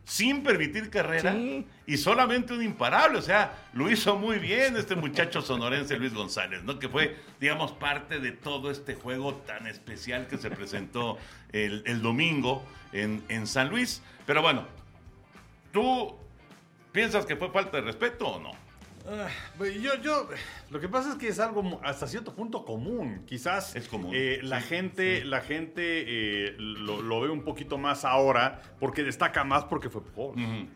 sin 0.04 0.42
permitir 0.42 0.90
carrera, 0.90 1.32
Sí. 1.32 1.66
y 1.86 1.96
solamente 1.96 2.52
un 2.54 2.62
imparable. 2.62 3.18
O 3.18 3.22
sea, 3.22 3.54
lo 3.72 3.90
hizo 3.90 4.16
muy 4.16 4.38
bien 4.38 4.76
este 4.76 4.96
muchacho 4.96 5.42
sonorense 5.42 5.96
Luis 5.98 6.14
González, 6.14 6.62
¿no? 6.64 6.78
Que 6.78 6.88
fue, 6.88 7.16
digamos, 7.40 7.72
parte 7.72 8.20
de 8.20 8.32
todo 8.32 8.70
este 8.70 8.94
juego 8.94 9.34
tan 9.46 9.66
especial 9.66 10.26
que 10.26 10.38
se 10.38 10.50
presentó 10.50 11.18
el, 11.52 11.82
el 11.86 12.02
domingo 12.02 12.64
en, 12.92 13.22
en 13.28 13.46
San 13.46 13.68
Luis. 13.70 14.02
Pero 14.26 14.42
bueno, 14.42 14.66
¿tú 15.72 16.14
piensas 16.92 17.26
que 17.26 17.36
fue 17.36 17.50
falta 17.50 17.78
de 17.78 17.82
respeto 17.82 18.26
o 18.28 18.40
no? 18.40 18.52
Ah, 19.06 19.28
pues 19.58 19.74
yo, 19.82 19.94
yo, 20.00 20.28
lo 20.70 20.80
que 20.80 20.88
pasa 20.88 21.10
es 21.10 21.16
que 21.16 21.28
es 21.28 21.38
algo 21.38 21.80
hasta 21.84 22.06
cierto 22.06 22.34
punto 22.34 22.64
común. 22.64 23.22
Quizás 23.26 23.76
Es 23.76 23.86
común, 23.86 24.12
eh, 24.14 24.40
la 24.42 24.62
sí, 24.62 24.68
gente, 24.68 25.24
la 25.24 25.40
gente 25.42 25.82
eh, 26.06 26.54
lo, 26.58 27.02
lo 27.02 27.20
ve 27.20 27.28
un 27.28 27.42
poquito 27.44 27.76
más 27.76 28.04
ahora 28.04 28.62
porque 28.80 29.02
destaca 29.02 29.44
más 29.44 29.64
porque 29.64 29.90
fue 29.90 30.02
Pujols. 30.02 30.40
Ujú, 30.42 30.68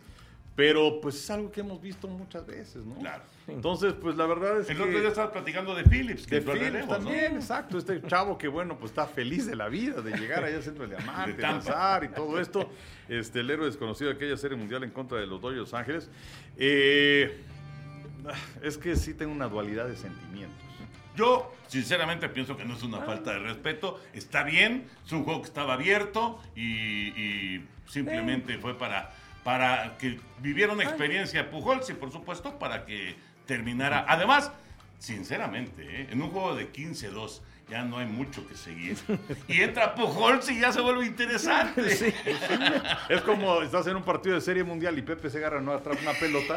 Pero 0.54 1.00
pues 1.00 1.14
es 1.14 1.30
algo 1.30 1.50
que 1.50 1.60
hemos 1.60 1.80
visto 1.80 2.06
muchas 2.06 2.44
veces, 2.46 2.84
¿no? 2.84 2.96
Claro. 2.98 3.22
Entonces, 3.46 3.94
pues 3.94 4.16
la 4.16 4.26
verdad 4.26 4.60
es 4.60 4.68
El 4.68 4.76
que... 4.76 4.82
otro 4.82 4.98
día 4.98 5.08
estabas 5.08 5.30
platicando 5.30 5.74
de 5.74 5.84
Phillips, 5.84 6.26
que 6.26 6.40
de 6.40 6.52
Phillips 6.52 6.86
también, 6.86 7.36
exacto. 7.36 7.78
Este 7.78 8.02
chavo 8.02 8.36
que, 8.36 8.48
bueno, 8.48 8.78
pues 8.78 8.90
está 8.90 9.06
feliz 9.06 9.46
de 9.46 9.56
la 9.56 9.68
vida, 9.68 10.02
de 10.02 10.14
llegar 10.18 10.44
allá 10.44 10.56
al 10.56 10.62
centro 10.62 10.86
de 10.86 10.96
diamante, 10.96 11.32
De 11.32 11.42
lanzar 11.42 12.04
y 12.04 12.08
todo 12.08 12.38
esto. 12.38 12.68
Este, 13.08 13.40
el 13.40 13.48
héroe 13.48 13.64
desconocido 13.66 14.10
de 14.10 14.16
aquella 14.16 14.36
serie 14.36 14.58
mundial 14.58 14.84
en 14.84 14.90
contra 14.90 15.18
de 15.18 15.26
los 15.26 15.40
Dodgers 15.40 15.72
Ángeles. 15.72 16.10
Eh, 16.58 17.42
es 18.62 18.78
que 18.78 18.96
sí 18.96 19.14
tengo 19.14 19.32
una 19.32 19.48
dualidad 19.48 19.86
de 19.86 19.96
sentimientos. 19.96 20.58
Yo, 21.16 21.52
sinceramente, 21.66 22.28
pienso 22.28 22.56
que 22.56 22.64
no 22.64 22.74
es 22.74 22.82
una 22.84 23.00
falta 23.00 23.32
de 23.32 23.40
respeto. 23.40 24.00
Está 24.12 24.44
bien, 24.44 24.86
es 25.04 25.12
un 25.12 25.24
juego 25.24 25.42
que 25.42 25.48
estaba 25.48 25.74
abierto 25.74 26.40
y, 26.54 27.08
y 27.08 27.66
simplemente 27.88 28.56
fue 28.58 28.78
para, 28.78 29.12
para 29.42 29.98
que 29.98 30.20
viviera 30.40 30.72
una 30.72 30.84
experiencia 30.84 31.50
Pujols 31.50 31.90
y, 31.90 31.94
por 31.94 32.12
supuesto, 32.12 32.58
para 32.58 32.86
que 32.86 33.16
terminara. 33.46 34.04
Además, 34.06 34.52
sinceramente, 34.98 36.02
¿eh? 36.02 36.08
en 36.10 36.22
un 36.22 36.30
juego 36.30 36.54
de 36.54 36.72
15-2 36.72 37.40
ya 37.68 37.82
no 37.84 37.98
hay 37.98 38.06
mucho 38.06 38.46
que 38.48 38.54
seguir. 38.54 38.96
Y 39.46 39.60
entra 39.60 39.94
Pujols 39.94 40.50
y 40.50 40.58
ya 40.60 40.72
se 40.72 40.80
vuelve 40.80 41.04
interesante. 41.06 42.14
Es 43.08 43.20
como 43.22 43.62
estás 43.62 43.86
en 43.86 43.96
un 43.96 44.02
partido 44.02 44.34
de 44.34 44.40
serie 44.40 44.64
mundial 44.64 44.98
y 44.98 45.02
Pepe 45.02 45.28
Segarra 45.30 45.60
no 45.60 45.72
atrapa 45.72 46.00
una 46.02 46.12
pelota. 46.12 46.56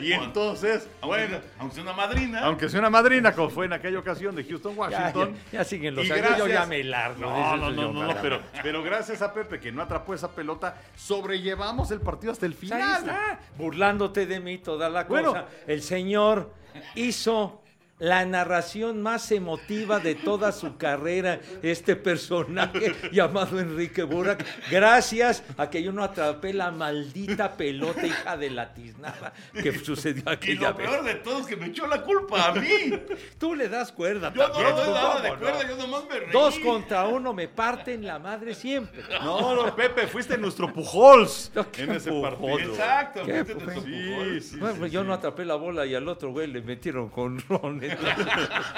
Y 0.00 0.12
entonces, 0.12 0.88
Aunque, 1.00 1.06
bueno, 1.26 1.38
aunque 1.58 1.74
sea 1.74 1.82
una 1.84 1.92
madrina. 1.92 2.40
aunque 2.44 2.68
sea 2.68 2.80
una 2.80 2.90
madrina, 2.90 3.32
como 3.32 3.50
fue 3.50 3.66
en 3.66 3.72
aquella 3.72 3.98
ocasión 3.98 4.34
de 4.36 4.44
Houston, 4.44 4.74
Ya, 4.74 4.78
Washington. 4.80 5.34
ya, 5.52 5.58
ya 5.58 5.64
siguen 5.64 5.94
los 5.94 6.06
Y 6.06 6.12
años, 6.12 6.24
yo 6.38 6.44
gracias- 6.44 6.60
ya 6.60 6.66
me 6.66 6.84
largo. 6.84 7.20
No, 7.20 7.56
no, 7.56 7.70
no, 7.70 7.92
no, 7.92 8.06
no, 8.06 8.16
pero, 8.22 8.40
pero 8.62 8.82
gracias 8.82 9.22
a 9.22 9.32
Pepe 9.32 9.58
que 9.60 9.72
no 9.72 9.82
atrapó 9.82 10.14
esa 10.14 10.30
pelota, 10.30 10.76
sobrellevamos 10.96 11.90
el 11.90 12.00
partido 12.00 12.32
hasta 12.32 12.46
el 12.46 12.54
Pues 12.54 12.72
ahí 12.72 12.80
final. 12.82 12.98
está, 13.00 13.40
burlándote 13.58 14.26
de 14.26 14.40
mí 14.40 14.58
toda 14.58 14.88
la 14.88 15.04
Bueno. 15.04 15.30
cosa. 15.32 15.46
El 15.66 15.82
señor 15.82 16.52
hizo 16.94 17.62
la 17.98 18.26
narración 18.26 19.02
más 19.02 19.32
emotiva 19.32 20.00
de 20.00 20.14
toda 20.14 20.52
su 20.52 20.76
carrera, 20.76 21.40
este 21.62 21.96
personaje 21.96 22.94
llamado 23.12 23.58
Enrique 23.58 24.02
Burak, 24.02 24.44
gracias 24.70 25.42
a 25.56 25.70
que 25.70 25.82
yo 25.82 25.92
no 25.92 26.02
atrapé 26.04 26.52
la 26.52 26.70
maldita 26.70 27.56
pelota 27.56 28.06
hija 28.06 28.36
de 28.36 28.50
la 28.50 28.74
tiznada 28.74 29.32
que 29.62 29.72
sucedió 29.78 30.22
y 30.26 30.32
aquella 30.34 30.70
lo 30.72 30.76
vez. 30.76 30.88
peor 30.90 31.04
de 31.04 31.14
todo 31.16 31.40
es 31.40 31.46
que 31.46 31.56
me 31.56 31.66
echó 31.68 31.86
la 31.86 32.02
culpa 32.02 32.48
a 32.48 32.52
mí. 32.54 32.68
Tú 33.38 33.54
le 33.54 33.68
das 33.68 33.92
cuerda 33.92 34.32
Yo 34.34 34.46
no 34.46 34.52
también, 34.52 34.66
le 34.66 34.72
doy 34.74 34.84
¿cómo 34.84 34.94
nada 34.96 35.20
de 35.22 35.30
no? 35.30 35.38
cuerda, 35.38 35.68
yo 35.68 35.76
nomás 35.76 36.04
me 36.08 36.20
reí. 36.20 36.32
Dos 36.32 36.58
contra 36.58 37.04
uno 37.06 37.32
me 37.32 37.48
parten 37.48 38.04
la 38.06 38.18
madre 38.18 38.54
siempre. 38.54 39.02
No, 39.22 39.54
no, 39.54 39.74
Pepe, 39.74 40.06
fuiste 40.06 40.36
nuestro 40.36 40.70
Pujols 40.72 41.50
¿Qué 41.72 41.82
en 41.84 41.92
ese 41.92 42.10
Pujols? 42.10 42.34
partido. 42.38 42.70
Exacto, 42.72 43.22
¿Qué 43.24 43.44
fuiste 43.44 43.54
fue? 43.54 43.74
nuestro 43.74 43.82
Sí, 43.84 44.08
Pujols. 44.10 44.44
sí, 44.44 44.56
Bueno, 44.58 44.74
sí, 44.74 44.80
pues 44.80 44.92
yo 44.92 45.00
sí. 45.00 45.06
no 45.08 45.14
atrapé 45.14 45.44
la 45.46 45.54
bola 45.54 45.86
y 45.86 45.94
al 45.94 46.06
otro 46.08 46.30
güey 46.32 46.46
le 46.46 46.60
metieron 46.60 47.08
con 47.08 47.38
ron. 47.48 47.85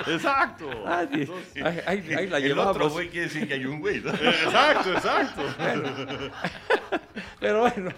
Exacto. 0.07 0.71
Ah, 0.87 1.07
la 1.07 2.39
el 2.39 2.59
otro 2.59 2.91
güey 2.91 3.09
quiere 3.09 3.27
decir 3.27 3.49
que 3.49 3.55
hay 3.55 3.65
un 3.65 3.81
güey, 3.81 4.01
¿no? 4.01 4.11
Exacto, 4.11 4.93
exacto. 4.93 5.43
Pero 7.41 7.61
bueno, 7.61 7.91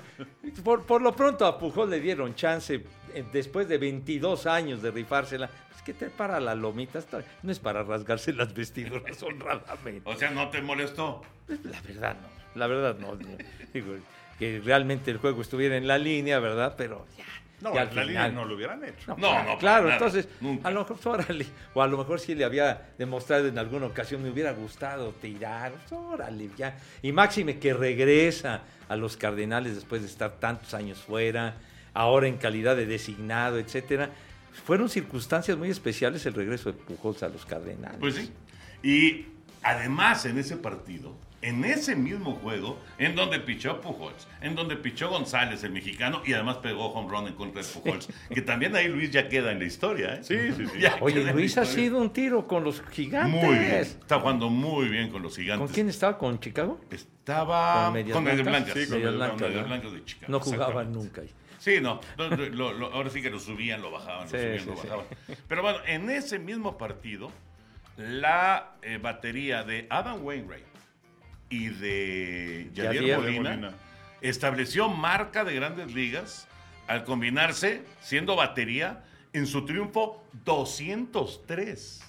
por, 0.64 0.85
por 0.85 1.03
lo 1.03 1.14
pronto 1.14 1.46
a 1.46 1.59
Pujol 1.59 1.90
le 1.90 2.01
dieron 2.01 2.35
chance 2.35 2.83
eh, 3.14 3.25
después 3.33 3.68
de 3.68 3.79
22 3.79 4.46
años 4.46 4.83
de 4.83 4.90
rifársela. 4.90 5.51
Es 5.75 5.83
que 5.83 5.94
te 5.94 6.11
para 6.11 6.40
la 6.40 6.55
lomita, 6.55 7.01
no 7.42 7.51
es 7.51 7.59
para 7.59 7.83
rasgarse 7.83 8.33
las 8.33 8.53
vestiduras 8.53 9.23
honradamente. 9.23 10.03
O 10.05 10.14
sea, 10.16 10.31
¿no 10.31 10.51
te 10.51 10.61
molestó? 10.61 11.23
La 11.64 11.81
verdad 11.81 12.16
no, 12.20 12.29
la 12.61 12.66
verdad 12.66 12.96
no. 12.99 13.14
no. 13.14 13.37
Digo, 13.73 13.96
que 14.38 14.61
realmente 14.64 15.11
el 15.11 15.18
juego 15.18 15.42
estuviera 15.42 15.77
en 15.77 15.87
la 15.87 15.99
línea, 15.99 16.38
¿verdad? 16.38 16.75
Pero 16.77 17.07
ya. 17.16 17.25
No, 17.62 17.70
al 17.70 17.94
la 17.94 18.05
línea 18.05 18.05
final- 18.27 18.35
no 18.35 18.44
lo 18.44 18.55
hubieran 18.55 18.85
hecho. 18.85 19.11
No, 19.12 19.16
claro, 19.16 19.51
no, 19.53 19.59
Claro, 19.59 19.83
nada, 19.85 19.94
entonces, 19.96 20.29
nunca. 20.40 20.68
a 20.68 20.70
lo 20.70 20.81
mejor, 20.81 20.99
órale, 21.20 21.46
o 21.75 21.83
a 21.83 21.87
lo 21.87 21.99
mejor 21.99 22.20
sí 22.20 22.35
le 22.35 22.44
había 22.44 22.90
demostrado 22.99 23.46
en 23.49 23.59
alguna 23.59 23.87
ocasión, 23.87 24.23
me 24.23 24.31
hubiera 24.31 24.53
gustado 24.53 25.12
tirar, 25.20 25.73
órale, 25.90 26.49
ya. 26.57 26.77
Y 27.03 27.12
Máxime 27.12 27.59
que 27.59 27.75
regresa 27.75 28.62
a 28.88 28.96
los 28.96 29.16
Cardenales 29.16 29.75
después 29.75 30.01
de 30.03 30.09
estar 30.09 30.33
tantos 30.40 30.73
años 30.75 30.99
fuera, 30.99 31.55
ahora 31.94 32.29
en 32.29 32.37
calidad 32.38 32.77
de 32.77 32.87
designado, 32.87 33.59
etcétera. 33.59 34.11
Fueron 34.64 34.88
circunstancias 34.88 35.57
muy 35.57 35.70
especiales 35.70 36.25
el 36.27 36.35
regreso 36.35 36.73
de 36.73 36.79
Pujols 36.79 37.23
a 37.23 37.29
los 37.29 37.44
Cardenales. 37.46 37.99
Pues 38.01 38.14
sí. 38.16 38.33
Y 38.83 39.27
además 39.62 40.25
en 40.27 40.38
ese 40.38 40.57
partido, 40.57 41.14
en 41.42 41.64
ese 41.64 41.96
mismo 41.96 42.35
juego, 42.35 42.79
en 42.98 43.14
donde 43.14 43.40
pichó 43.40 43.81
Pujols, 43.81 44.29
en 44.42 44.55
donde 44.55 44.76
pichó 44.76 45.09
González, 45.09 45.64
el 45.64 45.72
mexicano, 45.72 46.20
y 46.26 46.35
además 46.35 46.59
pegó 46.59 46.87
home 46.92 47.11
run 47.11 47.29
en 47.29 47.35
contra 47.35 47.62
de 47.62 47.68
Pujols, 47.68 48.09
que 48.29 48.42
también 48.42 48.76
ahí 48.76 48.88
Luis 48.88 49.11
ya 49.11 49.29
queda 49.29 49.50
en 49.53 49.59
la 49.59 49.64
historia, 49.64 50.16
¿eh? 50.16 50.20
Sí, 50.22 50.37
sí, 50.55 50.66
sí. 50.66 50.79
Ya 50.81 50.96
Oye, 51.00 51.24
Luis 51.33 51.57
ha 51.57 51.64
sido 51.64 51.98
un 51.98 52.12
tiro 52.12 52.46
con 52.46 52.62
los 52.62 52.83
gigantes. 52.90 53.42
Muy 53.42 53.55
bien. 53.59 53.74
Está 53.76 54.20
jugando 54.20 54.50
muy 54.50 54.88
bien 54.88 55.11
con 55.11 55.22
los 55.22 55.35
gigantes. 55.37 55.66
¿Con 55.66 55.74
quién 55.74 55.88
estaba? 55.88 56.18
¿Con 56.18 56.38
Chicago? 56.40 56.79
Estaba 56.90 57.85
¿Con 57.85 57.92
Medias 57.94 58.14
con 58.14 58.24
Medias 58.24 58.46
Blancas? 58.46 58.74
Blancas. 58.74 58.83
Sí, 58.85 58.88
con 58.90 58.98
Medias 58.98 59.14
Blancas, 59.14 59.40
Medias 59.40 59.62
¿no? 59.62 59.66
Blancas 59.68 59.92
de 59.92 60.05
Chicago. 60.05 60.33
No 60.33 60.40
jugaban 60.40 60.92
nunca. 60.92 61.20
ahí. 61.22 61.31
Sí, 61.59 61.79
no. 61.81 62.00
lo- 62.16 62.29
lo- 62.37 62.72
lo- 62.72 62.92
ahora 62.92 63.11
sí 63.11 63.20
que 63.22 63.31
lo 63.31 63.38
subían, 63.38 63.81
lo 63.83 63.90
bajaban, 63.90 64.24
lo 64.24 64.31
Sí, 64.31 64.37
subían, 64.37 64.61
sí, 64.61 64.66
lo 64.66 64.76
sí. 64.76 64.83
bajaban. 64.85 65.07
Pero 65.48 65.62
bueno, 65.62 65.79
en 65.87 66.09
ese 66.11 66.38
mismo 66.38 66.76
partido, 66.79 67.31
la 67.96 68.72
eh, 68.83 68.98
batería 69.00 69.62
de 69.62 69.87
Adam 69.90 70.24
Wainwright 70.24 70.64
y 71.50 71.68
de 71.68 72.70
Yadier 72.72 72.94
Yadier 73.02 73.18
Molina, 73.18 73.50
Molina. 73.50 73.75
estableció 74.20 74.88
marca 74.88 75.44
de 75.44 75.54
grandes 75.54 75.92
ligas 75.92 76.46
al 76.87 77.04
combinarse, 77.04 77.83
siendo 78.00 78.37
batería, 78.37 79.04
en 79.33 79.46
su 79.46 79.64
triunfo 79.64 80.25
203. 80.44 82.00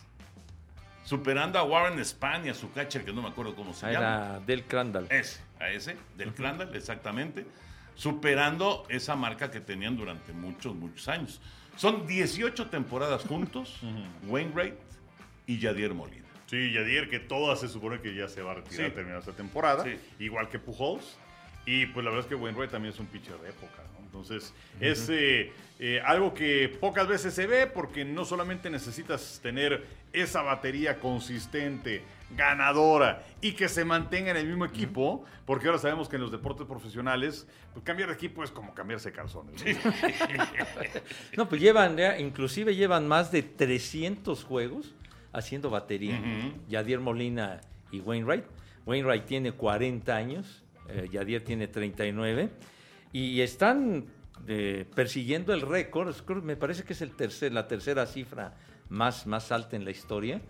Superando 1.03 1.59
a 1.59 1.63
Warren 1.63 1.99
España, 1.99 2.53
su 2.53 2.72
catcher, 2.72 3.03
que 3.03 3.11
no 3.11 3.22
me 3.22 3.30
acuerdo 3.30 3.55
cómo 3.55 3.74
se 3.74 3.88
Ah, 3.88 3.91
llama. 3.91 4.07
Era 4.07 4.39
Del 4.41 4.63
Crandall. 4.66 5.07
Ese, 5.09 5.41
a 5.59 5.70
ese, 5.70 5.97
del 6.16 6.34
Crandall, 6.34 6.76
exactamente. 6.76 7.45
Superando 7.95 8.86
esa 8.89 9.16
marca 9.16 9.51
que 9.51 9.59
tenían 9.59 9.97
durante 9.97 10.32
muchos, 10.32 10.74
muchos 10.76 11.07
años. 11.07 11.41
Son 11.76 12.05
18 12.07 12.68
temporadas 12.70 13.24
juntos, 13.24 13.80
Wainwright 14.28 14.76
y 15.47 15.59
Yadier 15.59 15.93
Molina. 15.93 16.28
Sí, 16.52 16.74
Yadier, 16.74 17.10
que 17.10 17.20
toda 17.22 17.56
se 17.56 17.70
supone 17.70 18.02
que 18.02 18.14
ya 18.14 18.28
se 18.28 18.41
va 18.41 18.52
a 18.52 18.56
retirar 18.56 18.88
Sí. 18.89 18.91
terminada 18.93 19.20
esta 19.22 19.32
temporada, 19.32 19.86
Sí. 19.86 19.97
igual 20.20 20.49
que 20.49 20.60
Pujols. 20.60 21.18
Y 21.66 21.86
pues 21.86 22.04
la 22.04 22.12
verdad 22.12 22.26
es 22.26 22.30
que 22.30 22.36
Wainwright 22.36 22.72
también 22.72 22.93
es 22.93 22.99
un 22.99 23.06
pitcher 23.06 23.38
de 23.38 23.49
época, 23.52 23.84
¿no? 23.93 24.04
Entonces, 24.06 24.54
es 24.82 25.08
eh, 25.10 25.54
eh, 25.80 26.02
algo 26.06 26.34
que 26.34 26.68
pocas 26.82 27.08
veces 27.08 27.34
se 27.34 27.47
ve 27.47 27.68
porque 27.68 28.04
no 28.04 28.26
solamente 28.26 28.70
necesitas 28.70 29.39
tener 29.41 29.86
esa 30.12 30.41
batería 30.41 30.99
consistente, 30.99 32.02
ganadora 32.36 33.24
y 33.39 33.54
que 33.54 33.70
se 33.70 33.86
mantenga 33.86 34.32
en 34.32 34.38
el 34.38 34.47
mismo 34.47 34.66
equipo, 34.66 35.24
porque 35.45 35.68
ahora 35.68 35.80
sabemos 35.80 36.10
que 36.10 36.18
en 36.18 36.24
los 36.24 36.32
deportes 36.34 36.68
profesionales, 36.68 37.47
pues 37.74 37.86
cambiar 37.86 38.10
de 38.10 38.16
equipo 38.16 38.43
es 38.43 38.52
como 38.52 38.74
cambiarse 38.74 39.14
calzones. 39.14 39.64
¿no? 39.64 39.64
No, 41.38 41.47
pues 41.47 41.62
llevan, 41.62 41.95
ya, 41.95 42.20
inclusive 42.20 42.76
llevan 42.76 43.08
más 43.08 43.32
de 43.32 43.41
300 43.43 44.43
juegos 44.43 44.93
haciendo 45.34 45.69
batería. 45.69 46.21
Yadier 46.69 46.99
Molina 46.99 47.61
y 47.91 47.99
Wainwright. 47.99 48.43
Wainwright 48.86 49.25
tiene 49.25 49.51
40 49.51 50.15
años, 50.15 50.63
eh, 50.89 51.07
Yadier 51.11 51.43
tiene 51.43 51.67
39. 51.67 52.49
Y 53.13 53.41
están 53.41 54.05
eh, 54.47 54.86
persiguiendo 54.95 55.53
el 55.53 55.61
récord. 55.61 56.15
Me 56.43 56.55
parece 56.55 56.84
que 56.84 56.93
es 56.93 57.01
el 57.01 57.11
tercer, 57.11 57.53
la 57.53 57.67
tercera 57.67 58.05
cifra 58.05 58.55
más, 58.89 59.27
más 59.27 59.51
alta 59.51 59.75
en 59.75 59.86
la 59.86 59.91
historia. 59.91 60.41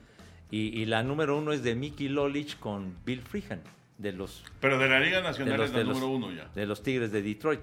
Y, 0.49 0.79
y 0.81 0.85
la 0.85 1.01
número 1.03 1.37
uno 1.37 1.53
es 1.53 1.63
de 1.63 1.75
Mickey 1.75 2.09
Lolich 2.09 2.57
con 2.59 2.95
Bill 3.05 3.21
Freehan, 3.21 3.61
de 3.97 4.11
los 4.11 4.43
Pero 4.59 4.77
de 4.77 4.89
la 4.89 4.99
Liga 4.99 5.21
Nacional 5.21 5.57
los, 5.57 5.69
es 5.69 5.75
la 5.75 5.83
los- 5.83 5.87
número 5.99 6.07
uno 6.11 6.31
ya. 6.33 6.49
de 6.53 6.65
los 6.65 6.83
Tigres 6.83 7.11
de 7.11 7.21
Detroit. 7.21 7.61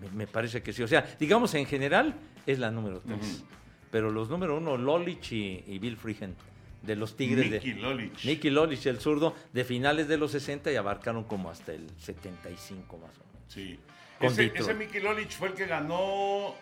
Me, 0.00 0.10
me 0.10 0.26
parece 0.26 0.62
que 0.62 0.72
sí. 0.72 0.82
O 0.82 0.88
sea, 0.88 1.04
digamos 1.18 1.54
en 1.54 1.66
general 1.66 2.14
es 2.46 2.58
la 2.58 2.70
número 2.70 3.00
3. 3.00 3.44
Pero 3.90 4.10
los 4.10 4.30
número 4.30 4.56
uno, 4.56 4.76
Lolich 4.76 5.32
y, 5.32 5.64
y 5.66 5.78
Bill 5.80 5.96
Freehan, 5.96 6.34
de 6.82 6.96
los 6.96 7.16
Tigres 7.16 7.50
Mickey 7.50 7.72
de... 7.74 7.80
Lolich. 7.80 8.24
Nicky 8.24 8.50
Lolich, 8.50 8.86
el 8.86 8.98
zurdo, 9.00 9.34
de 9.52 9.64
finales 9.64 10.08
de 10.08 10.16
los 10.16 10.30
60 10.32 10.72
y 10.72 10.76
abarcaron 10.76 11.24
como 11.24 11.50
hasta 11.50 11.72
el 11.72 11.88
75 11.98 12.98
más 12.98 13.16
o 13.18 13.24
menos. 13.24 13.42
Sí. 13.48 13.78
Ese, 14.20 14.52
ese 14.54 14.74
Mickey 14.74 15.00
Lolich 15.00 15.36
fue 15.36 15.48
el 15.48 15.54
que 15.54 15.66
ganó 15.66 16.54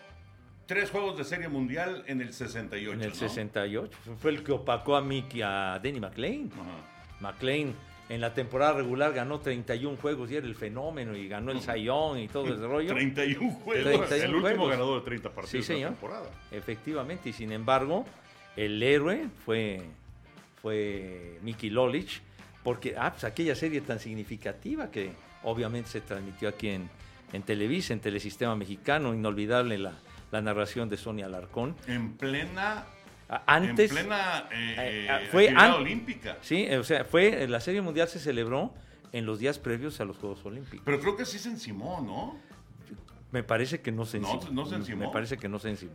tres 0.65 0.89
juegos 0.91 1.17
de 1.17 1.23
Serie 1.23 1.47
Mundial 1.49 2.03
en 2.07 2.21
el 2.21 2.33
68. 2.33 2.93
En 2.93 3.01
el 3.01 3.09
¿no? 3.09 3.15
68. 3.15 3.97
Fue 4.17 4.31
el 4.31 4.43
que 4.43 4.51
opacó 4.51 4.95
a 4.95 5.01
Mickey, 5.01 5.41
a 5.41 5.79
Denny 5.81 5.99
McLean. 5.99 6.51
Ajá. 6.53 7.19
McLean 7.19 7.75
en 8.07 8.21
la 8.21 8.33
temporada 8.33 8.73
regular 8.73 9.13
ganó 9.13 9.39
31 9.39 9.97
juegos 9.97 10.31
y 10.31 10.35
era 10.35 10.47
el 10.47 10.55
fenómeno 10.55 11.15
y 11.15 11.27
ganó 11.27 11.51
el 11.51 11.61
Sayón 11.61 12.17
y 12.19 12.27
todo 12.27 12.45
ese 12.53 12.65
rollo. 12.65 12.91
31 12.93 13.51
juegos. 13.51 13.83
31 14.09 14.23
el 14.23 14.35
último 14.35 14.41
juegos. 14.55 14.69
ganador 14.71 14.99
de 15.01 15.05
30 15.05 15.29
partidos 15.29 15.49
Sí, 15.51 15.57
de 15.57 15.63
señor. 15.63 15.91
la 15.91 15.95
temporada. 15.97 16.31
Efectivamente, 16.51 17.29
y 17.29 17.33
sin 17.33 17.51
embargo, 17.51 18.05
el 18.55 18.81
héroe 18.81 19.27
fue, 19.45 19.81
fue 20.61 21.39
Mickey 21.41 21.69
Lolich, 21.69 22.21
porque 22.63 22.95
ah, 22.97 23.11
pues, 23.11 23.23
aquella 23.23 23.55
serie 23.55 23.81
tan 23.81 23.99
significativa 23.99 24.91
que 24.91 25.11
obviamente 25.43 25.89
se 25.89 26.01
transmitió 26.01 26.49
aquí 26.49 26.69
en, 26.69 26.89
en 27.33 27.43
Televisa, 27.43 27.93
en 27.93 27.99
Telesistema 28.01 28.55
Mexicano, 28.55 29.13
inolvidable 29.13 29.77
la, 29.77 29.93
la 30.31 30.41
narración 30.41 30.89
de 30.89 30.97
Sonia 30.97 31.27
Alarcón. 31.27 31.75
En 31.87 32.13
plena. 32.13 32.85
Antes, 33.45 33.91
en 33.91 33.95
plena 33.97 34.49
eh, 34.51 35.07
eh, 35.09 35.27
fue 35.31 35.49
an- 35.49 35.73
olímpica. 35.73 36.37
sí, 36.41 36.67
o 36.71 36.83
sea, 36.83 37.05
fue 37.05 37.47
la 37.47 37.61
serie 37.61 37.79
mundial 37.81 38.07
se 38.07 38.19
celebró 38.19 38.73
en 39.11 39.25
los 39.27 39.37
días 39.37 39.59
previos 39.59 40.01
a 40.01 40.05
los 40.05 40.17
Juegos 40.17 40.43
Olímpicos. 40.45 40.81
Pero 40.83 40.99
creo 40.99 41.15
que 41.15 41.25
sí 41.25 41.37
se 41.37 41.49
encimó, 41.49 42.01
¿no? 42.01 42.37
Me 43.31 43.43
parece 43.43 43.81
que 43.81 43.91
no 43.91 44.05
se 44.07 44.19
No, 44.19 44.33
encimó. 44.33 44.51
no 44.53 44.65
se 44.65 44.75
encimó. 44.75 45.05
Me 45.07 45.13
parece 45.13 45.37
que 45.37 45.47
no 45.47 45.59
se 45.59 45.69
encimó. 45.69 45.93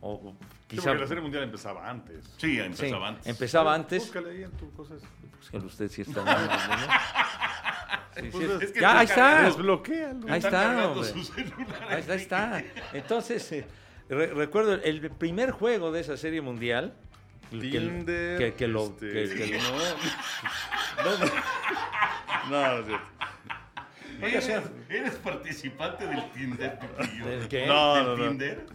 O, 0.00 0.12
o 0.14 0.36
Sí, 0.40 0.76
quizá 0.76 0.82
porque 0.90 1.00
la 1.00 1.06
Serie 1.08 1.22
Mundial 1.22 1.42
empezaba 1.44 1.88
antes. 1.88 2.24
Sí, 2.36 2.54
sí, 2.54 2.60
empezaba 2.60 3.08
antes. 3.08 3.26
empezaba 3.26 3.74
antes. 3.74 4.02
Búscale 4.04 4.30
ahí 4.30 4.42
en 4.44 4.50
tu 4.52 4.72
cosas. 4.72 5.02
Búsquelo 5.38 5.66
usted 5.66 5.88
si 5.90 6.02
está 6.02 6.22
mal, 6.24 6.46
¿no? 6.46 8.22
Sí, 8.22 8.28
Pues 8.32 8.62
es 8.62 8.72
que 8.72 8.80
ya, 8.80 8.98
ahí 8.98 9.06
está. 9.06 9.42
Desbloquéalo. 9.42 10.26
Ahí 10.32 10.38
está, 10.40 10.70
Ahí 10.72 11.00
está, 11.00 11.88
ahí 11.88 12.02
aquí. 12.02 12.12
está. 12.12 12.62
Entonces, 12.92 13.52
eh, 13.52 13.66
re- 14.08 14.26
recuerdo 14.34 14.74
el 14.74 15.10
primer 15.10 15.50
juego 15.52 15.90
de 15.92 16.00
esa 16.00 16.16
serie 16.16 16.40
mundial. 16.40 16.94
que- 17.50 17.58
Tinder. 17.58 18.38
Que, 18.38 18.54
que 18.54 18.68
lo. 18.68 18.84
este, 18.86 19.12
que- 19.12 19.34
que 19.34 19.58
lo- 19.58 19.68
No, 21.04 21.18
no, 21.18 21.24
no. 21.24 21.32
No, 22.50 22.78
no 22.82 22.98
¿Eres, 24.20 24.48
eres 24.88 25.14
participante 25.16 26.06
del 26.06 26.30
Tinder, 26.32 26.78
Pepillo? 26.78 27.26
¿Del 27.26 27.48
qué? 27.48 27.66
No, 27.66 27.94
¿Del 27.94 28.04
no, 28.04 28.16
no. 28.16 28.28
Tinder? 28.30 28.66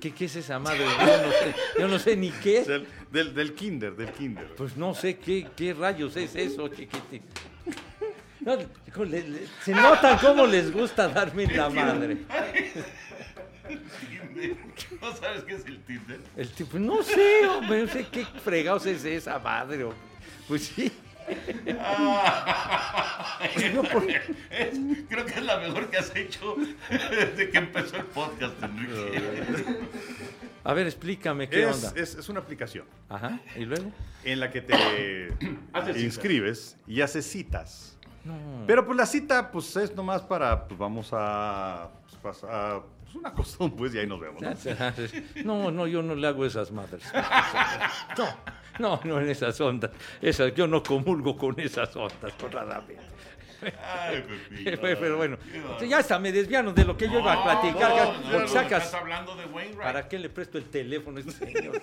¿qué, 0.00 0.12
qué 0.14 0.24
es 0.26 0.36
esa 0.36 0.58
madre? 0.58 0.78
Yo 0.84 1.16
no 1.26 1.32
sé, 1.32 1.54
yo 1.80 1.88
no 1.88 1.98
sé 1.98 2.16
ni 2.16 2.30
qué 2.30 2.58
es. 2.58 2.66
Del, 2.68 2.86
del, 3.10 3.34
del 3.34 3.54
kinder, 3.54 3.96
del 3.96 4.10
kinder. 4.12 4.54
Pues 4.56 4.76
no 4.76 4.94
sé 4.94 5.18
qué, 5.18 5.48
qué 5.56 5.74
rayos 5.74 6.16
es 6.16 6.34
eso, 6.36 6.68
chiquitín. 6.68 7.22
No, 8.40 8.56
hijo, 8.88 9.04
le- 9.04 9.28
le- 9.28 9.46
se 9.64 9.72
notan 9.72 10.18
cómo 10.18 10.46
les 10.46 10.72
gusta 10.72 11.08
darme 11.08 11.46
la 11.46 11.68
madre. 11.70 12.18
Tinder. 13.68 14.56
¿No 15.00 15.16
sabes 15.16 15.44
qué 15.44 15.54
es 15.54 15.66
el 15.66 15.78
Tinder? 15.84 16.20
El 16.36 16.48
tipo, 16.50 16.78
no 16.78 17.02
sé, 17.02 17.46
hombre, 17.48 17.82
no 17.82 17.88
sé 17.92 18.06
qué 18.10 18.24
fregados 18.44 18.86
es 18.86 19.04
esa 19.04 19.38
madre. 19.38 19.84
hombre. 19.84 19.98
Pues 20.48 20.64
sí. 20.64 20.90
Es- 23.42 24.78
creo 25.08 25.26
que 25.26 25.32
es 25.34 25.42
la 25.42 25.58
mejor 25.58 25.88
que 25.90 25.98
has 25.98 26.14
hecho 26.14 26.56
desde 27.10 27.50
que 27.50 27.58
empezó 27.58 27.96
el 27.96 28.04
podcast, 28.06 28.62
Enrique. 28.62 29.78
A 30.64 30.74
ver, 30.74 30.86
explícame 30.86 31.48
qué 31.48 31.68
Es, 31.68 31.74
onda. 31.84 32.00
es, 32.00 32.14
es 32.14 32.28
una 32.28 32.40
aplicación 32.40 32.86
Ajá, 33.08 33.40
y 33.56 33.64
luego. 33.64 33.90
en 34.24 34.38
la 34.40 34.50
que 34.50 34.60
te 34.62 35.32
inscribes 35.96 36.76
y 36.86 37.00
haces 37.00 37.26
citas. 37.26 37.98
No. 38.24 38.36
Pero 38.68 38.86
pues 38.86 38.96
la 38.96 39.06
cita 39.06 39.50
pues 39.50 39.74
es 39.76 39.92
nomás 39.96 40.22
para, 40.22 40.68
pues 40.68 40.78
vamos 40.78 41.08
a, 41.12 41.90
pues, 42.04 42.14
pasar, 42.22 42.82
pues 43.12 43.14
una 43.14 43.32
costumbre, 43.32 43.78
pues 43.78 43.94
y 43.94 43.98
ahí 43.98 44.06
nos 44.06 44.20
vemos. 44.20 44.42
¿no? 44.42 44.52
No, 45.44 45.70
no, 45.70 45.86
yo 45.86 46.02
no 46.02 46.14
le 46.14 46.26
hago 46.26 46.44
esas 46.44 46.70
madres. 46.70 47.02
No, 48.16 48.38
no, 48.78 49.00
no 49.04 49.20
en 49.20 49.28
esas 49.28 49.60
ondas. 49.60 49.90
Esas, 50.20 50.54
yo 50.54 50.66
no 50.66 50.82
comulgo 50.82 51.36
con 51.36 51.58
esas 51.60 51.94
ondas, 51.94 52.32
honradamente. 52.42 53.02
Ay, 53.62 54.24
Pepillo. 54.48 54.80
Pero 54.80 55.16
bueno, 55.16 55.38
ya 55.86 55.98
hasta 55.98 56.18
me 56.18 56.32
desviaron 56.32 56.74
de 56.74 56.84
lo 56.84 56.96
que 56.96 57.08
yo 57.08 57.20
iba 57.20 57.32
a 57.32 57.44
platicar. 57.44 57.90
No, 57.90 57.96
cara, 57.96 58.04
no, 58.06 58.22
porque 58.22 58.38
no, 58.38 58.48
sacas. 58.48 58.84
Estás 58.86 59.00
hablando 59.00 59.36
de 59.36 59.44
Wainwright. 59.46 59.82
¿Para 59.82 60.08
qué 60.08 60.18
le 60.18 60.30
presto 60.30 60.58
el 60.58 60.64
teléfono 60.64 61.18
a 61.18 61.20
este 61.20 61.32
señor? 61.32 61.80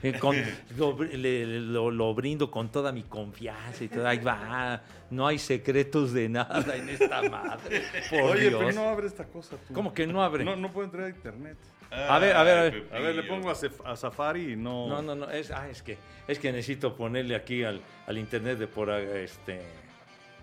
Eh, 0.02 0.18
con- 0.18 0.36
lo, 0.78 0.96
le- 1.02 1.60
lo- 1.60 1.90
lo 1.90 2.14
brindo 2.14 2.50
con 2.50 2.70
toda 2.70 2.90
mi 2.90 3.02
confianza 3.02 3.84
y 3.84 3.88
todo. 3.88 4.06
Ahí 4.08 4.18
va. 4.18 4.80
No 5.10 5.26
hay 5.26 5.38
secretos 5.38 6.12
de 6.14 6.28
nada 6.28 6.74
en 6.74 6.88
esta 6.88 7.22
madre. 7.28 7.82
Por 8.08 8.22
Oye, 8.22 8.48
Dios. 8.48 8.62
pero 8.64 8.72
no 8.72 8.88
abre 8.88 9.06
esta 9.08 9.24
cosa 9.26 9.56
tú. 9.68 9.74
¿Cómo 9.74 9.92
que 9.92 10.06
no 10.06 10.22
abre? 10.22 10.42
No, 10.44 10.56
no 10.56 10.70
puedo 10.72 10.86
entrar 10.86 11.04
a 11.04 11.08
internet. 11.10 11.58
A 11.90 12.18
ver, 12.18 12.34
a 12.36 12.42
ver, 12.44 12.58
a 12.58 12.62
ver. 12.62 12.88
A 12.92 12.98
ver, 13.00 13.14
le 13.16 13.22
pongo 13.24 13.50
a, 13.50 13.96
Safari 13.96 14.52
y 14.52 14.56
no... 14.56 14.88
No, 14.88 15.02
no, 15.02 15.14
no. 15.16 15.28
Es, 15.30 15.50
ah, 15.50 15.68
es, 15.68 15.82
que, 15.82 15.98
es 16.28 16.38
que 16.38 16.50
necesito 16.52 16.94
ponerle 16.96 17.34
aquí 17.34 17.64
al, 17.64 17.80
al 18.06 18.16
internet 18.16 18.58
de 18.58 18.68
por 18.68 18.88
este. 18.90 19.60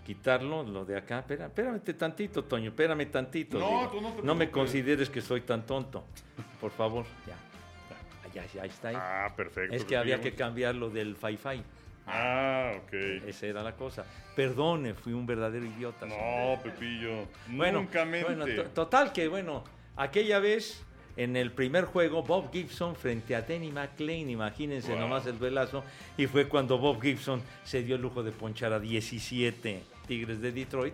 Quitarlo, 0.06 0.64
lo 0.64 0.86
de 0.86 0.98
acá. 0.98 1.20
Espera, 1.20 1.48
espérame 1.48 1.80
tantito, 1.98 2.44
Toño. 2.44 2.70
Espérame 2.70 3.06
tantito. 3.10 3.58
No, 3.60 3.68
digo. 3.68 3.90
tú 3.92 4.02
no 4.02 4.10
te 4.10 4.16
me 4.16 4.22
preocupes. 4.22 4.50
consideres 4.50 5.10
que 5.10 5.22
soy 5.22 5.42
tan 5.42 5.66
tonto. 5.66 6.04
Por 6.62 6.72
favor, 6.72 7.06
ya. 7.26 7.36
Está 8.46 8.90
ahí. 8.90 8.96
Ah, 8.98 9.34
perfecto. 9.36 9.76
es 9.76 9.84
que 9.86 9.98
había 9.98 10.22
que 10.22 10.34
cambiar 10.34 10.76
lo 10.76 10.90
del 10.90 11.16
Fi-Fi. 11.16 11.62
Ah, 12.06 12.72
ok. 12.84 12.94
Esa 13.28 13.48
era 13.48 13.64
la 13.64 13.76
cosa. 13.76 14.06
Perdone, 14.36 14.94
fui 14.94 15.14
un 15.14 15.26
verdadero 15.26 15.66
idiota. 15.66 16.06
No, 16.06 16.60
Pepillo. 16.64 17.28
Bueno, 17.50 17.80
Nunca 17.82 18.06
mente. 18.06 18.34
bueno, 18.34 18.46
to- 18.46 18.70
total 18.70 19.12
que 19.12 19.28
bueno, 19.28 19.64
aquella 19.98 20.40
vez 20.40 20.84
en 21.18 21.36
el 21.36 21.52
primer 21.52 21.86
juego 21.86 22.24
Bob 22.24 22.52
Gibson 22.54 22.96
frente 22.96 23.36
a 23.36 23.42
Denny 23.42 23.72
McLean, 23.72 24.30
imagínense 24.30 24.92
Wow. 24.92 25.00
nomás 25.02 25.26
el 25.26 25.34
velazo, 25.38 25.84
y 26.16 26.28
fue 26.28 26.48
cuando 26.48 26.78
Bob 26.78 27.02
Gibson 27.02 27.42
se 27.64 27.82
dio 27.84 27.96
el 27.96 28.02
lujo 28.04 28.22
de 28.24 28.32
ponchar 28.32 28.72
a 28.72 28.80
17 28.80 29.82
Tigres 30.08 30.40
de 30.40 30.52
Detroit 30.54 30.94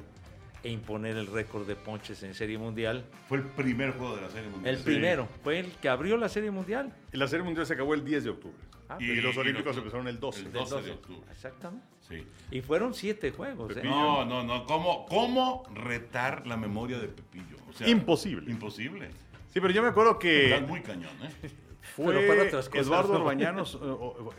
e 0.63 0.69
imponer 0.69 1.17
el 1.17 1.27
récord 1.27 1.67
de 1.67 1.75
ponches 1.75 2.23
en 2.23 2.33
Serie 2.33 2.57
Mundial. 2.57 3.05
Fue 3.27 3.37
el 3.39 3.43
primer 3.43 3.91
juego 3.91 4.15
de 4.15 4.21
la 4.21 4.29
Serie 4.29 4.49
Mundial. 4.49 4.73
El 4.75 4.79
Sí. 4.79 4.85
primero, 4.85 5.27
fue 5.43 5.59
el 5.59 5.71
que 5.73 5.89
abrió 5.89 6.15
la 6.17 6.29
Serie 6.29 6.51
Mundial. 6.51 6.93
Y 7.11 7.17
la 7.17 7.27
Serie 7.27 7.43
Mundial 7.43 7.65
se 7.67 7.73
acabó 7.73 7.93
el 7.93 8.03
10 8.05 8.23
de 8.23 8.29
octubre. 8.29 8.55
Ah, 8.89 8.97
y, 8.99 9.11
y- 9.11 9.15
los 9.21 9.35
y 9.35 9.39
Olímpicos 9.39 9.75
empezaron 9.77 10.07
el 10.07 10.19
12. 10.19 10.39
el 10.39 10.45
del 10.45 10.53
12 10.53 10.75
de 10.75 10.81
12. 10.81 10.91
octubre. 10.91 11.31
Exactamente. 11.31 11.85
Sí. 12.01 12.23
Y 12.51 12.61
fueron 12.61 12.93
siete 12.93 13.31
juegos. 13.31 13.75
¿eh? 13.77 13.81
No, 13.83 14.25
no, 14.25 14.43
no. 14.43 14.65
¿Cómo, 14.65 15.05
¿Cómo 15.07 15.63
retar 15.73 16.45
la 16.45 16.57
memoria 16.57 16.99
de 16.99 17.07
Pepillo? 17.07 17.55
O 17.69 17.73
sea, 17.73 17.87
Imposible. 17.87 18.51
Imposible. 18.51 19.09
Sí, 19.53 19.59
pero 19.61 19.69
yo 19.71 19.81
me 19.81 19.89
acuerdo 19.89 20.17
que 20.19 20.53
Estás 20.53 20.67
muy 20.67 20.81
cañón, 20.81 21.11
¿eh? 21.23 21.49
Fue 21.95 22.13
Pero 22.13 22.27
para 22.27 22.43
otras 22.47 22.69
cosas, 22.69 22.87
Eduardo 22.87 23.13
¿no? 23.13 23.19
Orbañanos, 23.19 23.79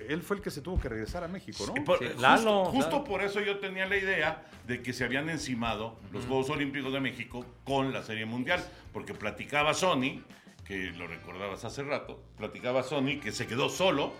él 0.09 0.23
fue 0.23 0.37
el 0.37 0.43
que 0.43 0.51
se 0.51 0.61
tuvo 0.61 0.81
que 0.81 0.89
regresar 0.89 1.23
a 1.25 1.29
México, 1.29 1.65
¿no? 1.67 1.75
Sí, 1.75 1.81
por- 1.81 1.99
Sí, 1.99 2.07
justo, 2.07 2.21
Lalo, 2.23 2.65
justo 2.67 2.91
Lalo. 2.91 3.05
por 3.05 3.23
eso 3.23 3.41
yo 3.41 3.59
tenía 3.59 3.87
la 3.87 3.97
idea 3.97 4.45
de 4.67 4.83
que 4.83 4.93
se 4.93 5.05
habían 5.05 5.29
encimado 5.31 5.97
los 6.13 6.25
Juegos 6.27 6.51
Olímpicos 6.51 6.93
de 6.93 7.01
México 7.01 7.45
con 7.65 7.93
la 7.93 8.03
Serie 8.03 8.27
Mundial, 8.27 8.65
porque 8.93 9.15
platicaba 9.15 9.75
Sony 9.75 10.23
que 10.65 10.87
lo 10.93 11.07
recordabas 11.07 11.65
hace 11.65 11.83
rato, 11.83 12.21
platicaba 12.39 12.83
Sony 12.83 13.21
que 13.23 13.33
se 13.33 13.47
quedó 13.47 13.69
solo 13.69 14.13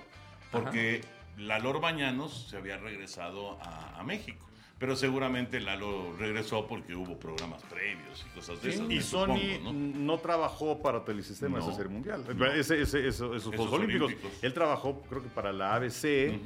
porque 0.53 1.01
Lalo 1.39 1.71
Orbañanos 1.71 2.49
se 2.51 2.57
había 2.57 2.77
regresado 2.77 3.59
a, 3.63 3.99
a 3.99 4.05
México. 4.05 4.47
Pero 4.79 4.97
seguramente 4.97 5.61
Lalo 5.61 6.15
regresó 6.19 6.67
porque 6.67 6.95
hubo 6.95 7.17
programas 7.19 7.63
previos 7.63 8.27
y 8.29 8.35
cosas 8.35 8.61
de 8.61 8.71
esas. 8.71 8.91
Y 8.91 9.01
Sony 9.01 9.37
supongo, 9.39 9.73
¿no? 9.73 9.73
no 9.73 10.19
trabajó 10.19 10.83
para 10.83 11.05
Telesistema 11.05 11.59
No. 11.59 11.65
esa 11.65 11.77
serie 11.77 11.93
mundial. 11.93 12.25
No. 12.37 12.45
Ese- 12.47 12.83
ese- 12.83 13.07
eso- 13.07 13.35
esos 13.35 13.55
Juegos 13.55 13.73
Olímpicos. 13.73 14.09
Olímpicos. 14.09 14.33
Él 14.43 14.53
trabajó, 14.53 15.01
creo 15.09 15.23
que 15.23 15.29
para 15.29 15.53
la 15.53 15.75
ABC, 15.77 16.39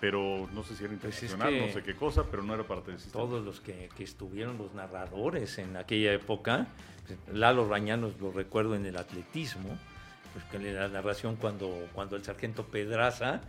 pero 0.00 0.48
no 0.54 0.62
sé 0.62 0.76
si 0.76 0.84
era 0.84 0.94
Pues 0.96 1.16
es 1.16 1.22
internacional, 1.24 1.48
que 1.52 1.66
no 1.66 1.72
sé 1.72 1.82
qué 1.82 1.94
cosa, 1.94 2.24
pero 2.30 2.42
no 2.44 2.54
era 2.54 2.62
para 2.64 2.80
Telesistema. 2.82 3.24
Todos 3.24 3.44
los 3.44 3.60
que, 3.60 3.88
que 3.96 4.04
estuvieron 4.04 4.56
los 4.56 4.72
narradores 4.74 5.58
en 5.58 5.76
aquella 5.76 6.12
época, 6.12 6.68
pues, 7.06 7.18
Lalo 7.36 7.68
Rañanos 7.68 8.18
lo 8.20 8.30
recuerdo 8.30 8.76
en 8.76 8.86
el 8.86 8.96
atletismo, 8.96 9.76
pues 10.32 10.44
que 10.46 10.58
la 10.72 10.88
narración 10.88 11.36
cuando, 11.36 11.88
cuando 11.92 12.14
el 12.16 12.22
sargento 12.24 12.64
Pedraza 12.66 13.40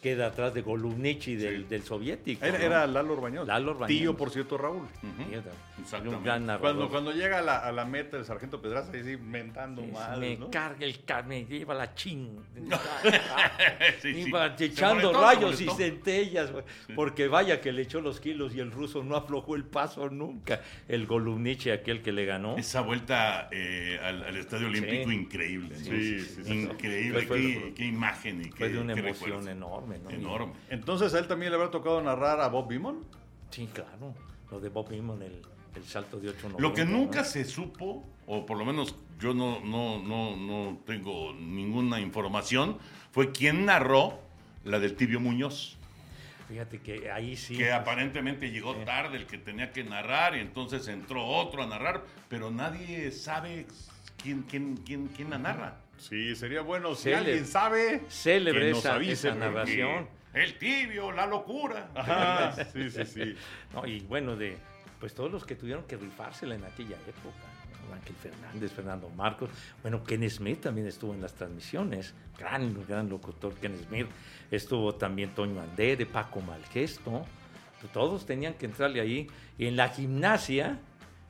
queda 0.00 0.26
atrás 0.28 0.54
de 0.54 0.62
Golubnichi 0.62 1.34
del, 1.36 1.62
Sí. 1.62 1.66
del 1.68 1.82
soviético. 1.82 2.44
Era, 2.44 2.58
¿no? 2.58 2.64
era 2.64 2.86
Lalo 2.86 3.14
Orbañón. 3.14 3.46
Lalo 3.46 3.72
Orbañanos. 3.72 3.98
Tío, 4.00 4.16
por 4.16 4.30
cierto, 4.30 4.56
Raúl. 4.56 4.82
Ujú. 5.02 5.24
Fíjate, 5.28 5.50
Exactamente. 5.80 6.16
un 6.16 6.24
gran 6.24 6.46
narrador. 6.46 6.60
Cuando, 6.76 6.88
cuando 6.90 7.12
llega 7.12 7.38
a 7.38 7.42
la, 7.42 7.58
a 7.58 7.72
la 7.72 7.84
meta 7.84 8.16
el 8.16 8.24
sargento 8.24 8.62
Pedraza, 8.62 8.92
mentando 9.20 9.82
Sí, 9.82 9.90
mal, 9.92 10.20
me 10.20 10.36
¿no? 10.36 10.50
carga 10.50 10.84
el 10.86 11.04
carne, 11.04 11.46
lleva 11.46 11.74
la 11.74 11.94
ching. 11.94 12.38
Sí. 14.02 14.08
Iba 14.28 14.54
echando 14.58 15.12
molestó, 15.12 15.20
rayos 15.22 15.60
y 15.60 15.68
centellas, 15.70 16.52
porque 16.94 17.26
vaya 17.28 17.60
que 17.60 17.72
le 17.72 17.82
echó 17.82 18.00
los 18.00 18.20
kilos 18.20 18.54
y 18.54 18.60
el 18.60 18.70
ruso 18.70 19.02
no 19.02 19.16
aflojó 19.16 19.56
el 19.56 19.64
paso 19.64 20.08
nunca. 20.10 20.60
El 20.86 21.06
Golubnichi, 21.06 21.70
aquel 21.70 22.02
que 22.02 22.12
le 22.12 22.24
ganó. 22.24 22.56
Esa 22.56 22.80
vuelta 22.82 23.48
eh, 23.50 23.98
al, 24.02 24.22
al 24.22 24.36
Estadio 24.36 24.68
Olímpico, 24.68 25.10
increíble. 25.10 25.70
¿no? 25.70 25.84
Sí, 25.84 26.20
sí, 26.20 26.44
sí. 26.44 26.52
Increíble. 26.52 27.26
Qué, 27.74 27.84
imagen 27.86 28.42
y 28.42 28.50
qué, 28.50 28.56
Fue 28.56 28.68
de 28.68 28.78
una 28.78 28.94
qué 28.94 29.00
emoción 29.00 29.48
enorme, 29.48 29.87
¿no? 29.96 30.10
Enorme. 30.10 30.52
Entonces 30.68 31.14
a 31.14 31.18
él 31.18 31.26
también 31.26 31.52
le 31.52 31.56
habrá 31.56 31.70
tocado 31.70 32.02
narrar 32.02 32.40
a 32.40 32.48
Bob 32.48 32.68
Beamon. 32.68 33.04
Sí, 33.50 33.68
claro. 33.72 34.14
Lo 34.50 34.60
de 34.60 34.68
Bob 34.68 34.90
Beamon, 34.90 35.22
el, 35.22 35.40
el 35.74 35.84
salto 35.84 36.20
de 36.20 36.30
8 36.30 36.56
Lo 36.58 36.74
que 36.74 36.84
nunca 36.84 37.24
se 37.24 37.44
supo, 37.44 38.04
o 38.26 38.44
por 38.44 38.58
lo 38.58 38.64
menos 38.64 38.96
yo 39.18 39.34
no, 39.34 39.60
no, 39.60 39.98
no, 40.02 40.36
no 40.36 40.78
tengo 40.84 41.32
ninguna 41.34 42.00
información, 42.00 42.78
fue 43.12 43.32
quién 43.32 43.64
narró 43.64 44.20
la 44.64 44.78
del 44.78 44.94
Tibio 44.94 45.20
Muñoz. 45.20 45.76
Fíjate 46.48 46.80
que 46.80 47.10
ahí 47.10 47.36
sí. 47.36 47.56
que 47.56 47.72
aparentemente 47.72 48.50
llegó 48.50 48.74
tarde 48.76 49.18
el 49.18 49.26
que 49.26 49.36
tenía 49.36 49.70
que 49.70 49.84
narrar 49.84 50.34
y 50.34 50.40
entonces 50.40 50.88
entró 50.88 51.26
otro 51.26 51.62
a 51.62 51.66
narrar, 51.66 52.04
pero 52.28 52.50
nadie 52.50 53.10
sabe 53.12 53.66
quién, 54.22 54.42
quién, 54.42 54.78
quién, 54.78 55.08
quién 55.08 55.28
la 55.28 55.38
narra. 55.38 55.76
Sí, 55.98 56.34
sería 56.36 56.62
bueno 56.62 56.94
si 56.94 57.04
Célebre. 57.04 57.30
alguien 57.32 57.46
sabe. 57.46 58.02
Célebre 58.08 58.60
que 58.66 58.70
nos 58.70 58.78
esa- 58.80 58.94
avise, 58.94 59.12
esa 59.12 59.28
porque- 59.30 59.44
narración. 59.46 60.08
El 60.34 60.58
tibio, 60.58 61.10
la 61.10 61.26
locura. 61.26 61.90
Ajá, 61.94 62.52
sí, 62.72 62.90
sí, 62.90 63.04
sí. 63.06 63.34
No, 63.74 63.86
y 63.86 64.00
bueno, 64.00 64.36
de 64.36 64.56
pues 65.00 65.14
todos 65.14 65.30
los 65.32 65.44
que 65.44 65.54
tuvieron 65.56 65.84
que 65.84 65.96
rifársela 65.96 66.54
en 66.54 66.64
aquella 66.64 66.96
época. 66.96 67.46
¿no? 67.88 67.94
Ángel 67.94 68.14
Fernández, 68.16 68.70
Fernando 68.72 69.08
Marcos. 69.10 69.48
Bueno, 69.82 70.04
Ken 70.04 70.28
Smith 70.28 70.60
también 70.60 70.86
estuvo 70.86 71.14
en 71.14 71.22
las 71.22 71.34
transmisiones. 71.34 72.14
Gran, 72.38 72.86
gran 72.86 73.08
locutor 73.08 73.54
Ken 73.54 73.76
Smith. 73.88 74.06
Estuvo 74.50 74.94
también 74.94 75.30
Toño 75.34 75.60
Andere, 75.60 76.04
Paco 76.06 76.40
Malgesto. 76.42 77.24
Todos 77.92 78.26
tenían 78.26 78.54
que 78.54 78.66
entrarle 78.66 79.00
ahí. 79.00 79.26
Y 79.56 79.66
en 79.66 79.76
la 79.76 79.88
gimnasia, 79.88 80.78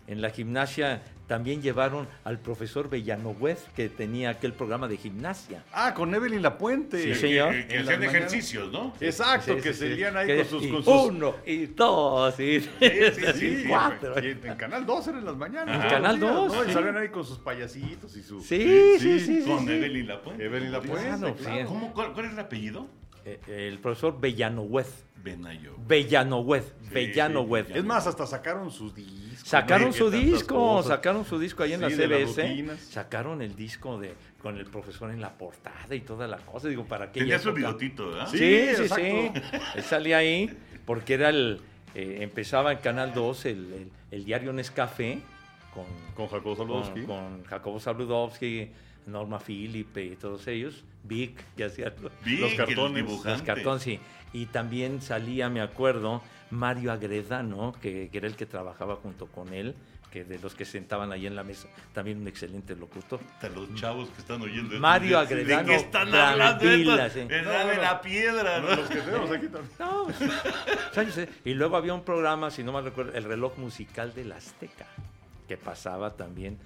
en 0.08 0.20
la 0.20 0.30
gimnasia 0.30 1.02
también 1.28 1.62
llevaron 1.62 2.08
al 2.24 2.40
profesor 2.40 2.90
Villanoguez, 2.90 3.64
que 3.76 3.88
tenía 3.88 4.30
aquel 4.30 4.52
programa 4.54 4.88
de 4.88 4.96
gimnasia. 4.96 5.62
Ah, 5.72 5.94
con 5.94 6.12
Evelyn 6.14 6.42
Lapuente. 6.42 7.00
Sí, 7.00 7.14
señor. 7.14 7.52
Que, 7.52 7.66
que 7.68 7.78
hacían 7.78 8.02
ejercicios, 8.02 8.72
¿no? 8.72 8.92
Exacto, 9.00 9.54
Sí, 9.54 9.60
que 9.62 9.72
sí, 9.74 9.78
seguían 9.90 10.14
sí. 10.14 10.18
ahí 10.18 10.26
Que- 10.26 10.36
con 10.38 10.46
sus, 10.46 10.64
y 10.64 10.70
con 10.70 10.82
sus- 10.82 10.94
Uno, 11.10 11.34
y 11.46 11.66
dos, 11.66 12.40
y 12.40 12.60
sí, 12.60 12.70
y 12.80 13.32
sí, 13.38 13.64
cuatro. 13.68 14.14
Y 14.24 14.28
en 14.30 14.54
Canal 14.56 14.84
2 14.86 15.06
eran 15.08 15.24
las 15.24 15.36
mañanas. 15.36 15.84
En 15.84 15.90
Canal 15.90 16.18
los 16.18 16.30
días, 16.30 16.34
2, 16.34 16.52
¿no? 16.56 16.64
Y 16.64 16.66
sí. 16.66 16.72
salían 16.72 16.96
ahí 16.96 17.08
con 17.10 17.24
sus 17.24 17.38
payasitos 17.38 18.16
y 18.16 18.22
su. 18.22 18.40
Sí, 18.40 18.96
sí, 18.98 19.20
sí, 19.20 19.42
sí. 19.42 19.48
Con 19.48 19.66
sí. 19.66 19.72
Evelyn 19.72 20.08
Lapuente. 20.08 20.44
Evelyn 20.44 20.72
Lapuente. 20.72 21.04
Claro, 21.18 21.34
claro. 21.36 21.58
sí. 21.60 21.64
¿Cómo, 21.66 21.92
cuál, 21.92 22.12
cuál 22.14 22.26
es 22.26 22.32
el 22.32 22.38
apellido? 22.40 22.86
Eh, 23.24 23.40
El 23.68 23.78
profesor 23.80 24.18
Villanoguez. 24.20 25.04
Benayo. 25.22 25.76
Villanoguez. 25.86 26.74
Sí, 26.92 27.12
Es 27.74 27.84
más, 27.84 28.06
hasta 28.06 28.26
sacaron 28.26 28.70
sus 28.70 28.94
discos. 28.94 29.48
Sacaron 29.48 29.92
su 29.92 30.10
disco, 30.10 30.54
cosas. 30.54 30.86
sacaron 30.96 31.24
su 31.24 31.38
disco 31.38 31.62
ahí 31.62 31.72
en 31.72 31.80
la 31.80 31.88
Sí, 31.90 31.96
de 31.96 32.06
las 32.08 32.30
CBS. 32.34 32.76
Sacaron 32.92 33.40
el 33.42 33.54
disco 33.56 33.98
de 33.98 34.14
con 34.42 34.56
el 34.58 34.66
profesor 34.66 35.10
en 35.10 35.20
la 35.20 35.30
portada 35.36 35.94
y 35.94 36.00
toda 36.00 36.26
la 36.28 36.36
cosa. 36.38 36.68
Digo, 36.68 36.84
para 36.84 37.10
que 37.10 37.20
Tenía 37.20 37.38
su 37.38 37.52
bigotito, 37.52 38.10
¿verdad? 38.10 38.28
Sí, 38.30 38.68
Sí, 38.76 38.88
sí. 38.88 39.30
Él 39.74 39.82
salía 39.82 40.18
ahí 40.18 40.56
porque 40.86 41.14
era 41.14 41.28
el. 41.30 41.60
eh, 41.94 42.18
empezaba 42.20 42.72
en 42.72 42.78
Canal 42.78 43.12
2 43.14 43.46
el, 43.46 43.72
el- 43.72 43.90
el 44.10 44.24
diario 44.24 44.52
Nescafé 44.52 45.20
con, 45.74 45.84
Con 46.14 46.28
Jacobo 46.28 46.56
con, 46.56 46.66
Saludowski. 46.66 47.02
con 47.02 47.44
Jacobo 47.44 47.80
Saludowski, 47.80 48.70
Norma 49.06 49.38
Filipe 49.40 50.04
y 50.04 50.16
todos 50.16 50.46
ellos. 50.48 50.84
Vic, 51.04 51.42
que 51.56 51.64
hacía 51.64 51.94
los- 52.00 52.12
cartones, 52.54 53.04
los 53.24 53.42
cartones, 53.42 53.82
sí. 53.82 53.98
Y 54.32 54.46
también 54.46 55.00
salía, 55.02 55.48
me 55.48 55.60
acuerdo, 55.60 56.22
Mario 56.50 56.92
Agredano, 56.92 57.74
que, 57.80 58.08
que 58.10 58.18
era 58.18 58.26
el 58.26 58.36
que 58.36 58.46
trabajaba 58.46 58.96
junto 58.96 59.26
con 59.26 59.52
él, 59.54 59.74
que 60.12 60.24
de 60.24 60.38
los 60.38 60.54
que 60.54 60.64
sentaban 60.64 61.12
ahí 61.12 61.26
en 61.26 61.36
la 61.36 61.44
mesa, 61.44 61.68
también 61.92 62.18
un 62.20 62.28
excelente 62.28 62.74
locutor. 62.74 63.20
Hasta 63.34 63.50
los 63.50 63.74
chavos 63.74 64.08
que 64.08 64.20
están 64.22 64.40
oyendo 64.40 64.68
esto, 64.74 64.80
Mario 64.80 65.18
¿de- 65.18 65.22
Agredano 65.24 65.60
¿De 65.62 65.66
qué 65.68 65.74
están 65.76 66.14
hablando? 66.14 66.64
Esto? 66.70 67.10
sí. 67.10 67.20
Es 67.28 67.44
No, 67.44 67.52
la 67.52 67.64
de 67.66 67.76
no. 67.76 67.82
la 67.82 68.00
piedra, 68.00 68.60
¿no? 68.60 68.74
Los 68.76 68.88
que 68.88 69.00
tenemos 69.00 69.30
aquí 69.30 69.46
también. 69.48 69.70
No, 69.78 70.08
eh, 71.02 71.28
y 71.44 71.54
luego 71.54 71.76
había 71.76 71.92
un 71.94 72.04
programa, 72.04 72.50
si 72.50 72.62
no 72.62 72.72
mal 72.72 72.84
recuerdo, 72.84 73.12
el 73.14 73.24
reloj 73.24 73.58
musical 73.58 74.14
del 74.14 74.32
Azteca, 74.32 74.86
que 75.46 75.56
pasaba 75.58 76.16
también, 76.16 76.58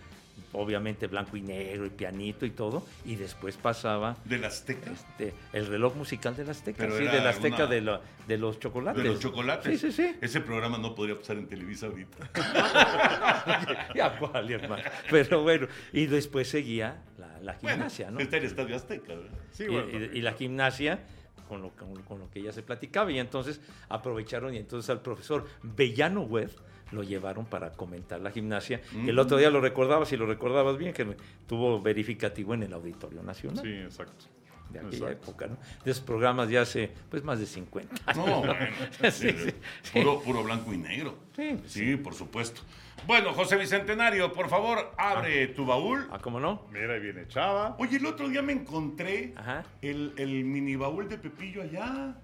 obviamente 0.55 1.07
blanco 1.07 1.37
y 1.37 1.41
negro 1.43 1.87
y 1.87 1.91
pianito 1.91 2.45
y 2.45 2.51
todo, 2.51 2.85
y 3.07 3.17
después 3.17 3.57
pasaba 3.57 4.17
Del 4.25 4.45
Azteca. 4.45 4.91
este, 4.91 5.33
el 5.55 5.67
reloj 5.67 5.95
musical 5.97 6.37
del 6.37 6.51
Azteca, 6.51 6.77
Pero 6.79 6.97
sí, 6.99 7.05
era 7.05 7.15
del 7.15 7.27
Azteca 7.27 7.67
de, 7.67 7.81
lo- 7.81 8.01
de 8.29 8.37
los 8.39 8.59
chocolates. 8.61 9.03
De 9.03 9.09
los 9.09 9.19
chocolates. 9.21 9.81
Sí, 9.81 9.91
sí, 9.91 10.03
sí. 10.09 10.17
Ese 10.21 10.41
programa 10.43 10.77
no 10.79 10.95
podría 10.95 11.17
pasar 11.19 11.39
en 11.39 11.47
Televisa 11.49 11.87
ahorita. 11.87 12.31
Ya 13.95 14.19
cuál, 14.19 14.51
hermano. 14.51 14.83
Pero 15.11 15.43
bueno, 15.43 15.67
y 15.93 16.07
después 16.07 16.49
seguía 16.49 17.03
la, 17.19 17.27
la 17.41 17.53
Bueno, 17.61 17.77
gimnasia, 17.77 18.11
¿no? 18.11 18.21
está 18.21 18.37
el 18.37 18.45
Estadio 18.45 18.77
Azteca, 18.77 19.15
¿verdad? 19.15 19.31
Sí, 19.53 19.65
y, 19.65 19.69
bueno, 19.69 19.89
y- 20.13 20.19
y 20.19 20.23
la 20.23 20.33
gimnasia 20.35 21.01
con 21.49 21.63
lo, 21.63 21.71
con, 21.71 21.95
con 22.03 22.19
lo 22.21 22.31
que 22.31 22.43
ya 22.43 22.53
se 22.53 22.63
platicaba 22.63 23.11
y 23.13 23.19
entonces 23.19 23.61
aprovecharon 23.89 24.55
y 24.55 24.59
entonces 24.59 24.89
al 24.91 25.01
profesor 25.03 25.47
Bellano 25.63 26.23
Web 26.23 26.51
lo 26.93 27.03
llevaron 27.03 27.47
para 27.47 27.73
comentar 27.73 28.21
la 28.21 28.31
gimnasia 28.31 28.81
el 29.07 29.19
otro 29.19 29.37
día 29.39 29.51
lo 29.51 29.61
recordabas 29.61 30.13
y 30.13 30.17
lo 30.17 30.27
recordabas 30.27 30.77
bien 30.77 30.93
que 30.93 31.17
tuvo 31.47 31.81
verificativo 31.81 32.55
en 32.55 32.63
el 32.65 32.73
Auditorio 32.73 33.23
Nacional 33.23 33.63
Sí, 33.65 33.73
exacto. 33.73 34.27
de 34.71 34.79
aquella 34.79 34.97
exacto. 35.11 35.31
época, 35.31 35.47
¿no? 35.49 35.57
De 35.85 35.91
esos 35.91 36.03
programas 36.05 36.49
de 36.49 36.59
hace 36.59 36.91
pues 37.11 37.23
más 37.25 37.39
de 37.39 37.47
50 37.47 38.13
No, 38.15 38.41
bueno. 38.41 38.55
Sí, 39.11 39.11
sí, 39.11 39.33
sí. 39.33 39.53
Puro, 39.93 40.21
puro 40.21 40.43
blanco 40.45 40.73
y 40.73 40.79
negro. 40.79 41.17
Sí, 41.37 41.59
Sí, 41.67 41.97
por 41.97 42.15
supuesto. 42.15 42.63
Bueno, 43.07 43.33
José 43.33 43.57
Bicentenario, 43.57 44.33
por 44.33 44.49
favor, 44.49 44.93
abre 44.97 45.49
tu 45.49 45.67
baúl. 45.67 46.07
Ah, 46.13 46.19
¿cómo 46.23 46.39
no? 46.39 46.67
Mira, 46.71 46.95
ahí 46.95 47.01
viene 47.01 47.27
Chava. 47.27 47.75
Oye, 47.81 47.97
el 47.97 48.07
otro 48.07 48.29
día 48.29 48.43
me 48.43 48.53
encontré 48.53 49.35
el, 49.83 50.13
el 50.17 50.45
mini 50.45 50.77
baúl 50.77 51.09
de 51.09 51.19
Pepillo 51.19 51.63
allá. 51.63 52.15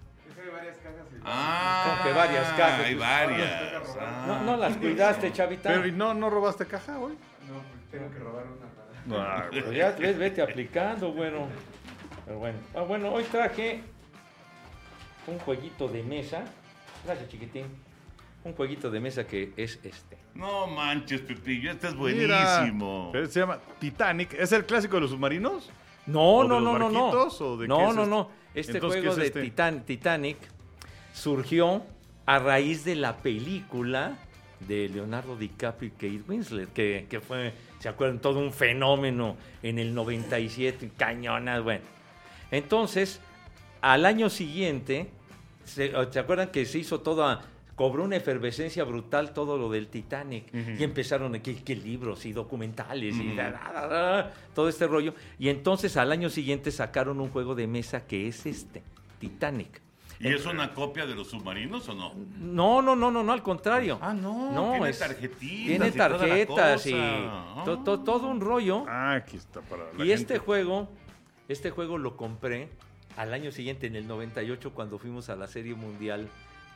Hay 0.41 0.49
varias 0.51 0.77
cajas. 0.77 1.05
y- 1.11 1.21
Ah, 1.25 1.83
Como 1.89 2.03
que 2.03 2.13
varias 2.17 2.47
cajas, 2.53 2.79
Hay 2.85 2.95
pues. 2.95 3.07
varias. 3.07 3.61
ah. 3.99 4.23
No, 4.27 4.43
no 4.43 4.57
las 4.57 4.77
cuidaste, 4.77 5.31
chavita. 5.33 5.69
Pero 5.69 5.87
¿y 5.87 5.91
no, 5.91 6.13
no 6.13 6.29
robaste 6.29 6.65
caja 6.65 6.97
hoy? 6.99 7.13
No, 7.47 7.55
pues 7.55 7.91
tengo 7.91 8.11
que 8.11 8.19
robar 8.19 8.45
una. 8.45 8.69
Ah, 9.21 9.47
güey. 9.49 9.63
Pues 9.63 9.75
ya 9.77 9.91
ves, 9.91 10.17
vete 10.17 10.41
aplicando, 10.41 11.11
bueno. 11.11 11.47
Pero 12.25 12.37
bueno. 12.39 12.57
Ah, 12.75 12.81
bueno, 12.81 13.11
hoy 13.11 13.23
traje 13.23 13.81
un 15.27 15.39
jueguito 15.39 15.87
de 15.87 16.03
mesa. 16.03 16.43
Gracias, 17.05 17.29
chiquitín. 17.29 17.65
Un 18.43 18.53
jueguito 18.53 18.89
de 18.89 18.99
mesa 18.99 19.25
que 19.27 19.51
es 19.57 19.79
este. 19.83 20.17
No 20.33 20.67
manches, 20.67 21.21
Pepillo, 21.21 21.71
este 21.71 21.87
es 21.87 21.95
Mira, 21.95 22.59
buenísimo. 22.59 23.09
pero 23.11 23.25
se 23.27 23.39
llama 23.41 23.59
Titanic. 23.79 24.33
¿Es 24.33 24.51
el 24.53 24.65
clásico 24.65 24.95
de 24.95 25.01
los 25.01 25.09
submarinos? 25.11 25.69
No, 26.05 26.21
¿O 26.37 26.43
de 26.43 26.49
no, 26.49 26.59
los 26.59 26.63
no, 26.63 26.79
no, 26.79 26.89
no. 26.89 27.09
o 27.09 27.57
de 27.57 27.63
qué 27.63 27.67
No, 27.67 27.89
es 27.89 27.95
no, 27.95 28.01
este? 28.03 28.09
no. 28.15 28.29
Este 28.53 28.73
Entonces, 28.73 29.01
juego 29.01 29.15
¿qué 29.15 29.21
de 29.21 29.27
es 29.27 29.35
este? 29.35 29.41
Titan- 29.43 29.83
Titanic 29.85 30.37
surgió 31.13 31.83
a 32.25 32.39
raíz 32.39 32.83
de 32.85 32.95
la 32.95 33.17
película 33.17 34.17
de 34.67 34.89
Leonardo 34.89 35.35
DiCaprio 35.37 35.87
y 35.89 35.91
Kate 35.91 36.21
Winslet, 36.27 36.71
que, 36.73 37.07
que 37.09 37.21
fue, 37.21 37.53
¿se 37.79 37.87
acuerdan? 37.89 38.19
Todo 38.19 38.39
un 38.39 38.51
fenómeno 38.51 39.37
en 39.63 39.79
el 39.79 39.93
97, 39.93 40.91
cañonas, 40.97 41.63
bueno. 41.63 41.85
Entonces, 42.51 43.19
al 43.81 44.05
año 44.05 44.29
siguiente, 44.29 45.09
¿se, 45.63 45.93
¿se 46.11 46.19
acuerdan 46.19 46.49
que 46.49 46.65
se 46.65 46.79
hizo 46.79 46.99
toda 46.99 47.41
cobró 47.79 48.03
una 48.03 48.17
efervescencia 48.17 48.83
brutal 48.83 49.31
todo 49.31 49.57
lo 49.57 49.69
del 49.69 49.87
Titanic. 49.87 50.53
Y 50.77 50.83
empezaron 50.83 51.33
aquí 51.33 51.55
que 51.55 51.77
libros 51.77 52.25
y 52.25 52.33
documentales 52.33 53.15
y 53.15 53.33
da, 53.37 53.51
da, 53.51 53.71
da, 53.71 53.87
da, 53.87 54.33
todo 54.53 54.67
este 54.67 54.85
rollo. 54.85 55.13
Y 55.39 55.47
entonces 55.47 55.95
al 55.95 56.11
año 56.11 56.29
siguiente 56.29 56.71
sacaron 56.71 57.21
un 57.21 57.29
juego 57.29 57.55
de 57.55 57.67
mesa 57.67 58.05
que 58.05 58.27
es 58.27 58.45
este, 58.45 58.83
Titanic. 59.21 59.79
¿Y 60.19 60.27
es 60.27 60.45
una 60.45 60.73
copia 60.73 61.05
de 61.05 61.15
los 61.15 61.29
submarinos 61.29 61.87
o 61.87 61.93
no? 61.95 62.13
No, 62.37 62.81
no, 62.81 62.97
no, 62.97 63.11
no, 63.11 63.23
no, 63.23 63.31
al 63.31 63.41
contrario. 63.41 63.97
Ah, 64.01 64.13
no, 64.13 64.73
tiene 64.73 64.91
tarjetitas 64.91 65.39
Tiene 65.39 65.87
y 65.87 65.91
toda 65.91 66.09
la 66.09 66.17
tarjetas 66.17 66.85
y 66.85 67.63
to- 67.63 67.79
to- 67.85 68.01
todo 68.01 68.27
un 68.27 68.41
rollo. 68.41 68.83
Ah, 68.89 69.13
aquí 69.13 69.37
está 69.37 69.61
para 69.61 69.85
la 69.93 70.03
Y 70.03 70.11
este 70.11 70.37
juego, 70.37 70.89
este 71.47 71.69
juego 71.71 71.97
lo 71.97 72.17
compré 72.17 72.67
al 73.15 73.33
año 73.33 73.53
siguiente, 73.53 73.87
en 73.87 73.95
el 73.95 74.05
98, 74.05 74.73
cuando 74.73 74.99
fuimos 74.99 75.29
a 75.29 75.37
la 75.37 75.47
Serie 75.47 75.75
Mundial 75.75 76.27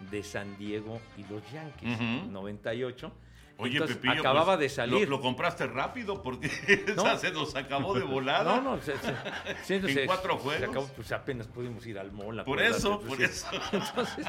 de 0.10 0.24
San 0.24 0.58
Diego 0.58 0.99
y 1.18 1.24
los 1.32 1.41
Yankees, 1.51 1.95
Ujú. 1.95 2.32
98. 2.32 3.12
Oye, 3.58 3.74
Entonces, 3.74 3.97
Pepillo, 3.97 4.20
acababa 4.20 4.45
pues, 4.58 4.60
de 4.62 4.70
salir. 4.70 5.08
Lo, 5.08 5.18
lo 5.18 5.22
compraste 5.22 5.68
rápido 5.68 6.24
porque 6.24 6.49
No. 6.95 7.18
se 7.18 7.32
nos 7.32 7.56
acabó 7.56 7.93
de 7.93 8.01
volada. 8.04 8.56
No, 8.56 8.62
no, 8.62 8.82
se- 8.82 8.95
se- 9.64 9.76
¿En 9.76 9.88
se- 9.93 10.06
cuatro 10.08 10.34
se 10.38 10.39
juegos? 10.43 10.70
acabó, 10.70 10.88
pues 10.95 11.12
apenas 11.12 11.47
pudimos 11.47 11.86
ir 11.86 11.99
al 11.99 12.12
mall. 12.12 12.43
Por 12.43 12.62
eso, 12.62 12.99
pues, 13.01 13.10
por 13.10 13.22
eso. 13.22 13.47
Entonces, 13.72 14.26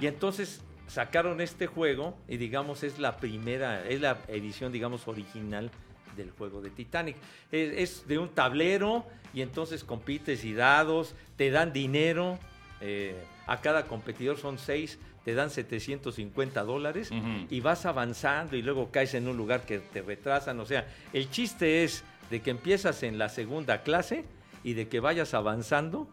y 0.00 0.06
entonces 0.08 0.60
sacaron 0.88 1.40
este 1.40 1.66
juego 1.66 2.16
y 2.28 2.36
digamos 2.36 2.82
es 2.82 2.98
la 2.98 3.16
primera, 3.16 3.86
es 3.88 4.00
la 4.00 4.18
edición 4.28 4.70
digamos 4.72 5.06
original 5.08 5.70
del 6.16 6.30
juego 6.32 6.60
de 6.60 6.70
Titanic. 6.70 7.16
Es, 7.52 7.72
es 8.00 8.08
de 8.08 8.18
un 8.18 8.28
tablero 8.30 9.06
y 9.32 9.42
entonces 9.42 9.84
compites 9.84 10.44
y 10.44 10.52
dados, 10.52 11.14
te 11.36 11.50
dan 11.50 11.72
dinero, 11.72 12.38
eh, 12.80 13.24
a 13.46 13.60
cada 13.60 13.86
competidor 13.86 14.36
son 14.36 14.58
seis, 14.58 14.98
te 15.24 15.34
dan 15.34 15.50
750 15.50 16.62
dólares 16.64 17.10
y 17.50 17.60
vas 17.60 17.86
avanzando 17.86 18.56
y 18.56 18.62
luego 18.62 18.90
caes 18.90 19.14
en 19.14 19.26
un 19.28 19.36
lugar 19.36 19.64
que 19.64 19.78
te 19.78 20.02
retrasan. 20.02 20.60
O 20.60 20.66
sea, 20.66 20.86
el 21.12 21.30
chiste 21.30 21.84
es 21.84 22.04
de 22.30 22.40
que 22.42 22.50
empiezas 22.50 23.02
en 23.02 23.18
la 23.18 23.28
segunda 23.28 23.82
clase 23.82 24.24
y 24.62 24.74
de 24.74 24.88
que 24.88 25.00
vayas 25.00 25.34
avanzando 25.34 26.08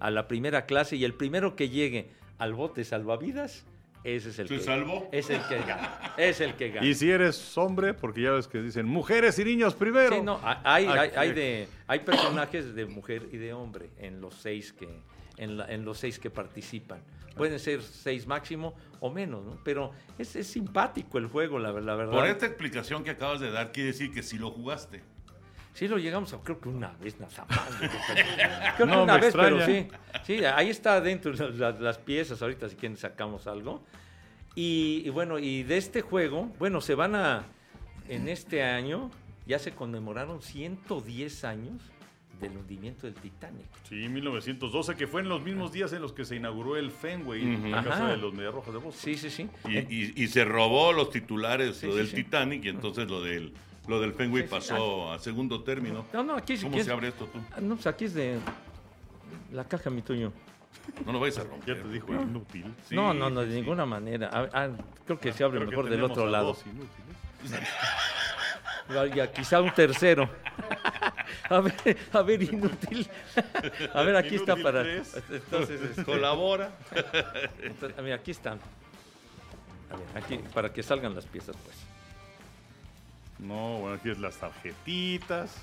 a 0.00 0.10
la 0.10 0.28
primera 0.28 0.66
clase 0.66 0.96
y 0.96 1.04
el 1.04 1.14
primero 1.14 1.56
que 1.56 1.68
llegue 1.68 2.10
al 2.38 2.54
bote 2.54 2.84
salvavidas, 2.84 3.64
ese 4.04 4.30
es 4.30 4.38
el 4.38 4.46
¿Se 4.48 4.56
que 4.58 4.60
salvó? 4.62 5.08
Es 5.10 5.28
el 5.28 5.40
que 5.48 5.58
gana. 5.58 6.14
Es 6.16 6.40
el 6.40 6.54
que 6.54 6.70
gana. 6.70 6.86
Y 6.86 6.94
si 6.94 7.10
eres 7.10 7.58
hombre, 7.58 7.94
porque 7.94 8.22
ya 8.22 8.30
ves 8.30 8.46
que 8.46 8.62
dicen 8.62 8.86
mujeres 8.86 9.36
y 9.40 9.44
niños 9.44 9.74
primero. 9.74 10.14
Sí, 10.14 10.22
no, 10.22 10.38
hay, 10.44 10.86
hay, 10.86 11.10
hay 11.16 11.32
de, 11.32 11.68
hay 11.88 11.98
personajes 12.00 12.74
de 12.76 12.86
mujer 12.86 13.28
y 13.32 13.36
de 13.38 13.52
hombre 13.52 13.90
en 13.98 14.20
los 14.20 14.34
seis 14.34 14.72
que, 14.72 14.88
en, 15.36 15.56
la- 15.58 15.66
en 15.66 15.84
los 15.84 15.98
seis 15.98 16.20
que 16.20 16.30
participan. 16.30 17.00
Pueden 17.38 17.58
ser 17.58 17.82
seis 17.82 18.26
máximo 18.26 18.74
o 19.00 19.10
menos, 19.10 19.44
¿no? 19.44 19.58
Pero 19.64 19.92
es, 20.18 20.36
es 20.36 20.46
simpático 20.48 21.16
el 21.18 21.26
juego, 21.28 21.58
la, 21.58 21.72
la 21.72 21.94
verdad. 21.94 22.12
Por 22.12 22.26
esta 22.26 22.46
explicación 22.46 23.04
que 23.04 23.10
acabas 23.10 23.40
de 23.40 23.50
dar, 23.50 23.72
quiere 23.72 23.88
decir 23.88 24.12
que 24.12 24.22
sí 24.22 24.36
lo 24.38 24.50
jugaste. 24.50 25.02
Sí 25.74 25.86
lo 25.86 25.96
llegamos 25.98 26.32
a, 26.34 26.38
creo 26.40 26.60
que 26.60 26.68
una 26.68 26.92
vez 27.00 27.20
nada 27.20 27.46
más. 27.48 27.60
Creo 27.78 27.90
que, 27.90 27.96
creo 28.76 28.88
que 28.88 28.94
No, 28.94 29.04
una 29.04 29.16
vez, 29.18 29.32
pero 29.34 29.64
sí. 29.64 29.88
Sí, 30.24 30.44
ahí 30.44 30.70
está 30.70 30.94
adentro 30.94 31.32
las, 31.32 31.54
las- 31.54 31.80
las 31.80 31.98
piezas, 31.98 32.42
ahorita 32.42 32.68
si 32.68 32.74
quieren 32.76 32.96
sacamos 32.98 33.46
algo. 33.46 33.84
Y, 34.56 35.02
y 35.04 35.10
bueno, 35.10 35.38
y 35.38 35.62
de 35.62 35.76
este 35.78 36.00
juego, 36.00 36.52
bueno, 36.58 36.80
se 36.80 36.96
van 36.96 37.14
a, 37.14 37.44
en 38.08 38.28
este 38.28 38.64
año, 38.64 39.10
ya 39.46 39.60
se 39.60 39.70
conmemoraron 39.72 40.42
110 40.42 41.44
años 41.44 41.80
del 42.40 42.56
hundimiento 42.56 43.06
del 43.06 43.14
Titanic. 43.14 43.66
Sí, 43.88 43.94
1912, 44.08 44.96
que 44.96 45.06
fue 45.06 45.20
en 45.22 45.28
los 45.28 45.42
mismos 45.42 45.72
días 45.72 45.92
en 45.92 46.02
los 46.02 46.12
que 46.12 46.24
se 46.24 46.36
inauguró 46.36 46.76
el 46.76 46.90
Fenway, 46.90 47.42
en 47.42 47.70
la 47.70 47.80
Ajá. 47.80 47.90
casa 47.90 48.06
de 48.08 48.16
los 48.16 48.32
Mediarrojas 48.34 48.72
de 48.72 48.78
Boston. 48.80 49.00
Sí, 49.02 49.16
sí, 49.16 49.30
sí. 49.30 49.48
Y, 49.68 50.22
y 50.22 50.28
se 50.28 50.44
robó 50.44 50.92
los 50.92 51.10
titulares 51.10 51.76
Sí, 51.78 51.86
lo 51.86 51.92
sí, 51.92 51.98
del 51.98 52.08
sí. 52.08 52.14
Titanic 52.16 52.64
y 52.64 52.68
entonces 52.68 53.08
lo 53.10 53.20
del, 53.22 53.52
lo 53.86 54.00
del 54.00 54.12
Fenway 54.14 54.42
Sí, 54.42 54.48
sí. 54.48 54.54
pasó 54.54 55.12
a 55.12 55.18
segundo 55.18 55.62
término. 55.62 56.06
no, 56.12 56.22
no, 56.22 56.34
aquí, 56.36 56.52
es- 56.54 56.60
¿Cómo 56.62 56.72
aquí 56.72 56.80
es- 56.80 56.86
se 56.86 56.92
abre 56.92 57.08
esto 57.08 57.26
tú? 57.26 57.38
Ah, 57.52 57.60
No, 57.60 57.74
pues 57.74 57.86
aquí 57.86 58.04
es 58.06 58.14
de 58.14 58.38
la 59.52 59.64
caja, 59.64 59.90
mi 59.90 60.02
tuyo. 60.02 60.32
No 61.04 61.12
lo 61.12 61.20
vais 61.20 61.36
a 61.38 61.42
Ya 61.42 61.48
romper. 61.48 61.82
te 61.82 61.88
dijo 61.88 62.12
inútil. 62.14 62.64
Sí, 62.88 62.94
no, 62.94 63.12
no, 63.12 63.28
no, 63.30 63.40
de 63.42 63.48
sí. 63.50 63.54
ninguna 63.60 63.84
manera. 63.84 64.30
Ah, 64.32 64.48
ah, 64.52 64.68
creo 65.06 65.18
que 65.18 65.32
se 65.32 65.44
abre 65.44 65.60
mejor 65.60 65.88
del 65.90 66.02
otro 66.02 66.26
lado. 66.26 66.56
dos 68.88 68.96
inútiles. 69.06 69.14
Ya, 69.16 69.32
quizá 69.32 69.60
un 69.60 69.72
tercero. 69.72 70.28
A 71.50 71.60
ver, 71.60 71.96
a 72.12 72.22
ver, 72.22 72.42
inútil. 72.42 73.08
A 73.94 74.02
ver, 74.02 74.16
aquí 74.16 74.34
está 74.36 74.56
para. 74.56 74.82
tres. 74.82 75.16
Entonces, 75.30 75.80
este, 75.82 76.04
Colabora. 76.04 76.70
entonces, 77.62 78.02
mira, 78.02 78.16
aquí 78.16 78.30
están. 78.32 78.58
A 79.90 79.96
ver, 79.96 80.06
aquí, 80.24 80.38
para 80.52 80.72
que 80.72 80.82
salgan 80.82 81.14
las 81.14 81.24
piezas, 81.26 81.56
pues. 81.64 81.76
No, 83.38 83.78
bueno, 83.78 83.96
aquí 83.96 84.10
es 84.10 84.18
las 84.18 84.36
tarjetitas. 84.36 85.54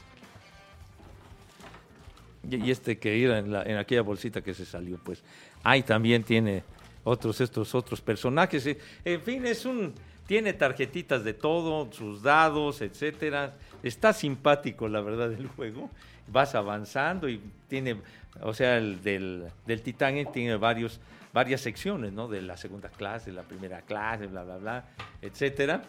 Y, 2.49 2.55
y 2.57 2.71
este 2.71 2.97
que 2.97 3.15
ir 3.17 3.31
en, 3.31 3.51
la- 3.51 3.63
en 3.63 3.77
aquella 3.77 4.01
bolsita 4.01 4.41
que 4.41 4.53
se 4.53 4.65
salió, 4.65 4.97
pues. 4.97 5.23
Ahí 5.63 5.83
también 5.83 6.23
tiene 6.23 6.63
otros, 7.03 7.41
estos 7.41 7.73
otros 7.75 8.01
personajes. 8.01 8.65
eh. 8.67 8.77
En 9.03 9.21
fin, 9.21 9.45
es 9.45 9.65
un. 9.65 9.93
Tiene 10.27 10.53
tarjetitas 10.53 11.23
de 11.23 11.33
todo, 11.33 11.91
sus 11.91 12.23
dados, 12.23 12.81
etcétera. 12.81 13.53
Está 13.83 14.11
simpático, 14.13 14.87
la 14.87 15.01
verdad, 15.01 15.31
el 15.31 15.47
juego. 15.47 15.89
Vas 16.27 16.55
avanzando 16.55 17.29
y 17.29 17.39
tiene, 17.67 18.01
o 18.41 18.53
sea, 18.53 18.77
el 18.77 19.03
del, 19.03 19.45
del 19.67 19.81
Titanic 19.81 20.31
tiene 20.31 20.55
varios, 20.55 20.99
varias 21.31 21.61
secciones, 21.61 22.11
¿no? 22.11 22.27
De 22.27 22.41
la 22.41 22.57
segunda 22.57 22.89
clase, 22.89 23.31
la 23.31 23.43
primera 23.43 23.83
clase, 23.83 24.25
bla, 24.25 24.43
bla, 24.43 24.57
bla, 24.57 24.85
etcétera. 25.21 25.83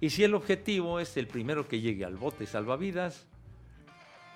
Y 0.00 0.10
si 0.10 0.24
el 0.24 0.34
objetivo 0.34 0.98
es 0.98 1.16
el 1.16 1.28
primero 1.28 1.68
que 1.68 1.80
llegue 1.80 2.04
al 2.04 2.16
bote 2.16 2.46
salvavidas, 2.46 3.26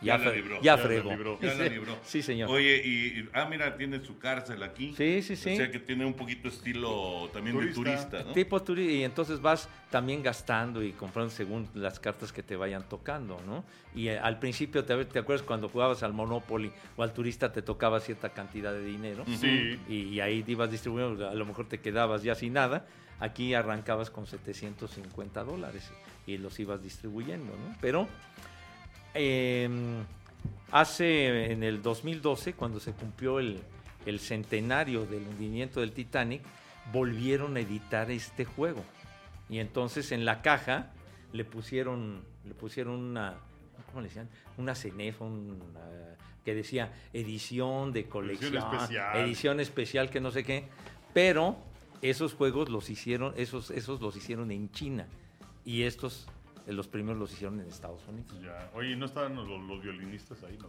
Ya 0.04 0.18
ya, 0.18 0.24
la 0.24 0.32
libró. 0.32 0.56
ya 0.56 0.62
Ya 0.62 0.76
la 0.76 0.82
fregó. 0.82 1.10
libró. 1.10 1.38
Ya 1.40 1.54
la 1.54 1.64
libró. 1.68 1.98
Sí, 2.04 2.22
señor. 2.22 2.50
Oye, 2.50 2.82
y, 2.84 2.88
y- 3.20 3.28
ah, 3.32 3.46
mira, 3.50 3.76
tiene 3.76 4.04
su 4.04 4.18
cárcel 4.18 4.62
aquí. 4.62 4.94
Sí, 4.96 5.22
sí, 5.22 5.34
sí. 5.36 5.52
O 5.54 5.56
sea 5.56 5.70
que 5.70 5.78
tiene 5.80 6.04
un 6.04 6.14
poquito 6.14 6.48
estilo 6.48 7.28
también 7.32 7.56
Turista. 7.56 7.80
de 7.80 7.84
turista, 7.96 8.22
¿no? 8.24 8.32
Tipo 8.32 8.64
turi- 8.64 8.90
y 8.98 9.02
entonces 9.04 9.40
vas 9.40 9.68
también 9.90 10.22
gastando 10.22 10.82
y 10.82 10.92
comprando 10.92 11.30
según 11.30 11.68
las 11.74 11.98
cartas 12.00 12.32
que 12.32 12.42
te 12.42 12.56
vayan 12.56 12.88
tocando, 12.88 13.40
¿no? 13.46 13.64
Y 13.94 14.08
eh, 14.08 14.18
al 14.18 14.38
principio, 14.38 14.84
te, 14.84 15.04
te 15.06 15.18
acuerdas 15.20 15.44
cuando 15.46 15.68
jugabas 15.68 16.02
al 16.02 16.12
Monopoly 16.12 16.70
o 16.96 17.02
al 17.02 17.12
turista 17.12 17.52
te 17.52 17.62
tocaba 17.62 18.00
cierta 18.00 18.28
cantidad 18.30 18.72
de 18.72 18.84
dinero? 18.84 19.24
Sí. 19.40 19.78
Y, 19.88 19.94
y 20.08 20.20
ahí 20.20 20.42
te 20.42 20.52
ibas 20.52 20.70
distribuyendo, 20.70 21.28
a 21.28 21.34
lo 21.34 21.46
mejor 21.46 21.68
te 21.68 21.80
quedabas 21.80 22.22
ya 22.22 22.34
sin 22.34 22.52
nada. 22.52 22.86
Aquí 23.20 23.54
arrancabas 23.54 24.10
con 24.10 24.26
750 24.26 25.44
dólares 25.44 25.90
y 26.26 26.36
los 26.36 26.58
ibas 26.58 26.82
distribuyendo, 26.82 27.52
¿no? 27.52 27.76
Pero 27.80 28.08
eh, 29.14 29.68
hace 30.70 31.52
en 31.52 31.62
el 31.62 31.82
2012, 31.82 32.54
cuando 32.54 32.80
se 32.80 32.92
cumplió 32.92 33.38
el, 33.38 33.60
el 34.06 34.20
centenario 34.20 35.06
del 35.06 35.22
hundimiento 35.22 35.80
del 35.80 35.92
Titanic, 35.92 36.42
volvieron 36.92 37.56
a 37.56 37.60
editar 37.60 38.10
este 38.10 38.44
juego. 38.44 38.84
Y 39.48 39.58
entonces 39.58 40.12
en 40.12 40.24
la 40.24 40.42
caja 40.42 40.90
le 41.32 41.44
pusieron, 41.44 42.22
le 42.44 42.54
pusieron 42.54 42.94
una, 42.94 43.34
¿cómo 43.86 44.00
le 44.00 44.08
decían? 44.08 44.28
Una 44.56 44.74
cenefa, 44.74 45.24
un, 45.24 45.60
ah, 45.76 46.16
que 46.44 46.54
decía 46.54 46.92
edición 47.12 47.92
de 47.92 48.06
colección, 48.06 48.56
especial. 48.56 49.16
edición 49.16 49.60
especial 49.60 50.10
que 50.10 50.20
no 50.20 50.30
sé 50.30 50.44
qué. 50.44 50.64
Pero 51.12 51.56
esos 52.02 52.34
juegos 52.34 52.68
los 52.68 52.90
hicieron, 52.90 53.32
esos, 53.36 53.70
esos 53.70 54.00
los 54.00 54.16
hicieron 54.16 54.50
en 54.50 54.70
China. 54.70 55.06
Y 55.64 55.82
estos, 55.82 56.26
los 56.66 56.88
primeros 56.88 57.18
los 57.20 57.32
hicieron 57.32 57.60
en 57.60 57.68
Estados 57.68 58.02
Unidos. 58.08 58.32
Ya. 58.42 58.70
Oye, 58.74 58.96
¿no 58.96 59.06
estaban 59.06 59.34
los, 59.34 59.46
los 59.48 59.82
violinistas 59.82 60.42
ahí? 60.44 60.56
No? 60.58 60.66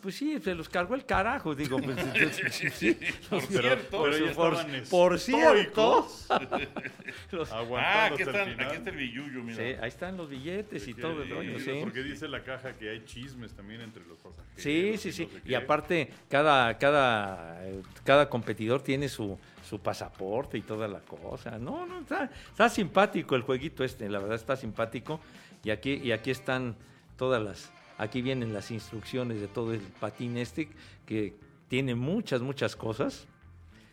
Pues 0.00 0.16
sí, 0.16 0.36
se 0.40 0.54
los 0.56 0.68
cargó 0.68 0.96
el 0.96 1.04
carajo, 1.06 1.54
digo. 1.54 1.78
Pues, 1.80 1.96
sí, 2.74 2.96
Por 3.30 3.40
cierto. 3.42 4.02
Pero 4.02 4.26
ya 4.26 4.32
por, 4.32 4.56
por 4.90 5.18
cierto. 5.20 6.08
los- 7.30 7.52
Ah, 7.52 8.06
aquí, 8.06 8.22
el 8.22 8.28
aquí 8.30 8.76
está 8.76 8.90
el 8.90 8.96
billuyo, 8.96 9.42
mira. 9.42 9.56
sí, 9.56 9.62
ahí 9.80 9.88
están 9.88 10.16
los 10.16 10.28
billetes 10.28 10.88
y 10.88 10.94
todo 10.94 11.22
el 11.22 11.30
rollo, 11.30 11.58
sí. 11.60 11.78
Porque 11.82 12.02
dice 12.02 12.26
la 12.28 12.42
caja 12.42 12.72
que 12.76 12.90
hay 12.90 13.04
chismes 13.04 13.52
también 13.52 13.80
entre 13.80 14.04
los 14.06 14.18
pasajeros. 14.18 14.50
Sí, 14.56 14.98
sí, 14.98 15.08
y 15.08 15.12
sí. 15.12 15.28
no 15.32 15.38
sé 15.38 15.42
Y 15.50 15.54
aparte, 15.54 16.10
cada, 16.28 16.76
cada, 16.78 17.64
eh, 17.64 17.82
cada 18.04 18.28
competidor 18.28 18.82
tiene 18.82 19.08
su, 19.08 19.38
su 19.72 19.78
pasaporte 19.78 20.58
y 20.58 20.60
toda 20.60 20.86
la 20.86 21.00
cosa. 21.00 21.58
No, 21.58 21.86
no, 21.86 22.00
está, 22.00 22.30
está 22.50 22.68
simpático 22.68 23.34
el 23.36 23.40
jueguito 23.40 23.84
este, 23.84 24.06
la 24.10 24.18
verdad 24.18 24.36
está 24.36 24.54
simpático. 24.54 25.18
Y 25.64 25.70
aquí, 25.70 25.94
y 25.94 26.12
aquí 26.12 26.30
están 26.30 26.76
todas 27.16 27.42
las, 27.42 27.70
aquí 27.96 28.20
vienen 28.20 28.52
las 28.52 28.70
instrucciones 28.70 29.40
de 29.40 29.48
todo 29.48 29.72
el 29.72 29.80
patín 29.80 30.36
este, 30.36 30.68
que 31.06 31.34
tiene 31.68 31.94
muchas, 31.94 32.42
muchas 32.42 32.76
cosas. 32.76 33.26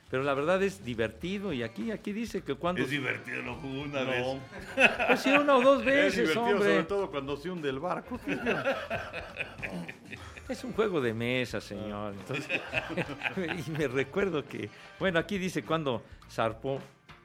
Pero 0.09 0.23
la 0.23 0.33
verdad 0.33 0.61
es 0.63 0.83
divertido 0.83 1.53
y 1.53 1.61
aquí, 1.61 1.91
aquí 1.91 2.11
dice 2.13 2.41
que 2.41 2.55
cuando... 2.55 2.81
Es 2.81 2.89
divertido, 2.89 3.43
lo 3.43 3.55
jugué 3.55 3.81
una 3.83 4.03
No, 4.03 4.09
vez. 4.09 4.25
Pues 5.07 5.19
sí, 5.21 5.29
una 5.31 5.55
o 5.57 5.61
dos 5.61 5.79
es 5.81 5.85
veces, 5.85 6.15
divertido 6.29 6.45
hombre. 6.45 6.69
sobre 6.69 6.83
todo 6.85 7.11
cuando 7.11 7.37
se 7.37 7.49
hunde 7.49 7.69
el 7.69 7.79
barco. 7.79 8.19
Es 10.49 10.63
un 10.63 10.73
juego 10.73 10.99
de 10.99 11.13
mesa, 11.13 11.61
señor. 11.61 12.15
Entonces, 12.15 12.59
y 13.67 13.69
me 13.69 13.87
recuerdo 13.87 14.43
que, 14.43 14.71
bueno, 14.99 15.19
aquí 15.19 15.37
dice 15.37 15.63
cuando 15.63 16.01
zarpó 16.27 16.79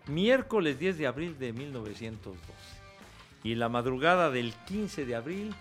miércoles 0.09 0.79
10 0.79 0.99
de 0.99 1.07
abril 1.07 1.39
de 1.39 1.55
1912. 1.55 2.39
Y 3.43 3.55
la 3.55 3.71
madrugada 3.71 4.31
del 4.31 4.53
15 4.67 5.07
de 5.07 5.15
abril 5.17 5.55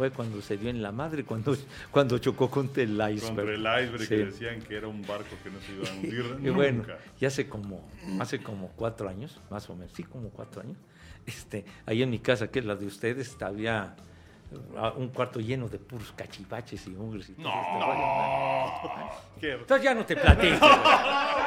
fue 0.00 0.10
cuando 0.10 0.40
se 0.40 0.56
dio 0.56 0.70
en 0.70 0.80
la 0.80 0.92
madre, 0.92 1.24
cuando, 1.24 1.54
cuando 1.90 2.16
chocó 2.16 2.48
contra 2.50 2.82
el 2.82 2.92
iceberg. 2.92 3.20
Contra 3.36 3.54
el 3.76 3.84
iceberg 3.84 4.00
Sí. 4.00 4.08
que 4.08 4.16
decían 4.24 4.62
que 4.62 4.74
era 4.74 4.88
un 4.88 5.02
barco 5.02 5.28
que 5.44 5.50
no 5.50 5.60
se 5.60 5.72
iba 5.74 5.86
a 5.86 5.92
hundir 5.94 6.46
Y 6.46 6.48
bueno, 6.48 6.78
nunca. 6.78 6.96
y 7.20 7.26
hace 7.26 7.46
como, 7.50 7.86
hace 8.18 8.42
como 8.42 8.68
cuatro 8.68 9.10
años, 9.10 9.38
más 9.50 9.68
o 9.68 9.76
menos, 9.76 9.92
sí, 9.94 10.02
como 10.04 10.30
cuatro 10.30 10.62
años, 10.62 10.78
este, 11.26 11.66
ahí 11.84 12.02
en 12.02 12.08
mi 12.08 12.18
casa, 12.18 12.50
que 12.50 12.60
es 12.60 12.64
la 12.64 12.76
de 12.76 12.86
ustedes, 12.86 13.36
había 13.42 13.94
un 14.96 15.08
cuarto 15.10 15.38
lleno 15.40 15.68
de 15.68 15.78
puros 15.78 16.12
cachivaches 16.16 16.86
y 16.88 16.90
hungres 16.90 17.28
y 17.28 17.34
todo 17.34 17.44
No. 17.52 18.72
este. 19.36 19.52
Entonces 19.52 19.84
ya 19.84 19.94
no 19.94 20.04
te 20.04 20.16
platico. 20.16 20.66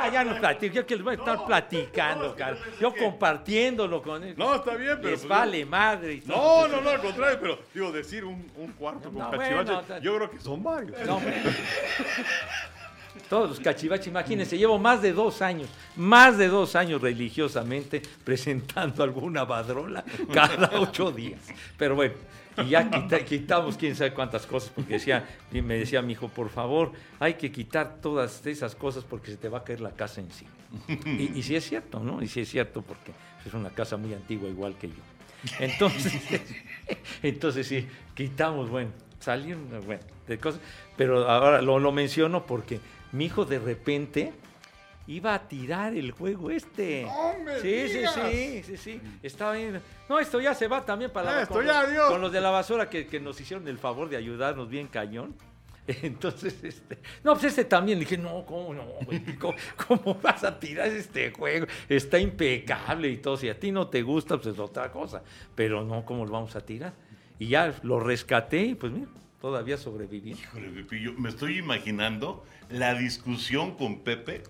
Ah, 0.03 0.09
ya 0.11 0.21
no 0.25 0.35
platico. 0.37 0.75
Yo 0.75 0.85
que 0.85 0.95
les 0.95 1.03
voy 1.05 1.13
a 1.15 1.17
estar 1.17 1.45
platicando, 1.45 2.35
cara. 2.35 2.57
Yo 2.77 2.93
compartiéndolo 2.93 4.01
con 4.01 4.21
ellos. 4.21 4.37
No, 4.37 4.55
está 4.55 4.75
bien, 4.75 4.97
pero... 4.97 5.11
Les 5.11 5.19
pues, 5.21 5.29
vale 5.29 5.65
madre. 5.65 6.15
y 6.15 6.23
No, 6.25 6.33
todo. 6.33 6.67
no, 6.67 6.81
no, 6.81 6.89
al 6.89 6.99
contrario, 6.99 7.37
pero 7.41 7.59
digo, 7.73 7.89
decir 7.93 8.25
un, 8.25 8.45
un 8.57 8.73
cuarto 8.73 9.09
con 9.09 9.19
No, 9.19 9.31
cachivaches, 9.31 9.87
bueno, 9.87 9.99
yo 10.01 10.15
creo 10.17 10.29
que 10.31 10.39
son 10.41 10.61
varios. 10.61 10.91
No. 11.07 11.21
Todos 13.29 13.49
los 13.51 13.59
cachivaches, 13.59 14.07
imagínense, 14.07 14.57
llevo 14.57 14.77
más 14.77 15.01
de 15.01 15.13
dos 15.13 15.41
años, 15.41 15.69
más 15.95 16.37
de 16.37 16.47
dos 16.49 16.75
años 16.75 17.01
religiosamente 17.01 18.01
presentando 18.25 19.03
alguna 19.03 19.43
badrola 19.45 20.03
cada 20.33 20.69
ocho 20.79 21.11
días. 21.11 21.39
Pero 21.77 21.95
bueno, 21.95 22.15
y 22.57 22.69
ya 22.69 22.89
quita- 22.89 23.23
quitamos 23.25 23.77
quién 23.77 23.95
sabe 23.95 24.13
cuántas 24.13 24.45
cosas, 24.45 24.71
porque 24.75 24.93
decía, 24.93 25.25
me 25.51 25.75
decía 25.77 26.01
mi 26.01 26.13
hijo, 26.13 26.27
por 26.29 26.49
favor, 26.49 26.91
hay 27.19 27.35
que 27.35 27.51
quitar 27.51 27.97
todas 28.01 28.45
esas 28.45 28.75
cosas 28.75 29.03
porque 29.03 29.31
se 29.31 29.37
te 29.37 29.49
va 29.49 29.59
a 29.59 29.63
caer 29.63 29.81
la 29.81 29.91
casa 29.91 30.21
encima. 30.21 30.51
Y, 31.05 31.31
y 31.37 31.43
sí 31.43 31.55
es 31.55 31.63
cierto, 31.67 31.99
¿no? 31.99 32.21
Y 32.21 32.27
sí 32.27 32.41
es 32.41 32.49
cierto, 32.49 32.81
porque 32.81 33.11
es 33.45 33.53
una 33.53 33.69
casa 33.69 33.97
muy 33.97 34.13
antigua 34.13 34.49
igual 34.49 34.75
que 34.75 34.87
yo. 34.89 34.95
Entonces, 35.59 36.13
entonces 37.23 37.67
sí, 37.67 37.87
quitamos, 38.15 38.69
bueno, 38.69 38.91
salieron, 39.19 39.67
bueno, 39.85 40.01
de 40.27 40.37
cosas. 40.37 40.61
Pero 40.97 41.29
ahora 41.29 41.61
lo, 41.61 41.79
lo 41.79 41.91
menciono 41.91 42.45
porque 42.45 42.79
mi 43.11 43.25
hijo 43.25 43.45
de 43.45 43.59
repente 43.59 44.33
iba 45.07 45.33
a 45.33 45.47
tirar 45.47 45.93
el 45.93 46.11
juego 46.11 46.49
este. 46.51 47.03
¡No 47.03 47.43
me 47.43 47.59
sí, 47.59 47.87
sí, 47.87 47.97
digas! 47.97 48.19
sí, 48.31 48.63
sí, 48.63 48.77
sí. 48.77 49.01
Estaba 49.21 49.53
bien. 49.53 49.81
No, 50.09 50.19
esto 50.19 50.39
ya 50.39 50.53
se 50.53 50.67
va 50.67 50.85
también 50.85 51.11
para 51.11 51.31
la 51.31 51.41
Esto 51.43 51.55
con, 51.55 51.65
ya, 51.65 51.81
adiós. 51.81 52.09
con 52.09 52.21
los 52.21 52.31
de 52.31 52.41
la 52.41 52.49
basura 52.49 52.89
que, 52.89 53.07
que 53.07 53.19
nos 53.19 53.39
hicieron 53.39 53.67
el 53.67 53.77
favor 53.77 54.09
de 54.09 54.17
ayudarnos 54.17 54.69
bien 54.69 54.87
cañón. 54.87 55.35
Entonces, 55.87 56.63
este, 56.63 56.99
no, 57.23 57.33
pues 57.33 57.45
este 57.45 57.65
también, 57.65 57.99
dije, 57.99 58.17
no, 58.17 58.45
¿cómo 58.45 58.73
no? 58.73 58.83
güey? 59.05 59.21
¿Cómo, 59.39 59.55
cómo 59.87 60.15
vas 60.21 60.43
a 60.43 60.57
tirar 60.57 60.87
este 60.87 61.31
juego? 61.31 61.67
Está 61.89 62.19
impecable 62.19 63.09
y 63.09 63.17
todo. 63.17 63.37
Si 63.37 63.49
a 63.49 63.59
ti 63.59 63.71
no 63.71 63.87
te 63.87 64.01
gusta, 64.01 64.37
pues 64.37 64.53
es 64.53 64.59
otra 64.59 64.91
cosa. 64.91 65.23
Pero 65.55 65.83
no, 65.83 66.05
¿cómo 66.05 66.25
lo 66.25 66.31
vamos 66.31 66.55
a 66.55 66.61
tirar? 66.61 66.93
Y 67.39 67.47
ya 67.47 67.73
lo 67.83 67.99
rescaté 67.99 68.61
y 68.61 68.75
pues 68.75 68.93
mira, 68.93 69.07
todavía 69.41 69.77
sobreviví. 69.77 70.31
Híjole, 70.31 70.69
Pepillo, 70.69 71.13
me 71.17 71.29
estoy 71.29 71.57
imaginando 71.57 72.45
la 72.69 72.93
discusión 72.93 73.75
con 73.75 73.99
Pepe, 73.99 74.43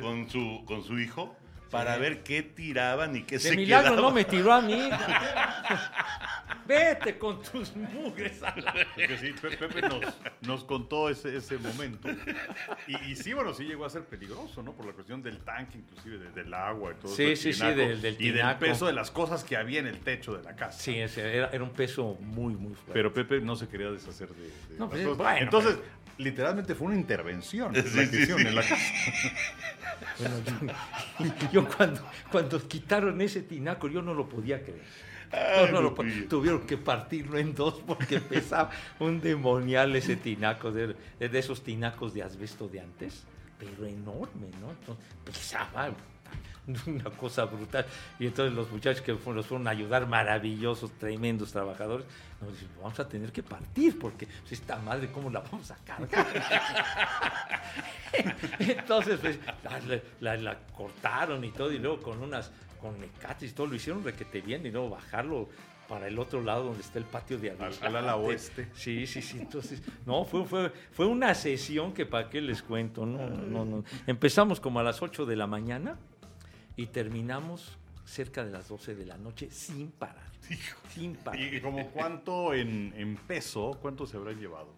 con 0.00 0.30
su, 0.30 0.64
con 0.66 0.82
su 0.84 0.98
hijo, 0.98 1.36
para 1.70 1.96
ver 1.96 2.22
qué 2.22 2.42
tiraban 2.42 3.16
y 3.16 3.22
qué 3.22 3.36
De 3.36 3.40
se 3.40 3.56
milagro 3.56 3.96
no 3.96 4.10
me 4.10 4.24
tiró 4.24 4.52
a 4.52 4.60
mí. 4.60 4.90
Vete 6.66 7.18
con 7.18 7.42
tus 7.42 7.74
mugres 7.76 8.42
a 8.42 8.54
la... 8.58 8.72
Porque 8.94 9.18
sí, 9.18 9.32
Pe- 9.40 9.56
Pepe 9.56 9.82
nos, 9.82 10.00
nos 10.42 10.64
contó 10.64 11.08
ese, 11.08 11.36
ese 11.36 11.58
momento. 11.58 12.08
Y, 12.86 12.96
y 13.12 13.16
sí, 13.16 13.32
bueno, 13.32 13.52
sí 13.54 13.64
llegó 13.64 13.84
a 13.84 13.90
ser 13.90 14.04
peligroso, 14.04 14.62
¿no? 14.62 14.72
Por 14.72 14.86
la 14.86 14.92
cuestión 14.92 15.22
del 15.22 15.38
tanque, 15.38 15.78
inclusive 15.78 16.18
de- 16.18 16.30
del 16.30 16.52
agua 16.54 16.92
y 16.92 17.00
todo 17.02 17.14
Sí, 17.14 17.24
eso, 17.32 17.42
sí, 17.42 17.52
sí, 17.52 17.66
del- 17.66 18.00
del 18.00 18.16
Y 18.20 18.30
del 18.30 18.56
peso 18.56 18.86
de 18.86 18.92
las 18.92 19.10
cosas 19.10 19.44
que 19.44 19.56
había 19.56 19.80
en 19.80 19.86
el 19.86 19.98
techo 20.00 20.36
de 20.36 20.42
la 20.42 20.54
casa. 20.56 20.78
Sí, 20.78 20.96
era, 20.98 21.48
era 21.50 21.62
un 21.64 21.70
peso 21.72 22.16
muy, 22.20 22.54
muy 22.54 22.74
fuerte. 22.74 22.92
Pero 22.92 23.12
Pepe 23.12 23.40
no 23.40 23.56
se 23.56 23.68
quería 23.68 23.90
deshacer 23.90 24.28
de, 24.28 24.42
de 24.72 24.78
No, 24.78 24.88
pues, 24.88 25.04
bueno, 25.16 25.36
Entonces, 25.38 25.78
literalmente 26.18 26.74
fue 26.74 26.88
una 26.88 26.96
intervención 26.96 27.72
la 27.74 27.82
que 27.82 28.16
hicieron 28.22 28.46
en 28.46 28.54
la 28.54 28.62
casa. 28.62 28.76
Bueno, 30.18 30.36
yo, 30.44 31.50
yo 31.52 31.68
cuando, 31.76 32.06
cuando 32.30 32.68
quitaron 32.68 33.20
ese 33.20 33.42
tinaco, 33.42 33.88
yo 33.88 34.02
no 34.02 34.14
lo 34.14 34.28
podía 34.28 34.62
creer. 34.62 34.82
No, 35.32 35.66
no 35.72 35.80
lo 35.82 35.94
po- 35.94 36.02
Lupillo. 36.02 36.28
tuvieron 36.28 36.66
que 36.66 36.76
partirlo 36.76 37.38
en 37.38 37.54
dos 37.54 37.80
porque 37.86 38.20
pesaba 38.20 38.70
un 38.98 39.20
demonial 39.20 39.94
ese 39.96 40.16
tinaco, 40.16 40.70
de, 40.70 40.94
de 41.18 41.38
esos 41.38 41.62
tinacos 41.62 42.14
de 42.14 42.22
asbesto 42.22 42.68
de 42.68 42.80
antes, 42.80 43.24
pero 43.58 43.86
enorme, 43.86 44.48
¿no? 44.60 44.70
Entonces, 44.70 45.04
pesaba 45.24 45.90
una 46.86 47.04
cosa 47.10 47.44
brutal. 47.46 47.86
Y 48.18 48.26
entonces 48.26 48.54
los 48.54 48.70
muchachos 48.70 49.02
que 49.02 49.12
los 49.12 49.46
fueron 49.46 49.66
a 49.66 49.70
ayudar, 49.70 50.06
maravillosos, 50.06 50.92
tremendos 50.92 51.50
trabajadores, 51.50 52.06
nos 52.40 52.52
dicen, 52.52 52.68
vamos 52.80 52.98
a 53.00 53.08
tener 53.08 53.32
que 53.32 53.42
partir 53.42 53.98
porque 53.98 54.26
pues, 54.26 54.52
esta 54.52 54.76
madre, 54.78 55.10
¿cómo 55.10 55.30
la 55.30 55.40
vamos 55.40 55.70
a 55.70 55.76
cargar? 55.84 56.26
Entonces, 58.58 59.18
pues, 59.20 59.38
la, 60.20 60.20
la- 60.20 60.36
la 60.42 60.58
cortaron 60.76 61.42
y 61.44 61.50
todo, 61.50 61.72
y 61.72 61.78
luego 61.78 62.00
con 62.02 62.22
unas, 62.22 62.50
con 62.82 63.00
mecates 63.00 63.50
y 63.50 63.54
todo, 63.54 63.66
lo 63.68 63.74
hicieron 63.76 64.04
requete 64.04 64.42
bien, 64.42 64.66
y 64.66 64.70
luego 64.70 64.90
bajarlo 64.90 65.48
para 65.88 66.06
el 66.08 66.18
otro 66.18 66.42
lado 66.42 66.64
donde 66.64 66.80
está 66.80 66.98
el 66.98 67.04
patio 67.04 67.38
de 67.38 67.50
Al- 67.52 67.96
ala 67.96 68.16
oeste. 68.16 68.68
Sí, 68.74 69.06
sí, 69.06 69.22
sí. 69.22 69.38
Entonces, 69.40 69.82
no, 70.06 70.24
fue, 70.24 70.44
fue, 70.44 70.72
fue 70.92 71.06
una 71.06 71.34
sesión 71.34 71.92
que 71.94 72.04
para 72.06 72.28
qué 72.28 72.40
les 72.40 72.62
cuento. 72.62 73.06
No, 73.06 73.28
no, 73.28 73.64
no. 73.64 73.84
Empezamos 74.06 74.58
como 74.60 74.80
a 74.80 74.82
las 74.82 75.00
8 75.02 75.24
de 75.26 75.36
la 75.36 75.46
mañana 75.46 75.98
y 76.76 76.86
terminamos 76.86 77.78
cerca 78.04 78.44
de 78.44 78.50
las 78.50 78.68
12 78.68 78.94
de 78.94 79.06
la 79.06 79.16
noche 79.16 79.48
sin 79.50 79.90
parar. 79.90 80.30
Sin 80.90 81.14
parar. 81.16 81.40
¿Y 81.40 81.60
como 81.60 81.86
cuánto 81.90 82.52
en, 82.54 82.92
en 82.96 83.16
peso, 83.16 83.78
cuánto 83.80 84.06
se 84.06 84.16
habrá 84.16 84.32
llevado? 84.32 84.68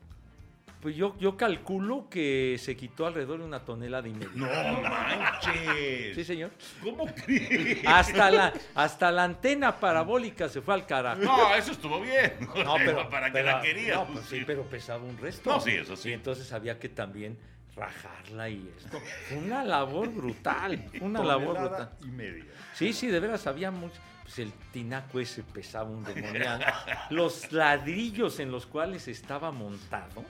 Pues 0.84 0.96
yo, 0.96 1.16
yo 1.18 1.34
calculo 1.34 2.10
que 2.10 2.58
se 2.60 2.76
quitó 2.76 3.06
alrededor 3.06 3.38
de 3.38 3.46
una 3.46 3.64
tonelada 3.64 4.06
y 4.06 4.12
media. 4.12 4.28
¡No 4.34 4.82
manches! 4.82 6.14
Sí, 6.14 6.24
señor. 6.24 6.50
¿Cómo 6.82 7.06
crees? 7.06 7.78
Hasta 7.86 8.30
la, 8.30 8.52
hasta 8.74 9.10
la 9.10 9.24
antena 9.24 9.80
parabólica 9.80 10.46
se 10.50 10.60
fue 10.60 10.74
al 10.74 10.84
carajo. 10.84 11.22
No, 11.22 11.54
eso 11.54 11.72
estuvo 11.72 12.02
bien. 12.02 12.34
No, 12.62 12.74
pero 12.76 13.08
para 13.08 13.28
que 13.28 13.32
pero- 13.32 13.46
la 13.46 13.62
querías. 13.62 13.96
no, 13.96 14.12
pues, 14.12 14.26
sí, 14.26 14.42
pero 14.46 14.62
pesaba 14.64 15.02
un 15.02 15.16
resto. 15.16 15.48
No, 15.50 15.58
sí, 15.58 15.70
eso 15.70 15.96
sí. 15.96 16.10
Y 16.10 16.12
entonces 16.12 16.52
había 16.52 16.78
que 16.78 16.90
también 16.90 17.38
rajarla 17.74 18.50
y 18.50 18.70
esto. 18.76 19.00
Una 19.42 19.64
labor 19.64 20.10
brutal, 20.10 20.84
una 21.00 21.24
labor 21.24 21.60
brutal. 21.60 21.92
y 22.02 22.08
media. 22.08 22.44
Sí, 22.74 22.92
sí, 22.92 23.06
de 23.06 23.20
veras 23.20 23.46
había 23.46 23.70
mucho. 23.70 23.96
Pues 24.22 24.38
el 24.38 24.52
tinaco 24.70 25.18
ese 25.18 25.42
pesaba 25.44 25.88
un 25.88 26.04
demonial. 26.04 26.62
Los 27.08 27.52
ladrillos 27.52 28.38
en 28.38 28.50
los 28.50 28.66
cuales 28.66 29.08
estaba 29.08 29.50
montado, 29.50 30.22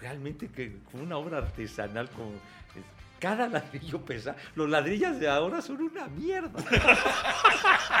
realmente 0.00 0.48
que 0.48 0.76
fue 0.90 1.00
una 1.00 1.16
obra 1.16 1.38
artesanal 1.38 2.08
como. 2.10 2.32
Cada 3.20 3.48
ladrillo 3.48 4.00
pesa. 4.04 4.36
Los 4.54 4.70
ladrillos 4.70 5.18
de 5.18 5.28
ahora 5.28 5.60
son 5.60 5.82
una 5.82 6.06
mierda. 6.06 6.50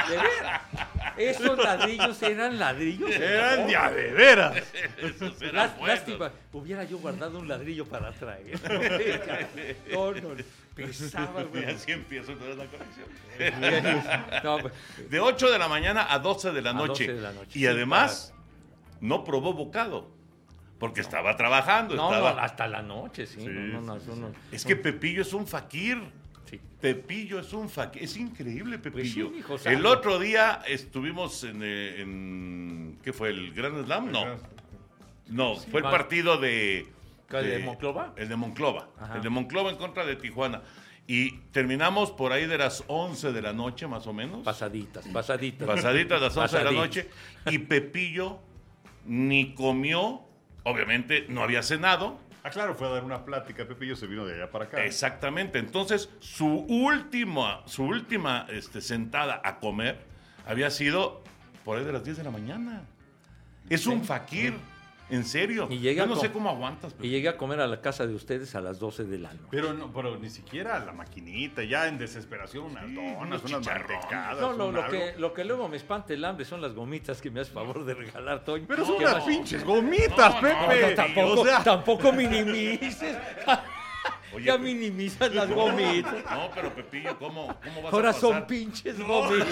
De 0.08 0.16
veras. 0.16 0.62
Esos 1.16 1.58
ladrillos 1.58 2.22
eran 2.22 2.56
ladrillos. 2.56 3.10
Eran 3.10 3.66
de 3.66 3.76
a 3.76 3.90
de 3.90 4.12
veras. 4.12 4.62
Lá-. 5.52 5.74
Lástima, 5.84 6.30
hubiera 6.52 6.84
yo 6.84 6.98
guardado 6.98 7.40
un 7.40 7.48
ladrillo 7.48 7.84
para 7.86 8.12
traer. 8.12 8.60
No, 9.92 10.12
no, 10.12 10.28
pesaba, 10.76 11.42
Y 11.42 11.44
güey. 11.46 11.64
así 11.64 11.90
empieza 11.90 12.30
entonces 12.30 12.56
la 12.56 12.66
conexión. 12.66 13.08
No, 14.44 14.58
pues, 14.58 14.72
De 15.10 15.18
8 15.18 15.50
de 15.50 15.58
la 15.58 15.66
mañana 15.66 16.06
a 16.12 16.20
12 16.20 16.52
de 16.52 16.62
la 16.62 16.70
A 16.70 16.74
noche. 16.74 17.06
12 17.08 17.12
de 17.16 17.20
la 17.22 17.32
noche, 17.32 17.58
Y 17.58 17.66
además, 17.66 18.32
no 19.00 19.24
probó 19.24 19.52
bocado. 19.52 20.16
Porque 20.78 21.00
estaba 21.00 21.36
trabajando. 21.36 21.94
no, 21.96 22.10
estaba... 22.10 22.34
no, 22.34 22.38
hasta 22.40 22.68
la 22.68 22.82
noche, 22.82 23.26
sí. 23.26 23.40
Sí, 23.40 23.46
no, 23.48 23.80
no, 23.80 23.94
no, 23.96 24.00
sí, 24.00 24.10
Es 24.52 24.64
que 24.64 24.76
Pepillo 24.76 25.22
es 25.22 25.32
un 25.32 25.46
faquir. 25.46 26.00
sí. 26.44 26.60
Pepillo 26.80 27.40
es 27.40 27.52
un 27.52 27.68
faquir. 27.68 28.04
Es 28.04 28.16
increíble, 28.16 28.78
Pepillo. 28.78 29.30
Pues 29.30 29.34
sí, 29.34 29.38
hijo 29.64 29.68
el 29.68 29.84
otro 29.86 30.18
día 30.18 30.62
estuvimos 30.66 31.42
en, 31.44 31.60
eh, 31.62 32.00
en- 32.02 32.98
¿Qué 33.02 33.12
fue? 33.12 33.30
¿El 33.30 33.52
Grand 33.52 33.84
Slam? 33.84 34.12
No. 34.12 34.24
No, 35.28 35.56
fue 35.56 35.80
el 35.80 35.84
partido 35.84 36.38
de. 36.38 36.86
¿Cuál, 37.28 37.44
de 37.44 37.58
Monclova? 37.58 38.14
El 38.16 38.28
de 38.28 38.36
Monclova. 38.36 38.88
Ajá. 38.98 39.16
El 39.16 39.22
de 39.22 39.28
Monclova 39.28 39.70
en 39.70 39.76
contra 39.76 40.06
de 40.06 40.16
Tijuana. 40.16 40.62
Y 41.06 41.32
terminamos 41.52 42.10
por 42.10 42.32
ahí 42.32 42.46
de 42.46 42.58
las 42.58 42.84
11 42.86 43.32
de 43.32 43.42
la 43.42 43.52
noche, 43.52 43.86
más 43.86 44.06
o 44.06 44.12
menos. 44.12 44.44
Pasaditas, 44.44 45.06
pasaditas. 45.08 45.66
Pasaditas 45.66 46.20
las 46.20 46.36
11 46.36 46.58
de 46.58 46.64
la 46.64 46.72
noche. 46.72 47.08
Y 47.50 47.58
Pepillo 47.58 48.38
ni 49.06 49.54
comió, 49.54 50.22
obviamente 50.68 51.26
no 51.28 51.42
había 51.42 51.62
cenado. 51.62 52.18
Ah, 52.44 52.50
claro, 52.50 52.74
fue 52.74 52.86
a 52.86 52.90
dar 52.90 53.04
una 53.04 53.24
plática. 53.24 53.66
Pepillo 53.66 53.96
se 53.96 54.06
vino 54.06 54.24
de 54.24 54.34
allá 54.34 54.50
para 54.50 54.66
acá. 54.66 54.84
Exactamente. 54.84 55.58
Entonces, 55.58 56.08
su 56.20 56.46
última, 56.46 57.62
su 57.66 57.84
última 57.84 58.46
este, 58.48 58.80
sentada 58.80 59.40
a 59.44 59.58
comer 59.58 59.98
había 60.46 60.70
sido 60.70 61.22
por 61.64 61.78
ahí 61.78 61.84
de 61.84 61.92
las 61.92 62.04
10 62.04 62.18
de 62.18 62.24
la 62.24 62.30
mañana. 62.30 62.82
Es 63.68 63.86
un 63.86 64.04
faquir. 64.04 64.54
En 65.10 65.24
serio. 65.24 65.66
Y 65.70 65.78
llega 65.78 66.04
Yo 66.04 66.14
no 66.14 66.20
sé 66.20 66.30
cómo 66.30 66.50
aguantas. 66.50 66.94
Y 67.00 67.08
llegué 67.08 67.30
a 67.30 67.36
comer 67.38 67.60
a 67.60 67.66
la 67.66 67.80
casa 67.80 68.06
de 68.06 68.14
ustedes 68.14 68.54
a 68.54 68.60
las 68.60 68.78
12 68.78 69.04
de 69.04 69.18
la 69.18 69.32
noche. 69.32 69.46
Pero, 69.50 69.72
no, 69.72 69.90
pero 69.92 70.18
ni 70.18 70.28
siquiera 70.28 70.78
la 70.80 70.92
maquinita, 70.92 71.62
ya 71.64 71.88
en 71.88 71.96
desesperación, 71.96 72.64
unas 72.64 72.94
donas, 72.94 73.16
unos 73.22 73.44
unas 73.44 73.66
mantecadas. 73.66 74.38
No, 74.40 74.52
no, 74.52 74.70
lo 74.70 74.82
algo. 74.84 74.90
que, 74.92 75.14
lo 75.16 75.32
que 75.32 75.44
luego 75.44 75.66
me 75.68 75.78
espanta 75.78 76.12
el 76.12 76.22
hambre 76.24 76.44
son 76.44 76.60
las 76.60 76.74
gomitas 76.74 77.22
que 77.22 77.30
me 77.30 77.40
haces 77.40 77.54
favor 77.54 77.84
de 77.86 77.94
regalar, 77.94 78.44
Toño. 78.44 78.66
Pero 78.68 78.84
son 78.84 78.98
¿Qué 78.98 79.04
unas 79.06 79.24
pinches 79.24 79.64
gomitas, 79.64 80.34
Pepe. 80.34 80.82
no, 80.82 80.88
No, 80.90 80.94
tampoco, 80.94 81.40
O 81.40 81.44
sea, 81.44 81.62
tampoco 81.64 82.12
minimices. 82.12 83.16
Oye, 84.34 84.44
ya 84.44 84.58
minimizas 84.58 85.34
las 85.34 85.50
gomitas. 85.50 86.22
No, 86.30 86.50
pero 86.54 86.74
Pepillo, 86.74 87.18
¿cómo, 87.18 87.46
cómo 87.64 87.82
vas 87.82 87.92
Ahora 87.94 88.10
a 88.10 88.12
pasar? 88.12 88.30
son 88.30 88.46
pinches 88.46 88.98
gomitas. 89.00 89.48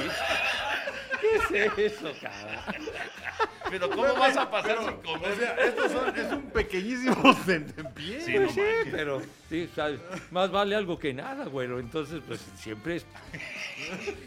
¿Qué 1.18 1.64
es 1.64 1.92
eso, 1.94 2.12
cara? 2.20 2.64
Pero 3.70 3.90
¿cómo 3.90 4.14
vas 4.14 4.36
a 4.36 4.50
pasar 4.50 4.78
sin 4.78 4.88
o 4.88 5.02
comer? 5.02 5.36
sea, 5.36 5.54
estos 5.56 5.92
son, 5.92 6.16
es 6.16 6.32
un 6.32 6.42
pequeñísimo 6.50 7.34
tentempié. 7.46 8.20
Sí, 8.20 8.38
no 8.38 8.48
sí, 8.50 8.60
pero 8.90 9.22
sí, 9.48 9.68
sabes, 9.74 10.00
más 10.30 10.50
vale 10.50 10.76
algo 10.76 10.98
que 10.98 11.12
nada, 11.12 11.46
güero. 11.46 11.78
Entonces, 11.80 12.22
pues 12.26 12.40
siempre 12.56 12.96
es- 12.96 13.06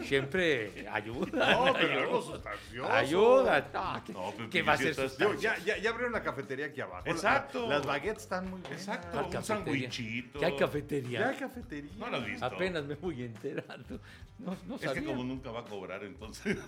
siempre 0.05 0.87
ayuda. 0.89 1.51
No, 1.53 1.73
pero 1.73 1.87
ayuda. 1.87 2.01
algo 2.03 2.21
sustancioso. 2.21 2.91
Ayuda. 2.93 3.69
No, 3.73 4.03
¿qué, 4.03 4.13
No, 4.13 4.49
qué 4.49 4.61
va 4.61 4.73
a 4.73 4.77
ser 4.77 4.95
Digo, 5.17 5.33
ya, 5.35 5.57
ya, 5.59 5.77
ya 5.77 5.89
abrieron 5.89 6.13
la 6.13 6.23
cafetería 6.23 6.67
aquí 6.67 6.81
abajo. 6.81 7.03
Exacto. 7.07 7.67
La- 7.67 7.77
las 7.77 7.85
baguettes 7.85 8.23
están 8.23 8.49
muy 8.49 8.61
buenas. 8.61 8.79
Exacto, 8.79 9.27
un 9.37 9.43
sandwichito. 9.43 10.39
Ya 10.41 10.47
hay 10.47 10.55
cafetería. 10.57 11.19
Ya 11.19 11.29
hay 11.29 11.37
cafetería. 11.37 11.91
No 11.97 12.07
lo 12.09 12.17
has 12.17 12.25
visto. 12.25 12.45
Apenas 12.45 12.83
me 12.85 12.95
voy 12.95 13.23
enterando. 13.23 13.99
No, 14.39 14.55
no 14.67 14.75
Es 14.75 14.91
que 14.91 15.03
como 15.03 15.23
nunca 15.23 15.51
va 15.51 15.61
a 15.61 15.65
cobrar, 15.65 16.03
entonces. 16.03 16.57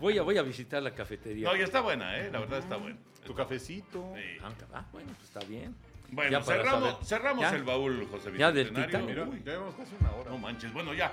voy, 0.00 0.18
a, 0.18 0.22
voy 0.22 0.36
a 0.38 0.42
visitar 0.42 0.82
la 0.82 0.94
cafetería. 0.94 1.48
No, 1.48 1.56
y 1.56 1.60
está 1.60 1.80
buena, 1.80 2.16
¿eh? 2.18 2.30
La 2.32 2.40
verdad 2.40 2.58
está 2.60 2.76
buena. 2.76 2.96
Tu 3.24 3.34
cafecito. 3.34 4.12
Sí. 4.16 4.38
Ah, 4.72 4.84
bueno, 4.92 5.10
pues 5.16 5.24
está 5.24 5.40
bien. 5.40 5.74
Bueno, 6.10 6.30
Ya 6.30 6.40
para 6.40 6.62
cerramos, 6.62 6.90
saber. 6.92 7.04
cerramos 7.06 7.42
Ya. 7.42 7.56
el 7.56 7.62
baúl, 7.64 8.08
José 8.10 8.32
Ya 8.38 8.50
del 8.50 8.70
Bicentenario. 8.70 8.86
Titanic. 8.86 9.08
Mira, 9.08 9.24
Uy, 9.24 9.42
ya 9.44 9.52
llevamos 9.52 9.74
casi 9.74 9.90
una 10.00 10.10
hora. 10.12 10.30
No 10.30 10.38
manches. 10.38 10.72
Bueno, 10.72 10.94
ya. 10.94 11.12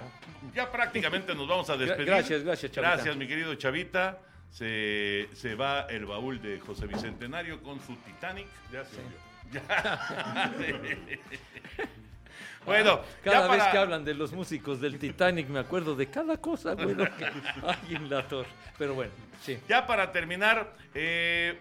Ya 0.53 0.71
prácticamente 0.71 1.35
nos 1.35 1.47
vamos 1.47 1.69
a 1.69 1.75
despedir. 1.75 2.05
gracias, 2.05 2.43
gracias, 2.43 2.71
Chavita. 2.71 2.93
Gracias, 2.95 3.17
mi 3.17 3.27
querido 3.27 3.53
Chavita. 3.55 4.19
Se, 4.51 5.27
se 5.33 5.55
va 5.55 5.81
el 5.89 6.05
baúl 6.05 6.41
de 6.41 6.61
José 6.61 6.87
Bicentenario 6.87 7.61
con 7.61 7.81
su 7.81 7.93
Titanic. 7.97 8.47
Ya 8.71 8.85
se 8.85 8.95
oyó. 9.01 9.19
Bueno, 12.65 13.01
Cada 13.23 13.47
ya 13.47 13.53
vez 13.53 13.63
que 13.71 13.77
hablan 13.77 14.03
de 14.03 14.15
los 14.15 14.33
músicos 14.33 14.81
del 14.81 14.97
Titanic 14.97 15.47
me 15.49 15.59
acuerdo 15.59 15.95
de 15.95 16.07
cada 16.07 16.37
cosa, 16.37 16.73
bueno, 16.73 17.05
que 17.15 17.25
hay 17.63 17.95
en 17.95 18.09
la 18.09 18.27
torre. 18.27 18.49
Pero 18.77 18.95
bueno, 18.95 19.11
sí. 19.41 19.59
Ya 19.69 19.85
para 19.85 20.11
terminar, 20.11 20.73
eh, 20.95 21.59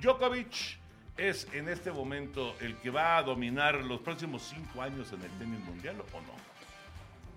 Djokovic 0.00 0.78
es 1.16 1.48
en 1.52 1.68
este 1.68 1.90
momento 1.90 2.54
el 2.60 2.76
que 2.76 2.90
va 2.90 3.16
a 3.16 3.22
dominar 3.24 3.74
los 3.82 4.00
próximos 4.00 4.42
cinco 4.42 4.82
años 4.82 5.12
en 5.12 5.22
el 5.22 5.30
tenis 5.32 5.58
mundial 5.60 5.96
o 6.12 6.20
no. 6.20 6.46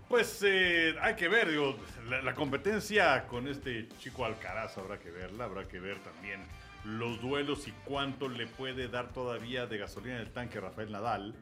Pues 0.08 0.44
eh, 0.46 0.96
hay 1.02 1.16
que 1.16 1.28
ver, 1.28 1.50
digo, 1.50 1.78
la, 2.10 2.22
la 2.22 2.34
competencia 2.34 3.26
con 3.28 3.48
este 3.48 3.88
chico 4.00 4.26
Alcaraz 4.26 4.78
habrá 4.78 5.00
que 5.00 5.12
verla, 5.12 5.46
habrá 5.46 5.68
que 5.68 5.80
ver 5.80 6.00
también 6.00 6.42
los 6.84 7.22
duelos 7.22 7.68
y 7.68 7.72
cuánto 7.86 8.28
le 8.28 8.48
puede 8.48 8.88
dar 8.88 9.12
todavía 9.14 9.66
de 9.68 9.78
gasolina 9.78 10.16
en 10.16 10.22
el 10.22 10.32
tanque 10.32 10.60
Rafael 10.60 10.92
Nadal. 10.92 11.36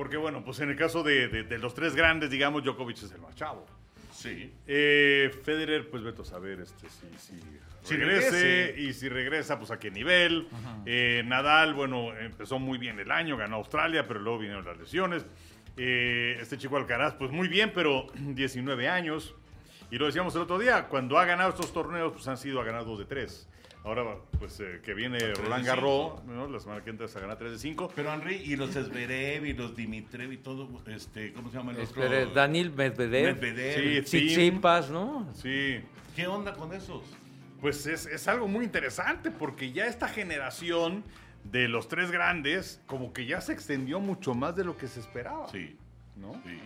Porque 0.00 0.16
bueno, 0.16 0.42
pues 0.42 0.58
en 0.60 0.70
el 0.70 0.76
caso 0.76 1.02
de, 1.02 1.28
de- 1.28 1.42
de 1.42 1.58
los 1.58 1.74
tres 1.74 1.94
grandes, 1.94 2.30
digamos, 2.30 2.64
Djokovic 2.64 2.96
es 3.02 3.12
el 3.12 3.20
más 3.20 3.34
chavo. 3.34 3.66
Sí. 4.14 4.50
Eh, 4.66 5.30
Federer, 5.44 5.90
pues 5.90 6.02
veto 6.02 6.22
a 6.22 6.24
saber 6.24 6.58
este, 6.60 6.88
si, 6.88 7.06
si, 7.18 7.40
Si 7.82 7.96
regrese, 7.96 8.30
regrese. 8.30 8.80
y 8.80 8.92
si 8.94 9.10
regresa, 9.10 9.58
pues 9.58 9.70
a 9.70 9.78
qué 9.78 9.90
nivel. 9.90 10.48
Eh, 10.86 11.22
Nadal, 11.26 11.74
bueno, 11.74 12.16
empezó 12.18 12.58
muy 12.58 12.78
bien 12.78 12.98
el 12.98 13.10
año, 13.10 13.36
ganó 13.36 13.56
Australia, 13.56 14.06
pero 14.08 14.20
luego 14.20 14.38
vinieron 14.38 14.64
las 14.64 14.78
lesiones. 14.78 15.26
Eh, 15.76 16.38
este 16.40 16.56
chico 16.56 16.78
Alcaraz, 16.78 17.12
pues 17.16 17.30
muy 17.30 17.48
bien, 17.48 17.70
pero 17.74 18.06
19 18.14 18.88
años. 18.88 19.34
Y 19.90 19.98
lo 19.98 20.06
decíamos 20.06 20.34
el 20.34 20.40
otro 20.40 20.58
día, 20.58 20.88
cuando 20.88 21.18
ha 21.18 21.26
ganado 21.26 21.50
estos 21.50 21.74
torneos, 21.74 22.10
pues 22.14 22.26
han 22.26 22.38
sido 22.38 22.58
a 22.62 22.64
ganar 22.64 22.86
2 22.86 23.00
de 23.00 23.04
3. 23.04 23.48
Ahora, 23.82 24.16
pues 24.38 24.60
eh, 24.60 24.80
que 24.84 24.92
viene 24.92 25.18
Roland 25.34 25.64
Garros, 25.64 26.22
¿no? 26.24 26.46
la 26.46 26.60
semana 26.60 26.84
que 26.84 26.90
entra 26.90 27.08
se 27.08 27.18
gana 27.18 27.36
3 27.36 27.52
de 27.52 27.58
5. 27.58 27.92
Pero 27.94 28.12
Henry, 28.12 28.36
y 28.36 28.56
los 28.56 28.72
Zverev 28.72 29.46
y 29.46 29.54
los 29.54 29.74
Dimitrev 29.74 30.32
y 30.32 30.36
todo, 30.36 30.68
este, 30.86 31.32
¿cómo 31.32 31.50
se 31.50 31.56
llama 31.56 31.72
el 31.72 31.80
otro? 31.80 32.02
Espere, 32.02 32.26
Daniel 32.26 32.72
Medvedev, 32.72 33.34
Medvedev. 33.36 34.06
Sí. 34.06 34.18
Tsitsipas, 34.18 34.90
¿no? 34.90 35.26
Sí. 35.34 35.80
¿Qué 36.14 36.26
onda 36.26 36.52
con 36.52 36.74
esos? 36.74 37.02
Pues 37.62 37.86
es, 37.86 38.04
es 38.06 38.28
algo 38.28 38.48
muy 38.48 38.64
interesante 38.64 39.30
porque 39.30 39.72
ya 39.72 39.86
esta 39.86 40.08
generación 40.08 41.02
de 41.44 41.68
los 41.68 41.88
tres 41.88 42.10
grandes 42.10 42.82
como 42.86 43.12
que 43.14 43.24
ya 43.24 43.40
se 43.40 43.52
extendió 43.52 43.98
mucho 43.98 44.34
más 44.34 44.56
de 44.56 44.64
lo 44.64 44.76
que 44.76 44.88
se 44.88 45.00
esperaba. 45.00 45.48
Sí, 45.48 45.76
¿no? 46.16 46.34
sí. 46.44 46.58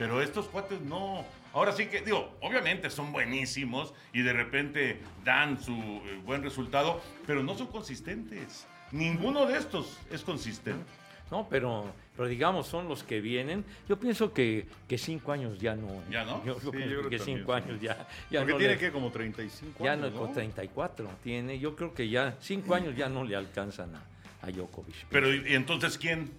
Pero 0.00 0.22
estos 0.22 0.46
cuates 0.46 0.80
no. 0.80 1.24
Ahora 1.52 1.72
sí 1.72 1.86
que, 1.86 2.00
digo, 2.02 2.36
obviamente 2.40 2.90
son 2.90 3.12
buenísimos 3.12 3.92
y 4.12 4.22
de 4.22 4.32
repente 4.32 5.00
dan 5.24 5.60
su 5.62 5.72
eh, 5.74 6.20
buen 6.24 6.42
resultado, 6.42 7.00
pero 7.26 7.42
no 7.42 7.56
son 7.56 7.66
consistentes. 7.68 8.66
Ninguno 8.92 9.46
de 9.46 9.56
estos 9.58 9.98
es 10.10 10.22
consistente. 10.22 10.84
No, 11.30 11.46
pero, 11.48 11.92
pero 12.16 12.28
digamos, 12.28 12.66
son 12.66 12.88
los 12.88 13.04
que 13.04 13.20
vienen. 13.20 13.64
Yo 13.88 13.98
pienso 14.00 14.32
que, 14.32 14.66
que 14.88 14.98
cinco 14.98 15.30
años 15.30 15.58
ya 15.60 15.76
no. 15.76 15.86
¿eh? 15.88 16.00
¿Ya 16.10 16.24
no? 16.24 16.44
Yo, 16.44 16.54
yo 16.60 16.70
Sí, 16.72 16.76
pienso 16.76 16.90
yo 16.90 16.98
creo 16.98 17.10
que 17.10 17.18
que 17.18 17.22
cinco 17.24 17.52
años 17.52 17.80
ya, 17.80 18.08
ya 18.30 18.40
Porque 18.40 18.52
no 18.52 18.58
tiene 18.58 18.72
le- 18.74 18.78
que 18.80 18.90
como 18.90 19.10
35 19.12 19.84
Ya 19.84 19.92
años, 19.92 20.12
no, 20.12 20.18
con 20.18 20.28
¿no? 20.28 20.34
34 20.34 21.08
tiene. 21.22 21.58
Yo 21.60 21.76
creo 21.76 21.94
que 21.94 22.08
ya 22.08 22.36
cinco 22.40 22.74
años 22.74 22.96
ya 22.96 23.08
no 23.08 23.22
le 23.22 23.36
alcanzan 23.36 23.94
a, 23.94 24.02
a 24.44 24.50
Djokovic. 24.50 25.06
Pero, 25.08 25.32
¿y 25.32 25.54
entonces 25.54 25.96
quién? 25.98 26.32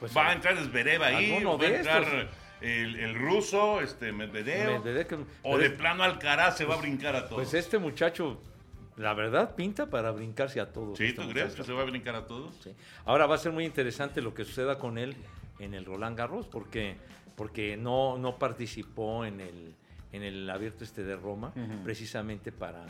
Pues, 0.00 0.16
¿Va 0.16 0.30
a 0.30 0.32
entrar 0.32 0.56
Zverev 0.56 1.02
ahí? 1.02 1.30
alguno 1.32 1.52
¿O 1.52 1.58
va 1.58 1.66
a 1.66 1.68
de 1.70 1.76
entrar 1.76 2.02
estos. 2.02 2.43
El, 2.64 2.96
el 2.96 3.14
ruso, 3.14 3.80
este 3.80 4.12
Medvedev? 4.12 4.82
Medvedev 4.82 5.06
que- 5.06 5.18
¿O 5.42 5.58
de 5.58 5.66
es- 5.66 5.72
plano 5.72 6.02
Alcaraz 6.02 6.56
se 6.56 6.64
va 6.64 6.74
a 6.74 6.78
brincar 6.78 7.14
a 7.16 7.22
todos? 7.28 7.34
Pues 7.42 7.54
este 7.54 7.78
muchacho, 7.78 8.40
la 8.96 9.12
verdad, 9.14 9.54
pinta 9.54 9.90
para 9.90 10.10
brincarse 10.10 10.60
a 10.60 10.72
todos. 10.72 10.96
¿Sí? 10.98 11.04
este 11.06 11.22
¿Tú 11.22 11.28
crees 11.28 11.46
muchacho. 11.46 11.62
que 11.62 11.66
se 11.66 11.72
va 11.72 11.82
a 11.82 11.84
brincar 11.84 12.14
a 12.14 12.26
todos? 12.26 12.54
Sí. 12.62 12.72
Ahora 13.04 13.26
va 13.26 13.34
a 13.34 13.38
ser 13.38 13.52
muy 13.52 13.64
interesante 13.64 14.22
lo 14.22 14.32
que 14.34 14.44
suceda 14.44 14.78
con 14.78 14.98
él 14.98 15.14
en 15.58 15.74
el 15.74 15.84
Roland 15.84 16.16
Garros, 16.16 16.46
porque, 16.46 16.96
porque 17.36 17.76
no, 17.76 18.18
no 18.18 18.38
participó 18.38 19.24
en 19.24 19.40
el, 19.40 19.74
en 20.12 20.22
el 20.22 20.48
abierto 20.50 20.84
este 20.84 21.02
de 21.04 21.16
Roma, 21.16 21.52
precisamente 21.84 22.50
para, 22.52 22.84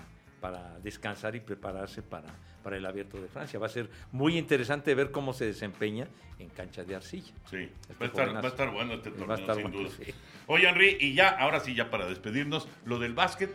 para 0.45 0.79
descansar 0.81 1.35
y 1.35 1.41
prepararse 1.41 2.03
para, 2.03 2.29
para 2.63 2.77
el 2.77 2.85
abierto 2.85 3.19
de 3.19 3.29
Francia. 3.29 3.59
Va 3.59 3.65
a 3.65 3.71
ser 3.71 3.89
muy 4.13 4.37
interesante 4.37 4.95
ver 4.95 5.11
cómo 5.11 5.33
se 5.33 5.47
desempeña 5.47 6.07
en 6.39 6.51
cancha 6.51 6.85
de 6.85 6.95
arcilla. 6.95 7.33
Sí, 7.49 7.67
Este 7.89 7.95
va, 7.95 8.05
a 8.05 8.05
estar, 8.05 8.27
jovenazo. 8.27 8.43
va 8.43 8.49
a 8.49 8.51
estar 8.51 8.71
bueno 8.71 8.93
este 8.93 9.09
Va 9.09 9.15
a 9.15 9.19
torneo, 9.21 9.37
estar 9.37 9.55
sin 9.57 9.63
bueno, 9.63 9.79
duda. 9.89 9.91
sí. 10.05 10.13
Oye, 10.47 10.69
Henry, 10.69 10.99
y 11.01 11.15
ya, 11.15 11.31
ahora 11.31 11.61
sí, 11.61 11.75
ya 11.75 11.91
para 11.91 12.07
despedirnos, 12.07 12.69
lo 12.85 12.99
del 12.99 13.15
básquet, 13.15 13.55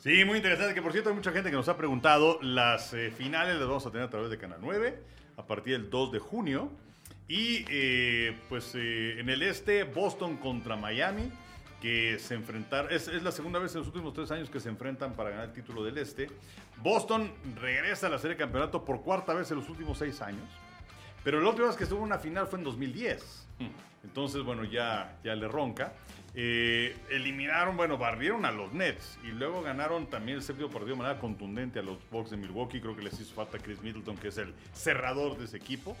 Sí, 0.00 0.24
muy 0.24 0.38
interesante, 0.38 0.74
que 0.74 0.82
por 0.82 0.90
cierto 0.90 1.10
hay 1.10 1.14
mucha 1.14 1.30
gente 1.30 1.50
que 1.50 1.56
nos 1.56 1.68
ha 1.68 1.76
preguntado, 1.76 2.40
las 2.42 2.92
eh, 2.94 3.12
finales 3.12 3.54
las 3.56 3.68
vamos 3.68 3.86
a 3.86 3.92
tener 3.92 4.08
a 4.08 4.10
través 4.10 4.28
de 4.30 4.38
Canal 4.38 4.58
9 4.60 4.98
a 5.36 5.46
partir 5.46 5.74
del 5.74 5.88
2 5.88 6.10
de 6.12 6.18
junio. 6.18 6.72
Y 7.28 7.64
eh, 7.68 8.36
pues 8.48 8.74
eh, 8.74 9.20
en 9.20 9.28
el 9.28 9.42
este, 9.42 9.84
Boston 9.84 10.36
contra 10.38 10.74
Miami, 10.74 11.30
que 11.80 12.18
se 12.18 12.34
enfrentaron, 12.34 12.92
es, 12.92 13.08
es 13.08 13.22
la 13.22 13.32
segunda 13.32 13.58
vez 13.58 13.72
en 13.74 13.80
los 13.80 13.88
últimos 13.88 14.12
tres 14.12 14.30
años 14.30 14.50
que 14.50 14.60
se 14.60 14.68
enfrentan 14.68 15.12
para 15.12 15.30
ganar 15.30 15.46
el 15.46 15.52
título 15.52 15.84
del 15.84 15.98
este. 15.98 16.28
Boston 16.82 17.32
regresa 17.60 18.08
a 18.08 18.10
la 18.10 18.18
serie 18.18 18.34
de 18.34 18.40
campeonato 18.40 18.84
por 18.84 19.02
cuarta 19.02 19.34
vez 19.34 19.50
en 19.50 19.58
los 19.58 19.68
últimos 19.68 19.98
seis 19.98 20.20
años. 20.20 20.48
Pero 21.24 21.40
la 21.40 21.50
última 21.50 21.66
vez 21.66 21.76
que 21.76 21.84
estuvo 21.84 22.00
en 22.00 22.06
una 22.06 22.18
final 22.18 22.46
fue 22.46 22.58
en 22.58 22.64
2010. 22.64 23.46
Entonces, 24.04 24.42
bueno, 24.42 24.64
ya, 24.64 25.18
ya 25.22 25.34
le 25.34 25.48
ronca. 25.48 25.92
Eh, 26.34 26.96
eliminaron, 27.10 27.76
bueno, 27.76 27.98
barrieron 27.98 28.44
a 28.44 28.52
los 28.52 28.72
Nets 28.72 29.18
y 29.24 29.28
luego 29.28 29.62
ganaron 29.62 30.06
también 30.06 30.38
el 30.38 30.42
séptimo 30.42 30.68
partido 30.68 30.94
de 30.94 31.02
manera 31.02 31.18
contundente 31.18 31.80
a 31.80 31.82
los 31.82 31.98
Bucks 32.10 32.30
de 32.30 32.36
Milwaukee. 32.36 32.80
Creo 32.80 32.94
que 32.94 33.02
les 33.02 33.18
hizo 33.20 33.34
falta 33.34 33.58
Chris 33.58 33.82
Middleton, 33.82 34.16
que 34.16 34.28
es 34.28 34.38
el 34.38 34.54
cerrador 34.72 35.36
de 35.36 35.46
ese 35.46 35.56
equipo. 35.56 35.96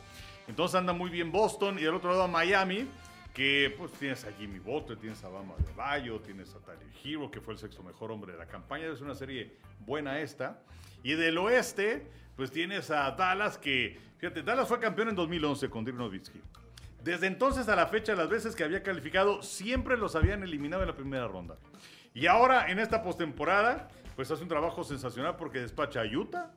Entonces 0.46 0.76
anda 0.76 0.92
muy 0.92 1.10
bien 1.10 1.32
Boston 1.32 1.78
y 1.78 1.82
del 1.82 1.94
otro 1.94 2.10
lado 2.10 2.22
a 2.22 2.28
Miami, 2.28 2.86
que 3.34 3.74
pues 3.76 3.92
tienes 3.92 4.24
a 4.24 4.32
Jimmy 4.32 4.58
Butler, 4.58 4.98
tienes 4.98 5.22
a 5.22 5.28
Bama 5.28 5.54
de 5.58 5.72
Bayo, 5.74 6.20
tienes 6.20 6.54
a 6.54 6.58
Tyler 6.58 6.86
Hero, 7.04 7.30
que 7.30 7.40
fue 7.40 7.54
el 7.54 7.60
sexto 7.60 7.82
mejor 7.82 8.10
hombre 8.10 8.32
de 8.32 8.38
la 8.38 8.46
campaña. 8.46 8.86
Es 8.86 9.00
una 9.00 9.14
serie 9.14 9.56
buena 9.80 10.18
esta. 10.20 10.60
Y 11.02 11.12
del 11.14 11.38
oeste, 11.38 12.06
pues 12.36 12.50
tienes 12.50 12.90
a 12.90 13.10
Dallas, 13.12 13.58
que, 13.58 13.98
fíjate, 14.18 14.42
Dallas 14.42 14.66
fue 14.66 14.80
campeón 14.80 15.10
en 15.10 15.14
2011 15.14 15.70
con 15.70 15.84
Dirk 15.84 15.96
Nowitzki. 15.96 16.40
Desde 17.04 17.28
entonces 17.28 17.68
a 17.68 17.76
la 17.76 17.86
fecha, 17.86 18.14
las 18.16 18.28
veces 18.28 18.56
que 18.56 18.64
había 18.64 18.82
calificado, 18.82 19.42
siempre 19.42 19.96
los 19.96 20.16
habían 20.16 20.42
eliminado 20.42 20.82
en 20.82 20.88
la 20.88 20.96
primera 20.96 21.28
ronda. 21.28 21.56
Y 22.12 22.26
ahora, 22.26 22.70
en 22.70 22.80
esta 22.80 23.02
postemporada, 23.02 23.88
pues 24.16 24.30
hace 24.32 24.42
un 24.42 24.48
trabajo 24.48 24.82
sensacional 24.82 25.36
porque 25.36 25.60
despacha 25.60 26.00
a 26.00 26.04
Utah 26.04 26.50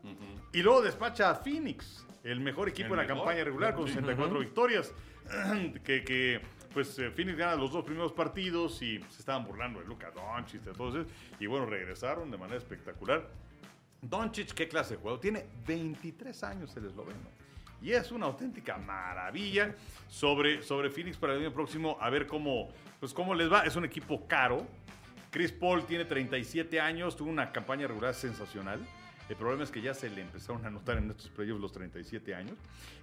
y 0.51 0.63
luego 0.63 0.81
despacha 0.81 1.29
a 1.29 1.35
Phoenix, 1.35 2.07
el 2.23 2.39
mejor 2.39 2.69
equipo 2.69 2.87
El 2.87 2.93
en 2.93 2.97
la 2.97 3.03
mejor. 3.13 3.17
campaña 3.19 3.43
regular 3.43 3.75
con 3.75 3.87
64 3.87 4.39
victorias. 4.39 4.91
que, 5.83 6.03
que, 6.03 6.41
pues 6.73 6.95
Phoenix 7.15 7.37
gana 7.37 7.55
los 7.55 7.71
dos 7.71 7.83
primeros 7.83 8.11
partidos 8.11 8.81
y 8.81 8.99
se 9.09 9.19
estaban 9.19 9.45
burlando 9.45 9.79
de 9.79 9.85
Luca 9.85 10.11
Doncic, 10.11 10.65
esos. 10.67 11.07
Y 11.39 11.47
bueno, 11.47 11.65
regresaron 11.65 12.31
de 12.31 12.37
manera 12.37 12.57
espectacular. 12.57 13.27
Doncic, 14.01 14.53
¿qué 14.53 14.67
clase 14.67 14.95
de 14.95 15.01
juego? 15.01 15.19
Tiene 15.19 15.45
23 15.67 16.43
años 16.43 16.75
el 16.75 16.85
esloveno. 16.85 17.19
Y 17.81 17.91
es 17.91 18.11
una 18.11 18.27
auténtica 18.27 18.77
maravilla 18.77 19.75
sobre, 20.07 20.61
sobre 20.61 20.89
Phoenix 20.89 21.17
para 21.17 21.33
el 21.33 21.41
año 21.41 21.53
próximo. 21.53 21.97
A 21.99 22.09
ver 22.09 22.27
cómo, 22.27 22.69
pues 22.99 23.13
cómo 23.13 23.33
les 23.33 23.51
va. 23.51 23.63
Es 23.63 23.75
un 23.75 23.85
equipo 23.85 24.27
caro. 24.27 24.65
Chris 25.31 25.51
Paul 25.51 25.85
tiene 25.85 26.05
37 26.05 26.79
años, 26.79 27.15
tuvo 27.15 27.29
una 27.29 27.51
campaña 27.51 27.87
regular 27.87 28.13
sensacional. 28.13 28.85
El 29.31 29.37
problema 29.37 29.63
es 29.63 29.71
que 29.71 29.81
ya 29.81 29.93
se 29.93 30.09
le 30.09 30.19
empezaron 30.19 30.65
a 30.65 30.69
notar 30.69 30.97
en 30.97 31.09
estos 31.09 31.29
playoffs 31.29 31.61
los 31.61 31.71
37 31.71 32.35
años. 32.35 32.57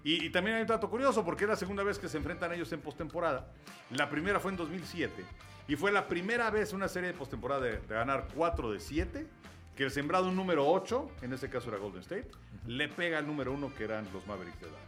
Y, 0.05 0.27
y 0.27 0.29
también 0.29 0.57
hay 0.57 0.63
un 0.63 0.69
dato 0.69 0.91
curioso, 0.91 1.25
porque 1.25 1.45
es 1.45 1.49
la 1.49 1.57
segunda 1.57 1.83
vez 1.83 1.99
que 1.99 2.07
se 2.07 2.19
enfrentan 2.19 2.53
ellos 2.53 2.71
en 2.73 2.83
postemporada. 2.83 3.51
La 3.93 4.11
primera 4.11 4.39
fue 4.39 4.51
en 4.51 4.59
2007. 4.59 5.25
Y 5.69 5.77
fue 5.77 5.91
la 5.91 6.07
primera 6.07 6.51
vez 6.51 6.69
en 6.73 6.77
una 6.77 6.89
serie 6.89 7.13
de 7.13 7.15
postemporada 7.17 7.63
de, 7.63 7.79
de 7.79 7.95
ganar 7.95 8.29
4 8.35 8.73
de 8.73 8.79
7 8.79 9.27
que 9.75 9.85
el 9.85 9.91
sembrado 9.91 10.31
número 10.31 10.71
8, 10.71 11.13
en 11.23 11.33
este 11.33 11.49
caso 11.49 11.71
era 11.71 11.79
Golden 11.79 12.03
State, 12.03 12.29
le 12.67 12.89
pega 12.89 13.17
al 13.17 13.27
número 13.27 13.51
1 13.53 13.75
que 13.75 13.85
eran 13.85 14.07
los 14.13 14.27
Mavericks 14.27 14.61
de 14.61 14.67
Dallas. 14.67 14.81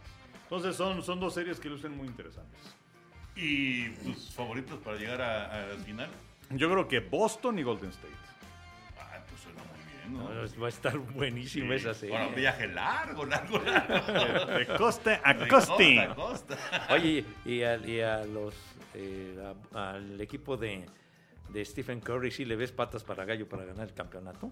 Entonces 0.43 0.75
son, 0.75 1.01
son 1.01 1.19
dos 1.19 1.33
series 1.33 1.59
que 1.59 1.69
lucen 1.69 1.97
muy 1.97 2.05
interesantes. 2.05 2.59
¿Y 3.35 3.89
tus 4.03 4.31
favoritos 4.31 4.77
para 4.81 4.97
llegar 4.97 5.19
a, 5.23 5.45
a 5.45 5.67
la 5.69 5.75
final? 5.77 6.09
Yo 6.51 6.69
creo 6.69 6.87
que 6.87 6.99
Boston 6.99 7.57
y 7.57 7.63
Golden 7.63 7.89
State. 7.89 8.30
¿No? 10.11 10.29
No, 10.29 10.61
Va 10.61 10.65
a 10.67 10.69
estar 10.69 10.97
buenísima 10.97 11.75
esa 11.75 11.93
serie. 11.93 12.17
Bueno, 12.17 12.35
viaje 12.35 12.67
largo, 12.67 13.25
largo, 13.25 13.59
largo. 13.65 14.45
De 14.57 14.65
costa 14.77 15.21
a 15.23 15.33
De 15.33 15.47
costa. 15.47 15.75
costa 15.75 16.01
a 16.03 16.15
costa. 16.15 16.57
Oye, 16.91 17.25
y 17.45 17.61
a, 17.63 17.77
y 17.77 18.01
a 18.01 18.23
los 18.25 18.53
eh, 18.93 19.35
a- 19.73 19.89
al 19.91 20.19
equipo 20.21 20.57
de, 20.57 20.85
de 21.49 21.65
Stephen 21.65 21.99
Curry, 22.01 22.31
¿sí 22.31 22.45
le 22.45 22.55
ves 22.55 22.71
patas 22.71 23.03
para 23.03 23.25
gallo 23.25 23.47
para 23.47 23.65
ganar 23.65 23.87
el 23.87 23.93
campeonato? 23.93 24.51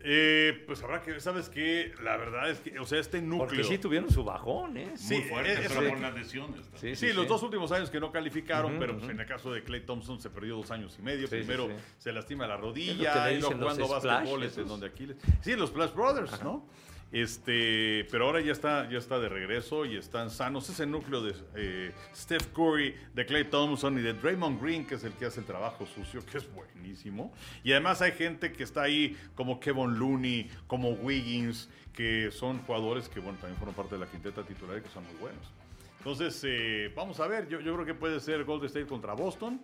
Eh, 0.00 0.62
pues 0.66 0.82
habrá 0.82 1.00
que, 1.02 1.18
¿sabes 1.20 1.48
qué? 1.48 1.92
La 2.02 2.16
verdad 2.16 2.50
es 2.50 2.60
que, 2.60 2.78
o 2.78 2.84
sea, 2.86 3.00
este 3.00 3.20
núcleo. 3.20 3.48
Porque 3.48 3.64
sí 3.64 3.78
tuvieron 3.78 4.10
su 4.10 4.22
bajón, 4.24 4.76
¿eh? 4.76 4.92
Sí, 4.94 5.14
muy 5.14 5.22
fuerte, 5.24 5.52
es- 5.54 5.68
pero 5.68 5.82
es- 5.82 5.88
por 5.90 6.00
las 6.00 6.14
lesiones. 6.14 6.70
¿no? 6.70 6.78
Sí, 6.78 6.94
Sí, 6.94 7.12
los 7.12 7.26
dos 7.26 7.42
últimos 7.42 7.72
años 7.72 7.90
que 7.90 7.98
no 7.98 8.12
calificaron, 8.12 8.78
pero 8.78 8.92
pues, 8.92 9.04
ujú. 9.04 9.12
en 9.12 9.20
el 9.20 9.26
caso 9.26 9.52
de 9.52 9.64
Clay 9.64 9.80
Thompson 9.80 10.20
se 10.20 10.30
perdió 10.30 10.56
dos 10.56 10.70
años 10.70 10.96
y 10.98 11.02
medio. 11.02 11.26
Sí, 11.26 11.36
sí, 11.38 11.44
Primero 11.44 11.66
sí. 11.68 11.74
se 11.98 12.12
lastima 12.12 12.46
la 12.46 12.56
que 12.56 12.62
rodilla, 12.62 13.32
y 13.32 13.40
luego 13.40 13.56
jugando 13.56 13.88
básquetbol 13.88 14.20
Splash, 14.22 14.42
es 14.44 14.58
en 14.58 14.68
donde 14.68 14.86
Aquiles. 14.86 15.16
Sí, 15.40 15.56
los 15.56 15.70
Splash 15.70 15.92
Brothers, 15.94 16.42
¿no? 16.44 16.68
Este, 17.16 18.06
pero 18.10 18.26
ahora 18.26 18.42
ya 18.42 18.52
está, 18.52 18.90
ya 18.90 18.98
está 18.98 19.18
de 19.18 19.30
regreso 19.30 19.86
y 19.86 19.96
están 19.96 20.28
sanos. 20.28 20.68
Ese 20.68 20.84
núcleo 20.84 21.22
de 21.22 21.34
eh, 21.54 21.92
Steph 22.14 22.48
Curry, 22.48 22.94
de 23.14 23.24
Clay 23.24 23.44
Thompson 23.44 23.98
y 23.98 24.02
de 24.02 24.12
Draymond 24.12 24.62
Green, 24.62 24.86
que 24.86 24.96
es 24.96 25.04
el 25.04 25.14
que 25.14 25.24
hace 25.24 25.40
el 25.40 25.46
trabajo 25.46 25.86
sucio, 25.86 26.20
que 26.26 26.36
es 26.36 26.52
buenísimo. 26.52 27.32
Y 27.64 27.72
además 27.72 28.02
hay 28.02 28.12
gente 28.12 28.52
que 28.52 28.64
está 28.64 28.82
ahí, 28.82 29.16
como 29.34 29.58
Kevin 29.58 29.98
Looney, 29.98 30.50
como 30.66 30.90
Wiggins, 30.90 31.70
que 31.94 32.30
son 32.30 32.58
jugadores 32.64 33.08
que, 33.08 33.18
bueno, 33.20 33.38
también 33.38 33.56
fueron 33.56 33.74
parte 33.74 33.94
de 33.94 34.02
la 34.02 34.10
quinteta 34.10 34.42
titular 34.42 34.76
y 34.76 34.82
que 34.82 34.90
son 34.90 35.04
muy 35.04 35.14
buenos. 35.14 35.50
Entonces, 35.96 36.38
eh, 36.46 36.92
vamos 36.94 37.18
a 37.20 37.26
ver. 37.28 37.48
Yo, 37.48 37.60
yo 37.60 37.72
creo 37.72 37.86
que 37.86 37.94
puede 37.94 38.20
ser 38.20 38.44
Golden 38.44 38.66
State 38.66 38.84
contra 38.84 39.14
Boston. 39.14 39.58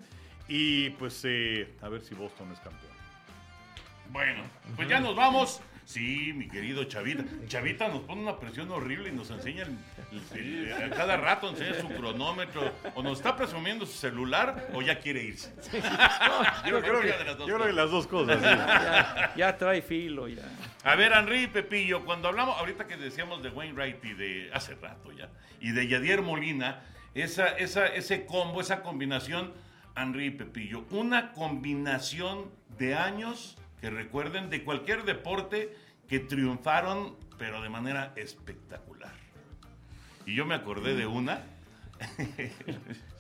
Y 0.49 0.89
pues, 0.91 1.21
eh, 1.27 1.75
a 1.83 1.91
ver 1.91 2.01
si 2.01 2.15
Boston 2.15 2.51
es 2.51 2.61
campeón. 2.61 2.93
Bueno, 4.09 4.43
pues 4.75 4.89
ya 4.89 5.01
nos 5.01 5.15
vamos. 5.15 5.61
Sí, 5.85 6.33
mi 6.35 6.49
querido 6.49 6.85
Chavita. 6.85 7.25
Chavita 7.49 7.89
nos 7.89 8.03
pone 8.03 8.23
una 8.23 8.39
presión 8.39 8.71
horrible 8.71 9.09
y 9.09 9.13
nos 9.13 9.31
enseña 9.31 9.65
el- 9.65 9.77
el- 10.39 10.69
el- 10.73 10.73
a 10.85 10.91
cada 10.97 11.17
rato 11.17 11.49
enseña 11.51 11.75
su 11.81 11.89
cronómetro. 11.89 12.73
O 12.95 13.03
nos 13.03 13.19
está 13.19 13.37
presumiendo 13.37 13.85
su 13.85 13.93
celular 13.99 14.69
o 14.75 14.81
ya 14.83 14.99
quiere 15.01 15.23
irse. 15.25 15.53
Yo 16.69 16.81
creo 16.81 17.01
que, 17.01 17.09
las 17.09 17.37
dos 17.37 17.49
yo 17.49 17.57
creo 17.57 17.59
que 17.59 17.73
cosas. 17.73 17.75
las 17.75 17.91
dos 17.91 18.07
cosas. 18.07 18.37
sí. 18.39 18.45
Ya, 18.45 19.33
ya 19.37 19.59
trae 19.59 19.83
filo, 19.83 20.29
ya. 20.29 20.43
A 20.85 20.95
ver, 20.95 21.13
Henry 21.13 21.43
y 21.45 21.47
Pepillo, 21.49 22.05
cuando 22.05 22.29
hablamos, 22.29 22.57
ahorita 22.59 22.87
que 22.87 22.97
decíamos 22.97 23.43
de 23.43 23.51
Wainwright 23.51 24.05
y 24.05 24.15
de 24.15 24.51
hace 24.53 24.75
rato 24.77 25.13
ya, 25.13 25.29
y 25.61 25.73
de 25.73 25.89
Yadier 25.89 26.23
Molina, 26.23 26.83
esa, 27.15 27.49
esa, 27.49 27.87
ese 27.89 28.25
combo, 28.25 28.61
esa 28.61 28.83
combinación, 28.83 29.53
Henry 29.97 30.27
y 30.27 30.31
Pepillo, 30.31 30.85
una 30.91 31.33
combinación 31.33 32.51
de 32.79 32.95
años 32.95 33.57
que 33.83 33.91
recuerden 33.91 34.49
de 34.49 34.63
cualquier 34.63 35.05
deporte 35.05 35.77
que 36.09 36.21
triunfaron, 36.21 37.17
pero 37.37 37.61
de 37.61 37.69
manera 37.69 38.13
espectacular. 38.15 39.13
Y 40.25 40.37
yo 40.37 40.47
me 40.47 40.55
acordé 40.55 40.95
de 40.95 41.07
una. 41.07 41.43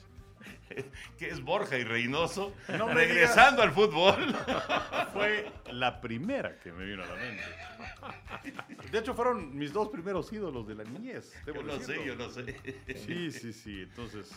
que 1.19 1.29
es 1.29 1.43
Borja 1.43 1.79
y 1.79 1.85
Reynoso, 1.85 2.55
No 2.77 2.89
regresando 2.89 3.63
al 3.63 3.73
fútbol. 3.73 4.35
Fue 5.13 5.51
la 5.73 6.01
primera 6.01 6.59
que 6.59 6.73
me 6.73 6.85
vino 6.85 7.03
a 7.03 7.07
la 7.07 7.15
mente. 7.15 7.43
De 8.91 8.99
hecho, 8.99 9.15
fueron 9.15 9.57
mis 9.57 9.73
dos 9.73 9.89
primeros 9.89 10.33
ídolos 10.33 10.67
de 10.67 10.75
la 10.75 10.85
niñez. 10.85 11.33
Yo 11.47 11.63
no 11.63 11.79
sé, 11.79 12.05
yo 12.05 12.15
no 12.17 12.29
sé. 12.31 12.57
Sí, 13.07 13.31
sí, 13.31 13.53
sí. 13.53 13.83
Entonces. 13.83 14.31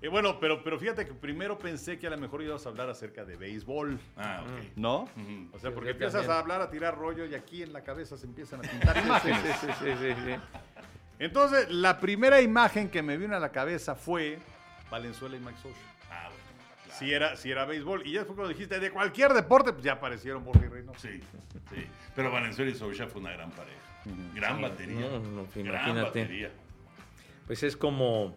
eh, 0.00 0.08
bueno, 0.08 0.38
pero, 0.40 0.62
pero 0.62 0.78
fíjate 0.78 1.06
que 1.06 1.14
primero 1.14 1.58
pensé 1.58 1.98
que 1.98 2.06
a 2.06 2.10
lo 2.10 2.18
mejor 2.18 2.42
ibas 2.42 2.66
a 2.66 2.68
hablar 2.68 2.88
acerca 2.90 3.24
de 3.24 3.36
béisbol. 3.36 3.98
Ah, 4.16 4.42
ok. 4.44 4.64
¿No? 4.76 5.08
O 5.52 5.58
sea, 5.58 5.72
porque 5.72 5.90
empiezas 5.90 6.22
también. 6.22 6.36
a 6.36 6.38
hablar, 6.38 6.60
a 6.60 6.70
tirar 6.70 6.96
rollo 6.96 7.26
y 7.26 7.34
aquí 7.34 7.62
en 7.62 7.72
la 7.72 7.82
cabeza 7.82 8.16
se 8.16 8.26
empiezan 8.26 8.64
a 8.64 8.68
pintar 8.68 8.96
imágenes. 9.04 9.56
Sí, 9.60 9.66
sí, 9.78 9.90
sí, 10.00 10.14
sí. 10.24 10.34
Entonces, 11.18 11.70
la 11.70 12.00
primera 12.00 12.40
imagen 12.40 12.88
que 12.88 13.02
me 13.02 13.16
vino 13.18 13.36
a 13.36 13.40
la 13.40 13.50
cabeza 13.52 13.94
fue 13.94 14.38
Valenzuela 14.90 15.36
y 15.36 15.40
Mike 15.40 15.58
Socha. 15.62 15.76
Ah, 16.10 16.28
bueno. 16.28 16.42
claro. 16.84 16.98
Si 16.98 17.12
era, 17.12 17.36
si 17.36 17.50
era 17.50 17.64
béisbol. 17.64 18.06
Y 18.06 18.12
ya 18.12 18.20
después 18.20 18.36
cuando 18.36 18.52
dijiste 18.52 18.78
de 18.80 18.90
cualquier 18.90 19.32
deporte, 19.32 19.72
pues 19.72 19.84
ya 19.84 19.92
aparecieron 19.92 20.44
Borja 20.44 20.64
y 20.66 20.68
Reynoso. 20.68 20.98
Sí, 21.00 21.20
sí. 21.74 21.84
Pero 22.14 22.30
Valenzuela 22.30 22.70
y 22.70 22.74
Sousa 22.74 23.06
fue 23.06 23.20
una 23.20 23.32
gran 23.32 23.50
pareja. 23.50 23.78
Gran 24.34 24.60
batería. 24.62 25.00
no, 25.00 25.18
no, 25.20 25.46
gran 25.54 25.66
imagínate. 25.66 26.02
batería. 26.02 26.50
Pues 27.46 27.62
es 27.62 27.76
como, 27.76 28.34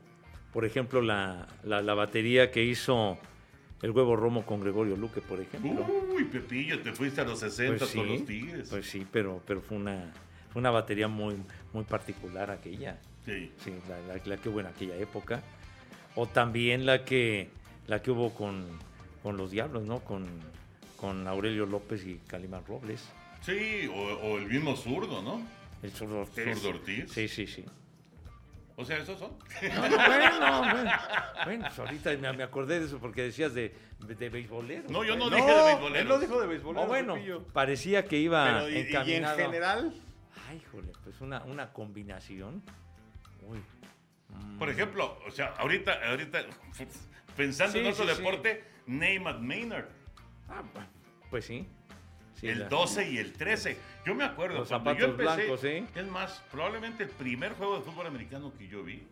por 0.52 0.66
ejemplo, 0.66 1.02
la, 1.02 1.48
la, 1.64 1.82
la 1.82 1.94
batería 1.94 2.52
que 2.52 2.64
hizo 2.64 3.18
el 3.82 3.92
huevo 3.92 4.16
romo 4.16 4.46
con 4.46 4.62
Gregorio 4.62 4.96
Luque, 4.98 5.22
por 5.22 5.40
ejemplo. 5.40 5.86
Uy, 6.16 6.24
Pepillo, 6.26 6.82
te 6.82 6.92
fuiste 6.94 7.22
a 7.22 7.24
los 7.26 7.40
60 7.40 7.78
Pues 7.80 7.92
con 7.96 8.08
los 8.08 8.26
Tigres. 8.26 8.70
Pues 8.70 8.90
sí, 8.90 9.06
pero, 9.12 9.42
pero 9.46 9.62
fue 9.62 9.78
una, 9.78 10.12
fue 10.52 10.60
una 10.62 10.72
batería 10.72 11.08
muy, 11.08 11.36
muy 11.74 11.84
particular 11.84 12.50
aquella. 12.52 12.98
Sí. 13.26 13.52
Sí, 13.64 13.74
la, 13.88 14.00
la- 14.16 14.22
la 14.26 14.38
que 14.38 14.50
hubo 14.50 14.60
en 14.60 14.68
aquella 14.68 14.96
época. 14.98 15.42
O 16.16 16.28
también 16.28 16.86
la 16.86 17.06
que, 17.06 17.50
la 17.88 18.02
que 18.02 18.12
hubo 18.12 18.34
con, 18.34 18.66
con 19.24 19.36
los 19.38 19.52
Diablos, 19.52 19.84
¿no? 19.84 20.00
Con, 20.02 20.28
con 20.98 21.28
Aurelio 21.28 21.66
López 21.66 22.06
y 22.06 22.18
Calimán 22.28 22.64
Robles. 22.68 23.10
Sí, 23.42 23.88
o, 23.94 23.98
o 24.00 24.38
el 24.38 24.46
mismo 24.48 24.76
zurdo, 24.76 25.22
¿no? 25.22 25.42
El 25.82 25.92
zurdo 25.92 26.22
Ortiz. 26.22 26.44
Zurdo 26.60 26.70
Ortiz. 26.70 27.12
Sí, 27.12 27.28
sí, 27.28 27.48
sí. 27.48 27.66
O 28.76 28.86
sea, 28.86 28.98
esos 28.98 29.20
son. 29.20 29.32
No, 29.76 29.90
no, 29.90 29.98
bueno, 29.98 30.60
bueno. 30.72 30.92
Bueno, 31.46 31.66
pues 31.68 31.80
ahorita 31.80 32.18
me, 32.18 32.34
me 32.34 32.44
acordé 32.44 32.80
de 32.80 32.86
eso 32.88 32.98
porque 33.00 33.22
decías 33.24 33.54
de, 33.54 33.76
de, 34.08 34.16
de 34.16 34.30
beisboleros. 34.30 34.90
No, 34.90 35.04
yo 35.04 35.16
no, 35.16 35.30
No, 35.30 35.36
dije 35.36 35.48
de 35.52 35.64
beisboleros. 35.64 35.98
él 36.02 36.08
no 36.08 36.20
dijo 36.20 36.42
de 36.42 36.48
béisbol. 36.48 36.78
Oh, 36.78 36.88
bueno, 36.88 37.16
parecía 37.54 38.06
que 38.06 38.18
iba 38.18 38.46
Pero, 38.46 38.70
y- 38.70 38.74
y, 39.12 39.14
en 39.16 39.26
general, 39.36 39.94
Ay, 40.50 40.58
híjole, 40.58 40.92
pues 41.04 41.20
una, 41.22 41.44
una 41.44 41.72
combinación. 41.74 42.64
Uy. 43.48 43.60
Por 44.60 44.70
ejemplo, 44.70 45.18
o 45.28 45.32
sea, 45.32 45.54
ahorita, 45.58 46.00
ahorita 46.10 46.44
pensando 47.38 47.78
en 47.80 47.88
otro 47.88 48.06
sí, 48.06 48.12
sí. 48.12 48.18
deporte, 48.18 48.64
Neymar 48.88 49.40
Maynard. 49.40 49.86
Ah, 50.50 50.62
pues 51.30 51.46
sí. 51.46 51.68
Sí, 52.36 52.48
el 52.50 52.60
la- 52.60 52.70
12 52.70 53.12
y 53.12 53.18
el 53.18 53.34
13. 53.34 53.78
Yo 54.06 54.16
me 54.16 54.24
acuerdo, 54.26 54.60
Los 54.60 54.70
cuando 54.70 54.94
yo 54.96 55.06
empecé, 55.06 55.46
blancos, 55.46 55.64
es 55.64 56.08
más, 56.08 56.44
probablemente 56.52 57.04
el 57.04 57.10
primer 57.10 57.54
juego 57.54 57.78
de 57.78 57.84
fútbol 57.84 58.08
americano 58.08 58.52
que 58.58 58.68
yo 58.68 58.84
vi 58.84 59.04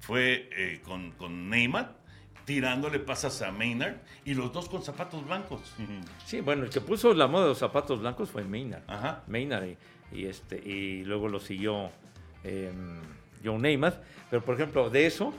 fue 0.00 0.48
eh, 0.52 0.80
con, 0.84 1.10
con 1.12 1.50
Neymar 1.50 1.96
tirándole 2.44 2.98
pasas 2.98 3.42
a 3.42 3.50
Maynard 3.52 3.96
y 4.24 4.32
los 4.34 4.52
dos 4.52 4.68
con 4.70 4.82
zapatos 4.82 5.26
blancos. 5.26 5.74
Sí, 6.24 6.40
bueno, 6.40 6.64
el 6.64 6.70
que 6.70 6.80
puso 6.80 7.12
la 7.14 7.26
moda 7.26 7.44
de 7.44 7.48
los 7.50 7.58
zapatos 7.58 8.00
blancos 8.00 8.30
fue 8.30 8.44
Maynard. 8.44 8.82
Ajá. 8.86 9.22
Maynard 9.26 9.66
y, 9.66 9.76
y 10.12 10.26
este, 10.26 10.56
y 10.56 11.04
luego 11.04 11.28
lo 11.28 11.40
siguió 11.40 11.90
eh, 12.44 12.72
John 13.44 13.62
Neymar. 13.62 14.02
Pero, 14.30 14.44
por 14.44 14.54
ejemplo, 14.54 14.90
de 14.90 15.06
eso, 15.06 15.32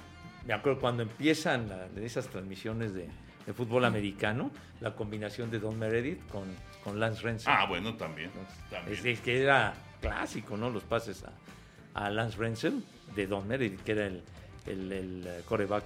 me 0.45 0.54
acuerdo 0.54 0.80
cuando 0.80 1.04
empiezan 1.04 1.70
la- 1.70 1.88
de 1.88 2.06
esas 2.06 2.28
transmisiones 2.28 2.93
de, 2.93 3.08
de 3.45 3.54
fútbol 3.54 3.86
americano, 3.86 4.52
la 4.82 4.95
combinación 4.95 5.52
de 5.52 5.60
Don 5.60 5.78
Meredith 5.78 6.26
con, 6.30 6.45
con 6.84 7.00
Lance 7.00 7.22
Renson. 7.22 7.54
Ah, 7.56 7.66
bueno, 7.68 7.95
también. 7.95 8.32
también. 8.70 8.97
Es, 8.97 9.06
es 9.06 9.20
que 9.22 9.41
era 9.43 9.74
clásico, 10.02 10.56
¿no? 10.58 10.70
Los 10.70 10.84
pases 10.84 11.24
a, 11.24 12.06
a 12.06 12.10
Lance 12.10 12.38
Renzel 12.38 12.84
de 13.16 13.28
Don 13.28 13.47
Meredith, 13.47 13.82
que 13.84 13.91
era 13.91 14.08
el, 14.08 14.22
el, 14.66 14.91
el, 14.91 15.28
eh, 15.28 15.41
coreback 15.45 15.84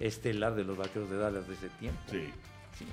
estelar 0.00 0.54
de 0.54 0.64
los 0.64 0.76
vaqueros 0.76 1.08
de 1.10 1.16
Dallas 1.16 1.46
de 1.48 1.54
ese 1.54 1.68
tiempo. 1.80 2.00
Sí. 2.10 2.28
Sí, 2.78 2.84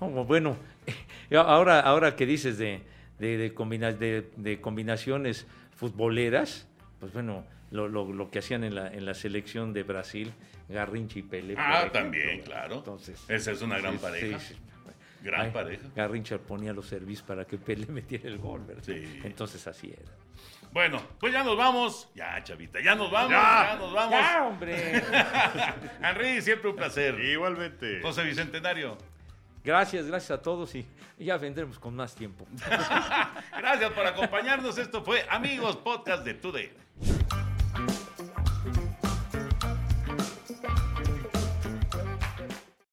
bueno, 0.00 0.56
ahora, 1.36 1.80
ahora 1.80 2.14
que 2.16 2.24
dices 2.26 2.56
de, 2.58 2.82
de, 3.18 3.36
de 3.36 3.54
combina- 3.54 3.92
de 3.92 4.60
combinaciones 4.60 5.46
futboleras, 5.74 6.66
pues 7.00 7.12
bueno, 7.12 7.44
lo, 7.70 7.88
lo- 7.88 8.12
lo 8.12 8.30
que 8.30 8.38
hacían 8.40 8.64
en 8.64 8.74
la, 8.74 8.88
en 8.88 9.04
la 9.04 9.14
selección 9.14 9.72
de 9.72 9.82
Brasil, 9.82 10.32
Garrincha 10.68 11.18
y 11.18 11.22
Pelé. 11.22 11.54
Ah, 11.58 11.78
ejemplo. 11.78 12.00
también, 12.00 12.40
claro. 12.42 12.76
Entonces, 12.76 13.22
Esa 13.28 13.52
es 13.52 13.62
una 13.62 13.78
gran 13.78 13.94
sí, 13.94 13.98
pareja. 13.98 14.38
sí, 14.40 14.54
sí. 14.54 14.60
Gran 15.22 15.42
Ay, 15.42 15.50
pareja. 15.50 15.86
Garrincha 15.94 16.38
ponía 16.38 16.72
los 16.72 16.86
servicios 16.86 17.22
para 17.26 17.44
que 17.44 17.58
Pelé 17.58 17.86
metiera 17.88 18.28
el 18.28 18.38
gol, 18.38 18.64
¿verdad? 18.66 18.82
Sí. 18.84 19.20
Entonces 19.24 19.66
así 19.66 19.88
era. 19.92 20.10
Bueno, 20.72 21.02
pues 21.18 21.32
ya 21.32 21.42
nos 21.44 21.56
vamos. 21.56 22.08
Ya, 22.14 22.42
chavita, 22.44 22.80
ya 22.80 22.94
nos 22.94 23.10
vamos. 23.10 23.30
Ya, 23.32 23.68
Ya. 23.72 23.76
nos 23.76 23.92
vamos. 23.92 24.12
¡Ya, 24.18 24.46
hombre! 24.46 25.02
Henry, 26.02 26.40
siempre 26.40 26.70
un 26.70 26.76
placer. 26.76 27.18
Igualmente. 27.20 28.00
José 28.00 28.22
Bicentenario. 28.24 28.96
gracias, 29.64 30.06
gracias 30.06 30.30
a 30.38 30.40
todos 30.40 30.74
y 30.76 30.86
ya 31.18 31.36
vendremos 31.36 31.78
con 31.78 31.94
más 31.96 32.14
tiempo. 32.14 32.46
Gracias 33.58 33.90
por 33.92 34.06
acompañarnos. 34.06 34.78
Esto 34.78 35.02
fue 35.04 35.26
Amigos 35.28 35.76
Podcast 35.76 36.24
de 36.24 36.34
Today. 36.34 36.70